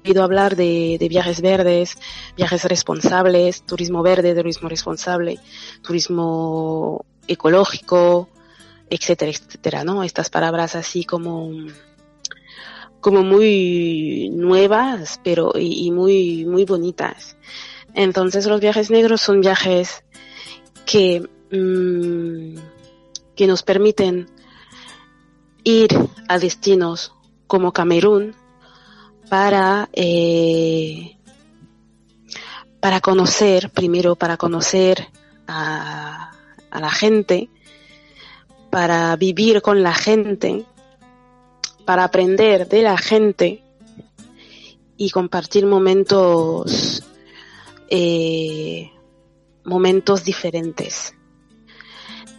oído 0.05 0.23
hablar 0.23 0.55
de, 0.55 0.97
viajes 1.09 1.41
verdes, 1.41 1.97
viajes 2.35 2.63
responsables, 2.65 3.63
turismo 3.63 4.03
verde, 4.03 4.35
turismo 4.35 4.69
responsable, 4.69 5.39
turismo 5.81 7.05
ecológico, 7.27 8.29
etcétera, 8.89 9.31
etcétera, 9.31 9.83
¿no? 9.83 10.03
Estas 10.03 10.29
palabras 10.29 10.75
así 10.75 11.03
como, 11.05 11.51
como 12.99 13.23
muy 13.23 14.29
nuevas, 14.33 15.19
pero 15.23 15.53
y, 15.55 15.91
muy, 15.91 16.45
muy 16.45 16.65
bonitas. 16.65 17.37
Entonces 17.93 18.45
los 18.45 18.59
viajes 18.59 18.89
negros 18.89 19.21
son 19.21 19.41
viajes 19.41 20.03
que, 20.85 21.27
mm, 21.51 22.59
que 23.35 23.47
nos 23.47 23.63
permiten 23.63 24.27
ir 25.63 25.89
a 26.27 26.39
destinos 26.39 27.13
como 27.47 27.71
Camerún, 27.71 28.35
para, 29.29 29.89
eh, 29.93 31.17
para 32.79 32.99
conocer, 32.99 33.69
primero 33.71 34.15
para 34.15 34.37
conocer 34.37 35.07
a, 35.47 36.31
a 36.69 36.79
la 36.79 36.91
gente, 36.91 37.49
para 38.69 39.15
vivir 39.15 39.61
con 39.61 39.83
la 39.83 39.93
gente, 39.93 40.65
para 41.85 42.05
aprender 42.05 42.67
de 42.67 42.81
la 42.81 42.97
gente 42.97 43.63
y 44.97 45.09
compartir 45.09 45.65
momentos, 45.65 47.03
eh, 47.89 48.89
momentos 49.63 50.23
diferentes. 50.23 51.13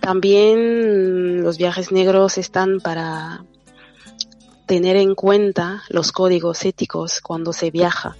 También 0.00 1.42
los 1.42 1.58
viajes 1.58 1.92
negros 1.92 2.38
están 2.38 2.80
para 2.80 3.44
tener 4.66 4.96
en 4.96 5.14
cuenta 5.14 5.82
los 5.88 6.12
códigos 6.12 6.64
éticos 6.64 7.20
cuando 7.20 7.52
se 7.52 7.70
viaja, 7.70 8.16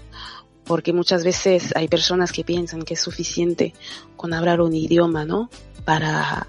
porque 0.65 0.93
muchas 0.93 1.25
veces 1.25 1.75
hay 1.77 1.89
personas 1.89 2.33
que 2.33 2.45
piensan 2.45 2.83
que 2.83 2.95
es 2.95 3.01
suficiente 3.01 3.75
con 4.17 4.33
hablar 4.33 4.61
un 4.61 4.75
idioma, 4.75 5.25
¿no? 5.25 5.51
Para, 5.85 6.47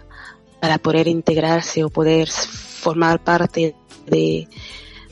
para 0.59 0.77
poder 0.77 1.07
integrarse 1.07 1.83
o 1.83 1.89
poder 1.89 2.29
formar 2.29 3.23
parte 3.23 3.75
de, 4.05 4.47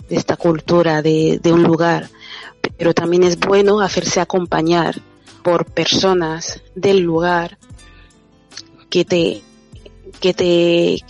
de 0.10 0.16
esta 0.16 0.38
cultura, 0.38 1.02
de, 1.02 1.40
de 1.42 1.52
un 1.52 1.64
lugar. 1.64 2.10
Pero 2.78 2.94
también 2.94 3.24
es 3.24 3.38
bueno 3.38 3.82
hacerse 3.82 4.22
acompañar 4.22 5.02
por 5.44 5.66
personas 5.66 6.62
del 6.76 7.00
lugar 7.00 7.58
que 8.90 9.04
te, 9.04 9.42
que 10.24 10.34
te, 10.34 11.04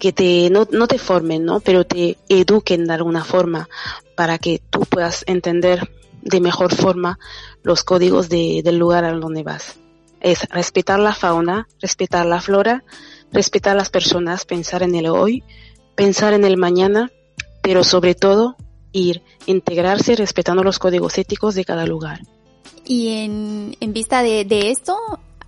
que 0.00 0.12
te, 0.12 0.50
no, 0.50 0.66
no 0.68 0.88
te 0.88 0.98
formen, 0.98 1.44
¿no? 1.44 1.60
Pero 1.60 1.84
te 1.84 2.18
eduquen 2.28 2.86
de 2.86 2.94
alguna 2.94 3.22
forma 3.22 3.68
para 4.16 4.38
que 4.38 4.60
tú 4.68 4.80
puedas 4.80 5.22
entender 5.28 5.88
de 6.22 6.40
mejor 6.40 6.74
forma 6.74 7.20
los 7.62 7.84
códigos 7.84 8.28
de, 8.28 8.62
del 8.64 8.78
lugar 8.78 9.04
a 9.04 9.12
donde 9.12 9.44
vas. 9.44 9.76
Es 10.20 10.48
respetar 10.50 10.98
la 10.98 11.14
fauna, 11.14 11.68
respetar 11.80 12.26
la 12.26 12.40
flora, 12.40 12.82
respetar 13.30 13.76
las 13.76 13.90
personas, 13.90 14.44
pensar 14.44 14.82
en 14.82 14.96
el 14.96 15.06
hoy, 15.06 15.44
pensar 15.94 16.32
en 16.32 16.44
el 16.44 16.56
mañana, 16.56 17.12
pero 17.62 17.84
sobre 17.84 18.16
todo 18.16 18.56
ir, 18.90 19.22
integrarse 19.46 20.16
respetando 20.16 20.64
los 20.64 20.80
códigos 20.80 21.16
éticos 21.16 21.54
de 21.54 21.64
cada 21.64 21.86
lugar. 21.86 22.22
Y 22.84 23.22
en, 23.22 23.76
en 23.78 23.92
vista 23.92 24.24
de, 24.24 24.44
de 24.44 24.72
esto, 24.72 24.98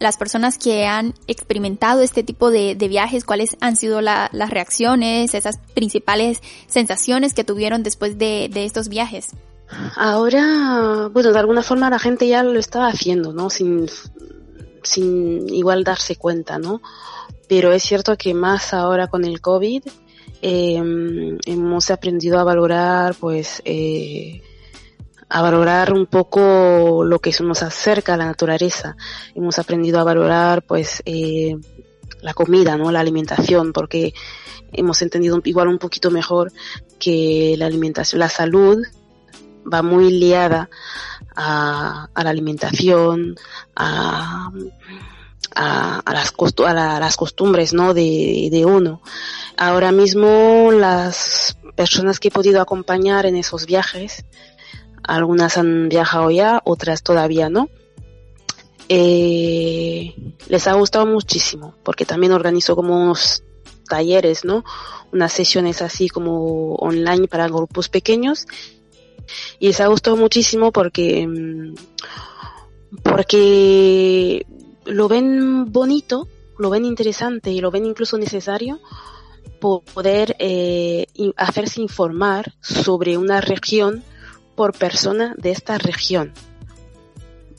las 0.04 0.18
personas 0.18 0.58
que 0.58 0.84
han 0.84 1.14
experimentado 1.28 2.02
este 2.02 2.22
tipo 2.22 2.50
de, 2.50 2.74
viajes, 2.74 3.24
cuáles 3.24 3.56
han 3.60 3.74
sido 3.74 4.02
las 4.02 4.50
reacciones, 4.50 5.32
esas 5.32 5.58
principales 5.72 6.42
sensaciones 6.66 7.32
que 7.32 7.42
tuvieron 7.42 7.82
después 7.82 8.18
de, 8.18 8.50
estos 8.54 8.90
viajes. 8.90 9.28
Ahora, 9.96 11.08
bueno, 11.10 11.32
de 11.32 11.38
alguna 11.38 11.62
forma 11.62 11.88
la 11.88 11.98
gente 11.98 12.28
ya 12.28 12.42
lo 12.42 12.60
estaba 12.60 12.88
haciendo, 12.88 13.32
¿no? 13.32 13.48
Sin, 13.48 13.88
sin 14.82 15.48
igual 15.48 15.84
darse 15.84 16.16
cuenta, 16.16 16.58
¿no? 16.58 16.82
Pero 17.48 17.72
es 17.72 17.82
cierto 17.82 18.18
que 18.18 18.34
más 18.34 18.74
ahora 18.74 19.06
con 19.06 19.24
el 19.24 19.40
COVID 19.40 19.84
em, 20.42 21.38
hemos 21.46 21.90
aprendido 21.90 22.38
a 22.38 22.44
valorar, 22.44 23.14
pues, 23.14 23.62
eh, 23.64 24.42
a 25.28 25.42
valorar 25.42 25.92
un 25.92 26.06
poco 26.06 27.04
lo 27.04 27.18
que 27.18 27.32
nos 27.40 27.62
acerca 27.62 28.14
a 28.14 28.16
la 28.16 28.26
naturaleza. 28.26 28.96
Hemos 29.34 29.58
aprendido 29.58 29.98
a 29.98 30.04
valorar 30.04 30.62
pues 30.62 31.02
eh, 31.04 31.56
la 32.20 32.34
comida, 32.34 32.76
¿no? 32.76 32.90
La 32.90 33.00
alimentación, 33.00 33.72
porque 33.72 34.14
hemos 34.72 35.02
entendido 35.02 35.40
igual 35.44 35.68
un 35.68 35.78
poquito 35.78 36.10
mejor 36.10 36.52
que 36.98 37.54
la 37.58 37.66
alimentación, 37.66 38.20
la 38.20 38.28
salud 38.28 38.78
va 39.72 39.82
muy 39.82 40.10
liada 40.10 40.68
a, 41.36 42.08
la 42.14 42.30
alimentación, 42.30 43.36
a, 43.74 44.50
a, 45.54 46.12
las, 46.12 47.16
costumbres 47.16 47.72
¿no? 47.72 47.94
de 47.94 48.64
uno. 48.66 49.00
Ahora 49.56 49.92
mismo 49.92 50.70
las 50.72 51.56
personas 51.74 52.20
que 52.20 52.28
he 52.28 52.30
podido 52.30 52.60
acompañar 52.60 53.26
en 53.26 53.36
esos 53.36 53.66
viajes 53.66 54.24
algunas 55.06 55.56
han 55.56 55.88
viajado 55.88 56.30
ya, 56.30 56.60
otras 56.64 57.02
todavía 57.02 57.48
no. 57.48 57.68
Eh, 58.88 60.14
les 60.48 60.66
ha 60.66 60.74
gustado 60.74 61.06
muchísimo, 61.06 61.74
porque 61.82 62.04
también 62.04 62.32
organizo 62.32 62.76
como 62.76 63.02
unos 63.02 63.42
talleres, 63.88 64.44
¿no? 64.44 64.64
Unas 65.12 65.32
sesiones 65.32 65.82
así 65.82 66.08
como 66.08 66.74
online 66.74 67.28
para 67.28 67.48
grupos 67.48 67.88
pequeños. 67.88 68.46
Y 69.58 69.68
les 69.68 69.80
ha 69.80 69.86
gustado 69.86 70.16
muchísimo 70.16 70.70
porque, 70.70 71.26
mm, 71.26 71.74
porque 73.02 74.46
lo 74.84 75.08
ven 75.08 75.72
bonito, 75.72 76.28
lo 76.58 76.70
ven 76.70 76.84
interesante 76.84 77.50
y 77.50 77.60
lo 77.60 77.70
ven 77.70 77.86
incluso 77.86 78.18
necesario 78.18 78.80
poder 79.94 80.36
eh, 80.38 81.06
hacerse 81.36 81.80
informar 81.80 82.54
sobre 82.60 83.16
una 83.16 83.40
región 83.40 84.04
por 84.54 84.76
persona 84.76 85.34
de 85.36 85.50
esta 85.50 85.78
región. 85.78 86.32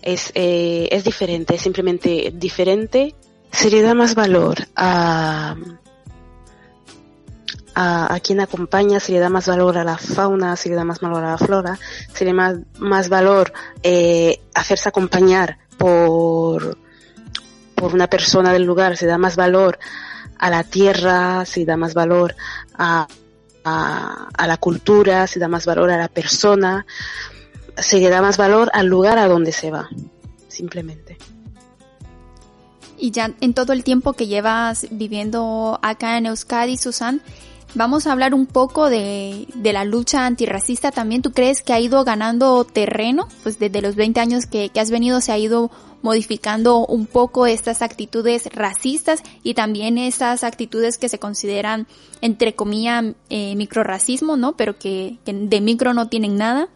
Es, 0.02 0.32
eh, 0.36 0.88
es 0.92 1.04
diferente, 1.04 1.56
es 1.56 1.62
simplemente 1.62 2.32
diferente. 2.34 3.16
Se 3.52 3.70
le 3.70 3.82
da 3.82 3.94
más 3.96 4.16
valor 4.16 4.58
a, 4.76 5.56
a, 7.76 8.20
quien 8.22 8.40
acompaña, 8.40 9.00
se 9.00 9.12
le 9.12 9.20
da 9.20 9.30
más 9.30 9.48
valor 9.48 9.78
a 9.78 9.84
la 9.84 9.98
fauna, 9.98 10.56
se 10.56 10.70
le 10.70 10.76
da 10.76 10.86
más 10.86 11.00
valor 11.00 11.24
a 11.24 11.32
la 11.32 11.38
flora, 11.38 11.78
se 12.14 12.26
le 12.26 12.34
da 12.34 12.56
más, 12.80 13.10
valor 13.10 13.52
eh, 13.84 14.42
hacerse 14.54 14.90
acompañar 14.90 15.58
por, 15.78 16.78
por 17.76 17.94
una 17.94 18.08
persona 18.08 18.54
del 18.54 18.64
lugar, 18.64 18.98
se 18.98 19.06
da 19.06 19.18
más 19.18 19.36
valor 19.36 19.78
a 20.38 20.50
la 20.50 20.64
tierra, 20.64 21.46
se 21.46 21.66
da 21.66 21.78
más 21.78 21.94
valor 21.94 22.36
a, 22.78 23.08
a, 23.66 24.48
la 24.48 24.58
cultura, 24.58 25.28
se 25.28 25.40
da 25.40 25.48
más 25.48 25.66
valor 25.66 25.90
a 25.90 25.98
la 25.98 26.08
persona, 26.08 26.86
se 27.76 28.00
le 28.00 28.10
da 28.10 28.22
más 28.22 28.38
valor 28.38 28.70
al 28.74 28.86
lugar 28.86 29.18
a 29.18 29.28
donde 29.28 29.52
se 29.52 29.72
va, 29.72 29.90
simplemente. 30.48 31.18
Y 32.98 33.12
ya 33.12 33.34
en 33.42 33.54
todo 33.54 33.74
el 33.74 33.84
tiempo 33.84 34.14
que 34.14 34.28
llevas 34.28 34.88
viviendo 34.92 35.80
acá 35.82 36.18
en 36.18 36.28
Euskadi, 36.28 36.78
Susan, 36.78 37.22
vamos 37.76 38.08
a 38.08 38.12
hablar 38.12 38.34
un 38.34 38.46
poco 38.46 38.90
de, 38.90 39.48
de, 39.54 39.74
la 39.74 39.86
lucha 39.86 40.26
antirracista 40.26 40.92
también. 40.92 41.22
¿Tú 41.22 41.32
crees 41.32 41.62
que 41.62 41.74
ha 41.74 41.80
ido 41.80 42.04
ganando 42.04 42.64
terreno? 42.66 43.28
Pues 43.44 43.60
desde 43.60 43.82
los 43.82 43.96
20 43.96 44.20
años 44.20 44.46
que, 44.46 44.70
que 44.70 44.80
has 44.80 44.92
venido 44.92 45.22
se 45.22 45.32
ha 45.32 45.38
ido 45.38 45.72
modificando 46.06 46.86
un 46.86 47.08
poco 47.08 47.48
estas 47.48 47.82
actitudes 47.82 48.46
racistas 48.54 49.24
y 49.42 49.56
también 49.56 49.98
esas 49.98 50.44
actitudes 50.44 51.00
que 51.00 51.10
se 51.10 51.18
consideran, 51.18 51.88
entre 52.22 52.54
comillas, 52.54 53.16
eh, 53.30 53.56
microracismo, 53.56 54.38
¿no? 54.38 54.56
Pero 54.56 54.78
que, 54.78 55.18
de 55.26 55.62
micro 55.62 55.96
no 55.96 56.08
tienen 56.08 56.38
nada. 56.38 56.70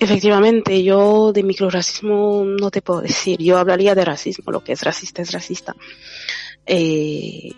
Efectivamente, 0.00 0.82
yo 0.82 1.32
de 1.32 1.44
microracismo 1.44 2.42
no 2.44 2.72
te 2.72 2.82
puedo 2.82 3.00
decir. 3.00 3.38
Yo 3.40 3.56
hablaría 3.56 3.94
de 3.94 4.04
racismo. 4.04 4.50
Lo 4.50 4.64
que 4.64 4.72
es 4.72 4.82
racista 4.82 5.22
es 5.22 5.30
racista. 5.30 5.76
Eh, 6.66 7.52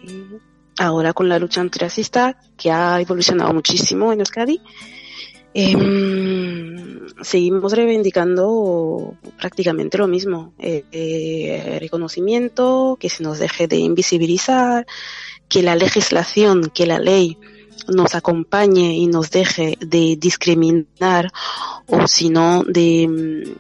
ahora 0.79 1.13
con 1.13 1.29
la 1.29 1.39
lucha 1.39 1.61
antirracista, 1.61 2.39
que 2.57 2.71
ha 2.71 3.01
evolucionado 3.01 3.53
muchísimo 3.53 4.13
en 4.13 4.21
Euskadi, 4.21 4.61
eh, 5.59 5.75
seguimos 7.23 7.73
reivindicando 7.73 9.17
prácticamente 9.39 9.97
lo 9.97 10.07
mismo. 10.07 10.53
Eh, 10.59 10.85
eh, 10.93 11.79
reconocimiento, 11.81 12.99
que 13.01 13.09
se 13.09 13.23
nos 13.23 13.39
deje 13.39 13.67
de 13.67 13.79
invisibilizar, 13.79 14.87
que 15.49 15.63
la 15.63 15.77
legislación, 15.77 16.71
que 16.75 16.85
la 16.85 16.99
ley 16.99 17.39
nos 17.89 18.15
acompañe 18.15 18.97
y 18.97 19.07
nos 19.07 19.31
deje 19.31 19.79
de 19.81 20.17
discriminar 20.19 21.33
o 21.87 22.07
si 22.07 22.29
no 22.29 22.63
de, 22.65 23.55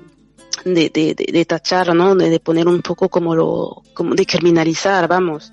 de, 0.65 0.91
de, 0.91 1.15
de, 1.15 1.45
tachar, 1.45 1.95
¿no? 1.95 2.15
De, 2.15 2.41
poner 2.41 2.69
un 2.69 2.83
poco 2.83 3.09
como 3.09 3.35
lo, 3.35 3.83
como 3.95 4.15
de 4.15 4.27
criminalizar, 4.27 5.09
vamos. 5.09 5.53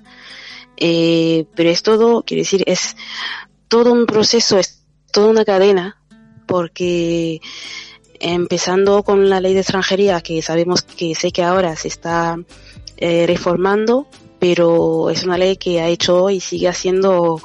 Eh, 0.76 1.46
pero 1.54 1.70
es 1.70 1.82
todo, 1.82 2.22
quiero 2.22 2.42
decir, 2.42 2.64
es 2.66 2.96
todo 3.68 3.92
un 3.92 4.06
proceso, 4.06 4.58
es 4.58 4.84
toda 5.12 5.28
una 5.28 5.44
cadena, 5.44 6.00
porque 6.46 7.40
empezando 8.20 9.02
con 9.02 9.28
la 9.28 9.40
ley 9.40 9.54
de 9.54 9.60
extranjería, 9.60 10.20
que 10.20 10.42
sabemos 10.42 10.82
que 10.82 11.14
sé 11.14 11.30
que 11.30 11.42
ahora 11.42 11.76
se 11.76 11.88
está 11.88 12.38
eh, 12.96 13.26
reformando, 13.26 14.08
pero 14.38 15.10
es 15.10 15.24
una 15.24 15.38
ley 15.38 15.56
que 15.56 15.80
ha 15.80 15.88
hecho 15.88 16.30
y 16.30 16.40
sigue 16.40 16.68
haciendo 16.68 17.40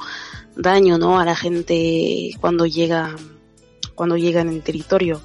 daño, 0.56 0.98
¿no? 0.98 1.18
A 1.18 1.24
la 1.24 1.36
gente 1.36 2.30
cuando 2.40 2.66
llega, 2.66 3.14
cuando 3.94 4.16
llega 4.16 4.40
en 4.40 4.48
el 4.48 4.62
territorio. 4.62 5.20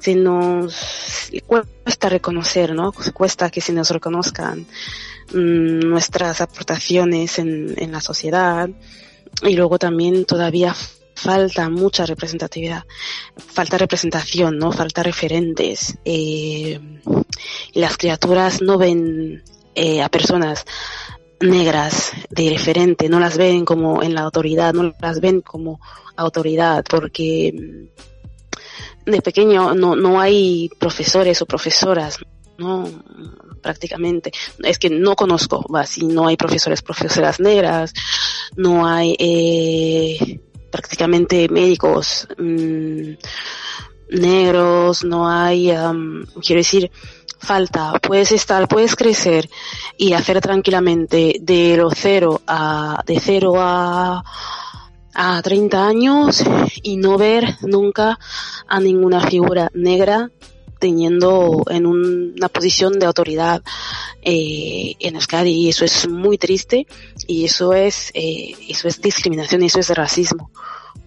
Se 0.00 0.14
nos 0.14 1.30
cuesta 1.46 2.08
reconocer, 2.08 2.74
¿no? 2.74 2.92
Cuesta 3.14 3.50
que 3.50 3.60
se 3.60 3.72
nos 3.72 3.90
reconozcan 3.90 4.66
mm, 5.32 5.80
nuestras 5.80 6.40
aportaciones 6.40 7.38
en, 7.38 7.74
en 7.76 7.92
la 7.92 8.00
sociedad 8.00 8.68
y 9.42 9.54
luego 9.54 9.78
también 9.78 10.24
todavía 10.24 10.74
falta 11.20 11.68
mucha 11.68 12.06
representatividad, 12.06 12.84
falta 13.36 13.76
representación, 13.76 14.58
¿no? 14.58 14.72
Falta 14.72 15.02
referentes. 15.02 15.98
Eh, 16.04 16.80
las 17.74 17.96
criaturas 17.96 18.62
no 18.62 18.78
ven 18.78 19.42
eh, 19.74 20.02
a 20.02 20.08
personas 20.08 20.64
negras 21.40 22.12
de 22.30 22.50
referente, 22.50 23.08
no 23.08 23.20
las 23.20 23.36
ven 23.36 23.64
como 23.64 24.02
en 24.02 24.14
la 24.14 24.22
autoridad, 24.22 24.72
no 24.72 24.94
las 25.00 25.20
ven 25.20 25.40
como 25.42 25.80
autoridad, 26.16 26.84
porque 26.88 27.88
de 29.10 29.22
pequeño 29.22 29.74
no, 29.74 29.96
no 29.96 30.20
hay 30.20 30.70
profesores 30.78 31.40
o 31.42 31.46
profesoras, 31.46 32.18
no 32.58 32.84
prácticamente. 33.60 34.32
Es 34.62 34.78
que 34.78 34.90
no 34.90 35.14
conozco, 35.16 35.64
no 36.02 36.26
hay 36.26 36.36
profesores, 36.36 36.82
profesoras 36.82 37.40
negras, 37.40 37.92
no 38.56 38.86
hay 38.86 39.16
eh, 39.18 40.40
prácticamente 40.70 41.48
médicos 41.48 42.28
mmm, 42.38 43.12
negros, 44.10 45.04
no 45.04 45.28
hay, 45.28 45.72
quiero 46.42 46.60
decir, 46.60 46.90
falta, 47.38 47.92
puedes 48.02 48.32
estar, 48.32 48.68
puedes 48.68 48.96
crecer 48.96 49.48
y 49.96 50.12
hacer 50.12 50.40
tranquilamente 50.40 51.36
de 51.40 51.76
los 51.76 51.94
cero 51.96 52.40
a, 52.46 53.02
de 53.06 53.20
cero 53.20 53.54
a, 53.56 54.22
a 55.14 55.40
30 55.42 55.86
años 55.86 56.44
y 56.82 56.96
no 56.96 57.18
ver 57.18 57.56
nunca 57.62 58.18
a 58.68 58.80
ninguna 58.80 59.20
figura 59.20 59.70
negra 59.74 60.30
teniendo 60.78 61.64
en 61.68 61.86
una 61.86 62.48
posición 62.48 62.98
de 62.98 63.06
autoridad 63.06 63.62
eh, 64.22 64.94
en 64.98 65.14
Euskadi 65.16 65.50
y 65.50 65.68
eso 65.68 65.84
es 65.84 66.08
muy 66.08 66.38
triste 66.38 66.86
y 67.26 67.44
eso 67.44 67.74
es 67.74 68.10
eh, 68.14 68.54
eso 68.68 68.88
es 68.88 69.00
discriminación 69.00 69.62
y 69.62 69.66
eso 69.66 69.80
es 69.80 69.90
racismo 69.90 70.50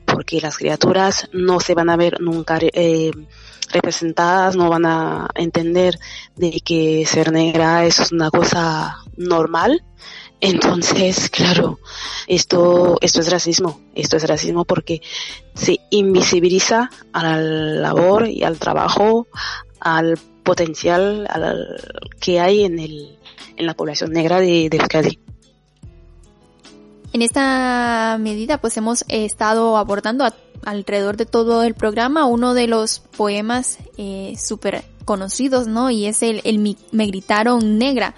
porque 0.05 0.39
las 0.39 0.57
criaturas 0.57 1.27
no 1.33 1.59
se 1.59 1.73
van 1.73 1.89
a 1.89 1.97
ver 1.97 2.21
nunca 2.21 2.59
eh, 2.61 3.11
representadas, 3.71 4.55
no 4.55 4.69
van 4.69 4.85
a 4.85 5.27
entender 5.35 5.97
de 6.35 6.61
que 6.63 7.05
ser 7.05 7.31
negra 7.31 7.85
es 7.85 8.11
una 8.11 8.29
cosa 8.29 8.97
normal. 9.17 9.83
Entonces, 10.45 11.29
claro, 11.29 11.79
esto, 12.27 12.97
esto 12.99 13.21
es 13.21 13.31
racismo, 13.31 13.79
esto 13.95 14.17
es 14.17 14.27
racismo 14.27 14.65
porque 14.65 15.01
se 15.55 15.79
invisibiliza 15.89 16.89
a 17.13 17.23
la 17.23 17.37
labor 17.37 18.27
y 18.27 18.43
al 18.43 18.59
trabajo, 18.59 19.27
al 19.79 20.19
potencial 20.43 21.27
al, 21.29 21.79
que 22.19 22.41
hay 22.41 22.65
en 22.65 22.77
el, 22.79 23.17
en 23.55 23.65
la 23.65 23.73
población 23.73 24.11
negra 24.11 24.41
de, 24.41 24.67
de 24.69 24.77
Euskadi. 24.77 25.17
En 27.13 27.21
esta 27.21 28.17
medida, 28.19 28.59
pues 28.59 28.75
hemos 28.75 29.05
estado 29.07 29.77
abordando 29.77 30.25
alrededor 30.65 31.15
de 31.15 31.25
todo 31.25 31.63
el 31.63 31.73
programa 31.73 32.25
uno 32.25 32.53
de 32.53 32.67
los 32.67 32.99
poemas 32.99 33.77
eh, 33.97 34.33
súper 34.37 34.83
conocidos, 35.05 35.67
¿no? 35.67 35.89
Y 35.89 36.05
es 36.05 36.21
el, 36.21 36.41
el 36.43 36.59
Me 36.91 37.05
gritaron 37.05 37.77
negra. 37.77 38.13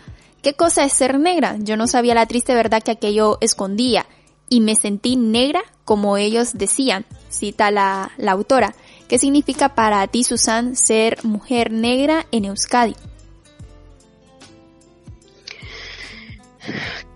¿Qué 0.45 0.53
cosa 0.53 0.85
es 0.85 0.93
ser 0.93 1.19
negra? 1.19 1.57
Yo 1.57 1.75
no 1.75 1.87
sabía 1.87 2.13
la 2.13 2.27
triste 2.27 2.53
verdad 2.53 2.83
que 2.83 2.91
aquello 2.91 3.39
escondía 3.41 4.05
y 4.47 4.61
me 4.61 4.75
sentí 4.75 5.15
negra 5.15 5.63
como 5.85 6.17
ellos 6.17 6.53
decían, 6.53 7.03
cita 7.31 7.71
la, 7.71 8.11
la 8.17 8.33
autora. 8.33 8.75
¿Qué 9.07 9.17
significa 9.17 9.73
para 9.73 10.05
ti, 10.05 10.23
Susan, 10.23 10.75
ser 10.75 11.17
mujer 11.23 11.71
negra 11.71 12.27
en 12.31 12.45
Euskadi? 12.45 12.95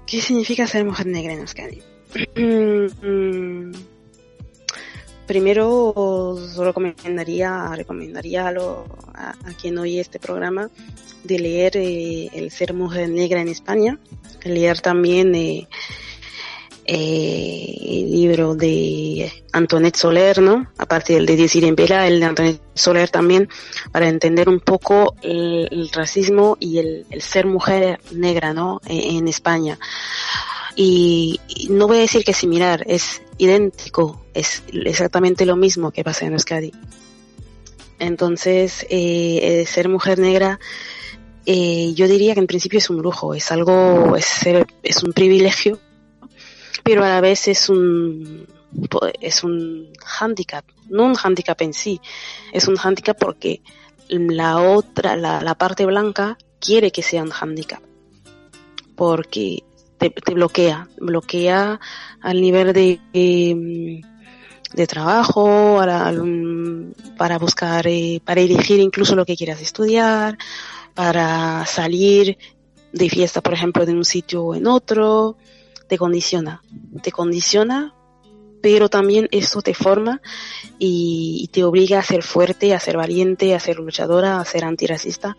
¿Qué 0.07 0.21
significa 0.21 0.65
ser 0.65 0.83
mujer 0.85 1.05
negra 1.05 1.33
en 1.33 1.41
Euskadi? 1.41 1.83
Primero 5.29 5.93
os 5.95 6.55
recomendaría, 6.55 7.71
recomendaría 7.75 8.47
a, 8.47 8.51
lo, 8.51 8.87
a, 9.13 9.35
quien 9.61 9.77
oye 9.77 9.99
este 9.99 10.17
programa 10.17 10.71
de 11.23 11.37
leer 11.37 11.77
eh, 11.77 12.31
El 12.33 12.49
ser 12.49 12.73
mujer 12.73 13.07
negra 13.09 13.39
en 13.39 13.47
España, 13.47 13.99
leer 14.43 14.81
también 14.81 15.35
eh, 15.35 15.67
eh, 16.85 17.75
el 17.79 18.11
libro 18.11 18.55
de 18.55 19.31
Antoinette 19.53 19.97
Soler, 19.97 20.41
¿no? 20.41 20.65
Aparte 20.79 21.13
del 21.13 21.27
de 21.27 21.35
Decir 21.35 21.63
en 21.63 21.75
Vela, 21.75 22.07
el 22.07 22.19
de 22.19 22.25
Antoinette 22.25 22.61
Soler 22.73 23.11
también, 23.11 23.49
para 23.91 24.09
entender 24.09 24.49
un 24.49 24.59
poco 24.59 25.13
el, 25.21 25.67
el 25.69 25.91
racismo 25.91 26.57
y 26.59 26.79
el, 26.79 27.05
el, 27.11 27.21
ser 27.21 27.45
mujer 27.45 27.99
negra, 28.11 28.55
¿no? 28.55 28.81
En, 28.87 29.17
en 29.17 29.27
España. 29.27 29.77
Y, 30.81 31.41
no 31.69 31.87
voy 31.87 31.97
a 31.97 32.01
decir 32.01 32.23
que 32.23 32.33
similar, 32.33 32.85
es 32.87 33.21
idéntico, 33.37 34.25
es 34.33 34.63
exactamente 34.71 35.45
lo 35.45 35.57
mismo 35.57 35.91
que 35.91 36.05
pasa 36.05 36.25
en 36.25 36.33
Euskadi. 36.33 36.71
Entonces, 37.99 38.85
eh, 38.89 39.65
ser 39.67 39.89
mujer 39.89 40.19
negra, 40.19 40.57
eh, 41.45 41.93
yo 41.95 42.07
diría 42.07 42.33
que 42.33 42.39
en 42.39 42.47
principio 42.47 42.79
es 42.79 42.89
un 42.89 43.01
lujo, 43.01 43.33
es 43.33 43.51
algo, 43.51 44.15
es, 44.15 44.23
ser, 44.23 44.67
es 44.81 45.03
un 45.03 45.11
privilegio 45.11 45.79
pero 46.83 47.03
a 47.03 47.09
la 47.09 47.21
vez 47.21 47.47
es 47.47 47.69
un 47.69 48.47
es 49.21 49.43
un 49.43 49.91
handicap, 50.19 50.65
no 50.89 51.05
un 51.05 51.15
handicap 51.15 51.61
en 51.61 51.73
sí, 51.73 52.01
es 52.51 52.67
un 52.67 52.77
handicap 52.77 53.17
porque 53.17 53.61
la 54.07 54.59
otra, 54.59 55.15
la, 55.15 55.41
la 55.41 55.55
parte 55.55 55.85
blanca 55.85 56.37
quiere 56.59 56.91
que 56.91 57.01
sea 57.01 57.21
un 57.23 57.31
handicap, 57.31 57.81
porque 58.95 59.63
te, 59.99 60.33
bloquea, 60.33 60.87
bloquea 60.97 61.79
al 62.21 62.41
nivel 62.41 62.73
de, 62.73 62.99
de, 63.13 64.01
de 64.73 64.87
trabajo, 64.87 65.75
para, 65.77 66.13
para 67.17 67.37
buscar, 67.37 67.85
eh, 67.87 68.21
para 68.23 68.41
elegir 68.41 68.79
incluso 68.79 69.15
lo 69.15 69.25
que 69.25 69.35
quieras 69.35 69.61
estudiar, 69.61 70.37
para 70.93 71.65
salir 71.65 72.37
de 72.93 73.09
fiesta, 73.09 73.41
por 73.41 73.53
ejemplo, 73.53 73.85
de 73.85 73.93
un 73.93 74.05
sitio 74.05 74.43
o 74.43 74.55
en 74.55 74.67
otro, 74.67 75.37
te 75.87 75.97
condiciona, 75.97 76.61
te 77.03 77.11
condiciona, 77.11 77.93
pero 78.61 78.89
también 78.89 79.27
eso 79.31 79.61
te 79.61 79.73
forma 79.73 80.21
y, 80.79 81.41
y, 81.43 81.47
te 81.47 81.63
obliga 81.63 81.99
a 81.99 82.03
ser 82.03 82.23
fuerte, 82.23 82.73
a 82.73 82.79
ser 82.79 82.97
valiente, 82.97 83.55
a 83.55 83.59
ser 83.59 83.77
luchadora, 83.77 84.39
a 84.39 84.45
ser 84.45 84.65
antirracista. 84.65 85.37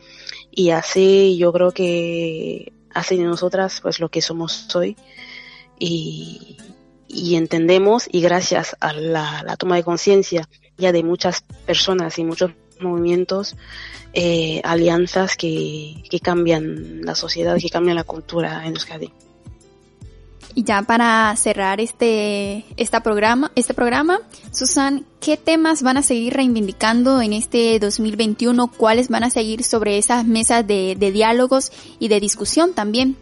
Y 0.50 0.70
hace, 0.70 1.36
yo 1.36 1.52
creo 1.52 1.72
que 1.72 2.72
hace 2.94 3.16
de 3.16 3.24
nosotras 3.24 3.80
pues 3.80 4.00
lo 4.00 4.08
que 4.08 4.22
somos 4.22 4.74
hoy 4.74 4.96
y, 5.78 6.56
y 7.08 7.36
entendemos 7.36 8.08
y 8.10 8.20
gracias 8.20 8.76
a 8.80 8.92
la, 8.92 9.42
la 9.44 9.56
toma 9.56 9.76
de 9.76 9.84
conciencia 9.84 10.48
ya 10.76 10.92
de 10.92 11.02
muchas 11.02 11.42
personas 11.66 12.18
y 12.18 12.24
muchos 12.24 12.52
movimientos, 12.80 13.56
eh, 14.12 14.60
alianzas 14.64 15.36
que, 15.36 16.02
que 16.10 16.20
cambian 16.20 17.02
la 17.02 17.14
sociedad, 17.14 17.56
que 17.58 17.68
cambian 17.68 17.96
la 17.96 18.04
cultura 18.04 18.66
en 18.66 18.72
Euskadi. 18.72 19.12
Y 20.54 20.64
ya 20.64 20.82
para 20.82 21.34
cerrar 21.36 21.80
este, 21.80 22.64
programa, 23.02 23.52
este 23.54 23.72
programa, 23.72 24.20
Susan, 24.52 25.06
¿qué 25.20 25.36
temas 25.36 25.82
van 25.82 25.96
a 25.96 26.02
seguir 26.02 26.34
reivindicando 26.34 27.20
en 27.20 27.32
este 27.32 27.78
2021? 27.78 28.68
¿Cuáles 28.76 29.08
van 29.08 29.24
a 29.24 29.30
seguir 29.30 29.62
sobre 29.62 29.98
esas 29.98 30.26
mesas 30.26 30.66
de, 30.66 30.96
de 30.98 31.12
diálogos 31.12 31.70
y 31.98 32.08
de 32.08 32.20
discusión 32.20 32.74
también? 32.74 33.16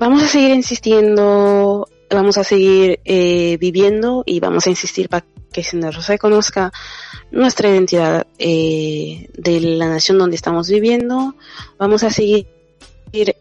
Vamos 0.00 0.22
a 0.22 0.28
seguir 0.28 0.50
insistiendo, 0.50 1.86
vamos 2.08 2.38
a 2.38 2.44
seguir 2.44 3.00
eh, 3.04 3.58
viviendo 3.60 4.22
y 4.24 4.40
vamos 4.40 4.66
a 4.66 4.70
insistir 4.70 5.10
para 5.10 5.26
que 5.52 5.62
se 5.62 5.76
nos 5.76 6.06
reconozca 6.06 6.72
nuestra 7.30 7.68
identidad 7.68 8.26
eh, 8.38 9.28
de 9.36 9.60
la 9.60 9.88
nación 9.88 10.16
donde 10.18 10.36
estamos 10.36 10.70
viviendo. 10.70 11.34
Vamos 11.78 12.02
a 12.02 12.10
seguir 12.10 12.46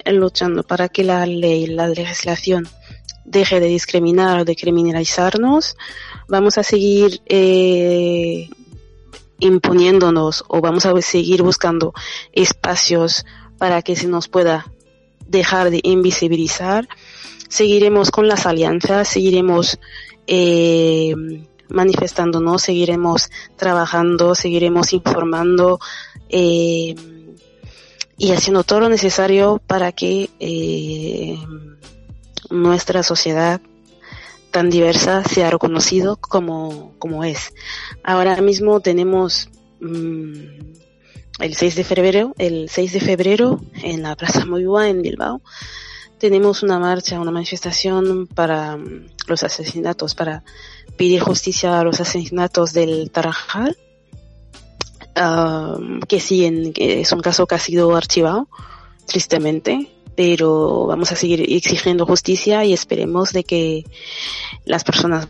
luchando 0.05 0.63
para 0.63 0.89
que 0.89 1.03
la 1.03 1.25
ley, 1.25 1.67
la 1.67 1.87
legislación 1.87 2.67
deje 3.25 3.59
de 3.59 3.67
discriminar 3.67 4.39
o 4.39 4.45
de 4.45 4.55
criminalizarnos. 4.55 5.75
Vamos 6.27 6.57
a 6.57 6.63
seguir 6.63 7.21
eh, 7.27 8.49
imponiéndonos 9.39 10.43
o 10.47 10.61
vamos 10.61 10.85
a 10.85 11.01
seguir 11.01 11.43
buscando 11.43 11.93
espacios 12.33 13.25
para 13.57 13.81
que 13.81 13.95
se 13.95 14.07
nos 14.07 14.27
pueda 14.27 14.71
dejar 15.27 15.69
de 15.69 15.79
invisibilizar. 15.83 16.87
Seguiremos 17.47 18.11
con 18.11 18.27
las 18.27 18.45
alianzas, 18.45 19.07
seguiremos 19.07 19.79
eh, 20.27 21.13
manifestándonos, 21.69 22.63
seguiremos 22.63 23.29
trabajando, 23.55 24.33
seguiremos 24.35 24.93
informando 24.93 25.79
eh, 26.29 26.95
y 28.19 28.31
haciendo 28.33 28.63
todo 28.63 28.81
lo 28.81 28.89
necesario 28.89 29.59
para 29.65 29.91
que 29.91 30.29
eh, 30.39 31.37
nuestra 32.51 33.01
sociedad 33.01 33.61
tan 34.51 34.69
diversa 34.69 35.23
sea 35.23 35.49
reconocido 35.49 36.17
como, 36.17 36.93
como 36.99 37.23
es. 37.23 37.53
Ahora 38.03 38.39
mismo 38.41 38.81
tenemos 38.81 39.49
mm, 39.79 40.33
el 41.39 41.55
6 41.55 41.75
de 41.75 41.83
febrero, 41.83 42.35
el 42.37 42.69
6 42.69 42.93
de 42.93 42.99
febrero 42.99 43.61
en 43.81 44.03
la 44.03 44.15
Plaza 44.15 44.45
Moyúa 44.45 44.89
en 44.89 45.01
Bilbao 45.01 45.41
tenemos 46.19 46.63
una 46.63 46.77
marcha, 46.77 47.19
una 47.19 47.31
manifestación 47.31 48.27
para 48.27 48.77
mm, 48.77 49.07
los 49.27 49.43
asesinatos, 49.43 50.13
para 50.13 50.43
pedir 50.97 51.21
justicia 51.21 51.79
a 51.79 51.83
los 51.83 51.99
asesinatos 51.99 52.73
del 52.73 53.09
Tarajal, 53.09 53.77
que 56.07 56.19
sí, 56.19 56.45
en, 56.45 56.73
es 56.75 57.11
un 57.11 57.21
caso 57.21 57.45
que 57.45 57.55
ha 57.55 57.59
sido 57.59 57.95
archivado, 57.95 58.47
tristemente, 59.05 59.91
pero 60.15 60.85
vamos 60.85 61.11
a 61.11 61.15
seguir 61.15 61.41
exigiendo 61.41 62.05
justicia 62.05 62.63
y 62.65 62.73
esperemos 62.73 63.33
de 63.33 63.43
que 63.43 63.85
las 64.65 64.83
personas 64.83 65.27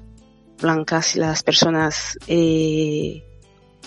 blancas 0.59 1.15
las 1.15 1.41
personas 1.43 2.17
eh, 2.27 3.23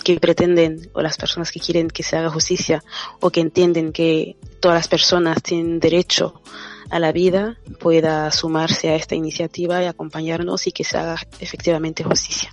que 0.03 0.19
pretenden 0.19 0.89
o 0.93 1.01
las 1.01 1.17
personas 1.17 1.51
que 1.51 1.59
quieren 1.59 1.87
que 1.87 2.03
se 2.03 2.17
haga 2.17 2.29
justicia 2.29 2.83
o 3.19 3.29
que 3.29 3.41
entienden 3.41 3.93
que 3.93 4.37
todas 4.59 4.75
las 4.75 4.87
personas 4.87 5.41
tienen 5.43 5.79
derecho 5.79 6.41
a 6.89 6.99
la 6.99 7.11
vida 7.11 7.57
pueda 7.79 8.31
sumarse 8.31 8.89
a 8.89 8.95
esta 8.95 9.15
iniciativa 9.15 9.81
y 9.81 9.85
acompañarnos 9.85 10.67
y 10.67 10.71
que 10.71 10.83
se 10.83 10.97
haga 10.97 11.17
efectivamente 11.39 12.03
justicia. 12.03 12.51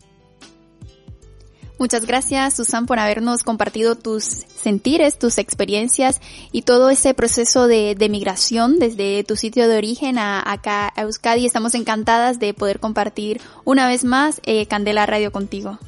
Muchas 1.80 2.04
gracias, 2.04 2.56
Susan, 2.56 2.84
por 2.84 2.98
habernos 2.98 3.42
compartido 3.42 3.94
tus 3.94 4.22
sentires, 4.22 5.18
tus 5.18 5.38
experiencias 5.38 6.20
y 6.52 6.60
todo 6.60 6.90
ese 6.90 7.14
proceso 7.14 7.68
de, 7.68 7.96
migración 8.10 8.78
desde 8.78 9.24
tu 9.24 9.34
sitio 9.34 9.66
de 9.66 9.78
origen 9.78 10.18
a 10.18 10.42
acá 10.44 10.92
a 10.94 11.00
Euskadi. 11.00 11.46
Estamos 11.46 11.74
encantadas 11.74 12.38
de 12.38 12.52
poder 12.52 12.80
compartir 12.80 13.40
una 13.64 13.88
vez 13.88 14.04
más 14.04 14.42
eh, 14.44 14.66
Candela 14.66 15.06
Radio 15.06 15.32
contigo. 15.32 15.78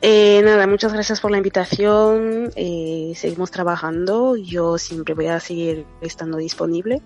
Eh, 0.00 0.40
nada, 0.42 0.66
muchas 0.66 0.94
gracias 0.94 1.20
por 1.20 1.30
la 1.30 1.36
invitación. 1.36 2.50
Eh, 2.56 3.12
seguimos 3.14 3.50
trabajando. 3.50 4.36
Yo 4.36 4.78
siempre 4.78 5.12
voy 5.12 5.26
a 5.26 5.38
seguir 5.38 5.84
estando 6.00 6.38
disponible 6.38 7.02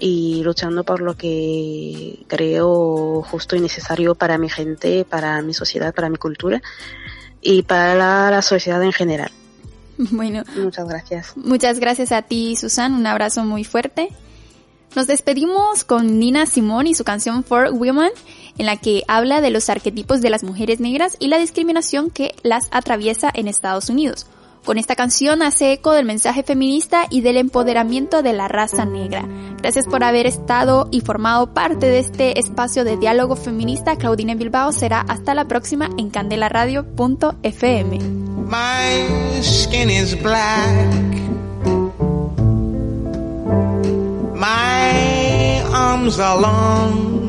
y 0.00 0.42
luchando 0.42 0.82
por 0.82 1.00
lo 1.00 1.16
que 1.16 2.18
creo 2.26 3.22
justo 3.22 3.54
y 3.54 3.60
necesario 3.60 4.16
para 4.16 4.38
mi 4.38 4.48
gente, 4.48 5.04
para 5.04 5.40
mi 5.42 5.54
sociedad, 5.54 5.94
para 5.94 6.10
mi 6.10 6.16
cultura 6.16 6.60
y 7.48 7.62
para 7.62 7.94
la, 8.30 8.42
sociedad 8.42 8.82
en 8.82 8.92
general. 8.92 9.30
Bueno, 10.12 10.44
muchas 10.56 10.86
gracias. 10.88 11.32
Muchas 11.36 11.80
gracias 11.80 12.12
a 12.12 12.22
ti, 12.22 12.54
Susan. 12.54 12.94
Un 12.94 13.04
abrazo 13.04 13.44
muy 13.44 13.64
fuerte. 13.64 14.10
Nos 14.94 15.08
despedimos 15.08 15.82
con 15.82 16.20
Nina 16.20 16.46
Simón 16.46 16.86
y 16.86 16.94
su 16.94 17.02
canción 17.02 17.42
For 17.42 17.70
Women, 17.72 18.12
en 18.58 18.66
la 18.66 18.76
que 18.76 19.02
habla 19.08 19.40
de 19.40 19.50
los 19.50 19.68
arquetipos 19.70 20.20
de 20.20 20.30
las 20.30 20.44
mujeres 20.44 20.78
negras 20.78 21.16
y 21.18 21.26
la 21.26 21.38
discriminación 21.38 22.10
que 22.10 22.36
las 22.44 22.68
atraviesa 22.70 23.28
en 23.34 23.48
Estados 23.48 23.90
Unidos. 23.90 24.26
Con 24.68 24.76
esta 24.76 24.96
canción 24.96 25.40
hace 25.40 25.72
eco 25.72 25.92
del 25.92 26.04
mensaje 26.04 26.42
feminista 26.42 27.06
y 27.08 27.22
del 27.22 27.38
empoderamiento 27.38 28.20
de 28.20 28.34
la 28.34 28.48
raza 28.48 28.84
negra. 28.84 29.26
Gracias 29.56 29.86
por 29.86 30.04
haber 30.04 30.26
estado 30.26 30.88
y 30.90 31.00
formado 31.00 31.54
parte 31.54 31.86
de 31.86 32.00
este 32.00 32.38
espacio 32.38 32.84
de 32.84 32.98
diálogo 32.98 33.34
feminista. 33.34 33.96
Claudine 33.96 34.34
Bilbao 34.34 34.72
será 34.72 35.00
hasta 35.08 35.32
la 35.32 35.46
próxima 35.46 35.88
en 35.96 36.10
candelaradio.fm. 36.10 37.96
Is 39.40 40.22
black. 40.22 40.90
My 44.34 45.62
arms 45.72 46.18
are 46.18 46.38
long. 46.42 47.27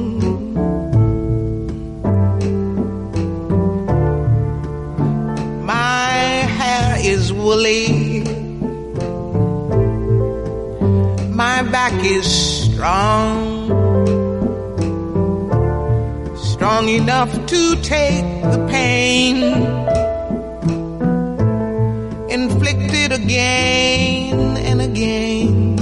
Is 12.04 12.26
strong, 12.72 13.68
strong 16.38 16.88
enough 16.88 17.32
to 17.48 17.76
take 17.82 18.26
the 18.44 18.68
pain 18.70 19.44
inflicted 22.30 23.12
again 23.12 24.58
and 24.58 24.82
again. 24.82 25.78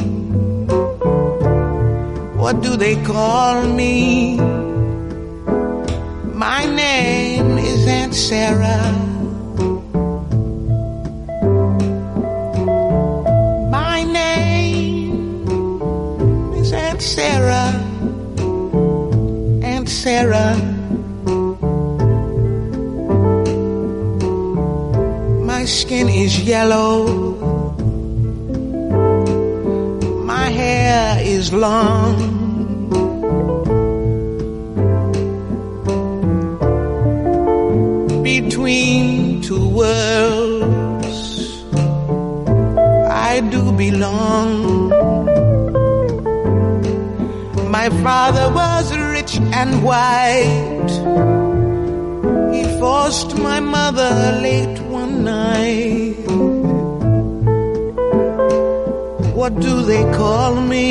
What 2.38 2.61
do 2.61 2.76
they 2.78 2.95
call 3.03 3.63
me? 3.68 4.38
My 6.34 6.65
name 6.65 7.57
is 7.57 7.88
Aunt 7.88 8.15
Sarah. 8.15 8.57
Sarah, 8.68 9.06
Sarah. 20.07 20.55
My 25.51 25.65
skin 25.65 26.07
is 26.07 26.33
yellow, 26.47 26.95
my 30.23 30.47
hair 30.47 31.19
is 31.19 31.51
long. 31.51 32.15
Between 38.23 39.41
two 39.41 39.67
worlds, 39.81 41.19
I 43.11 43.41
do 43.51 43.73
belong. 43.73 44.88
My 47.77 47.89
father 48.05 48.47
was 48.55 48.86
and 49.61 49.84
white. 49.84 50.93
He 52.53 52.61
forced 52.79 53.35
my 53.38 53.59
mother 53.59 54.13
late 54.45 54.79
one 54.99 55.23
night. 55.23 56.13
What 59.39 59.53
do 59.59 59.81
they 59.81 60.03
call 60.13 60.61
me? 60.61 60.89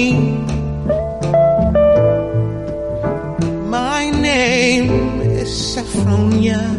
My 3.79 4.11
name 4.11 5.21
is 5.21 5.51
Saffronia. 5.73 6.76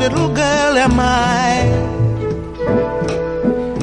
Little 0.00 0.28
girl 0.28 0.72
am 0.86 0.98
I? 0.98 1.60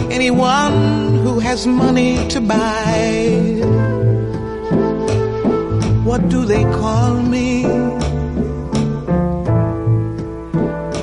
Anyone 0.10 1.19
who 1.23 1.39
has 1.39 1.68
money 1.68 2.27
to 2.30 2.41
buy. 2.41 3.61
What 6.10 6.27
do 6.30 6.45
they 6.45 6.64
call 6.81 7.14
me? 7.22 7.52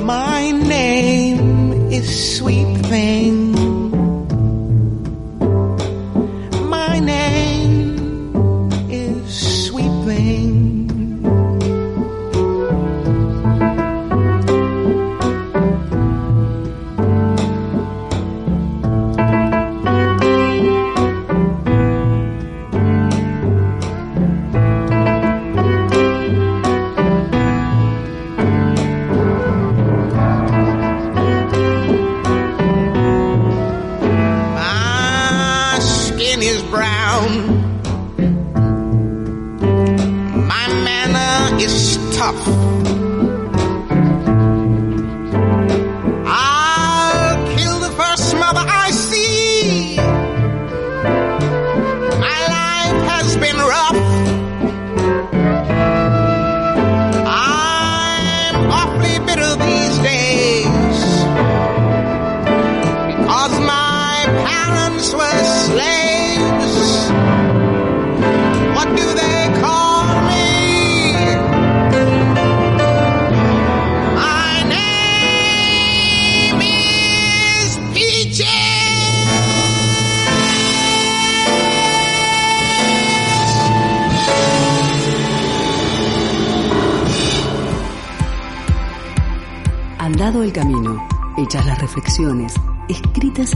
My 0.02 0.50
name 0.50 1.92
is 1.92 2.36
Sweet 2.36 2.78
Thing. 2.90 3.53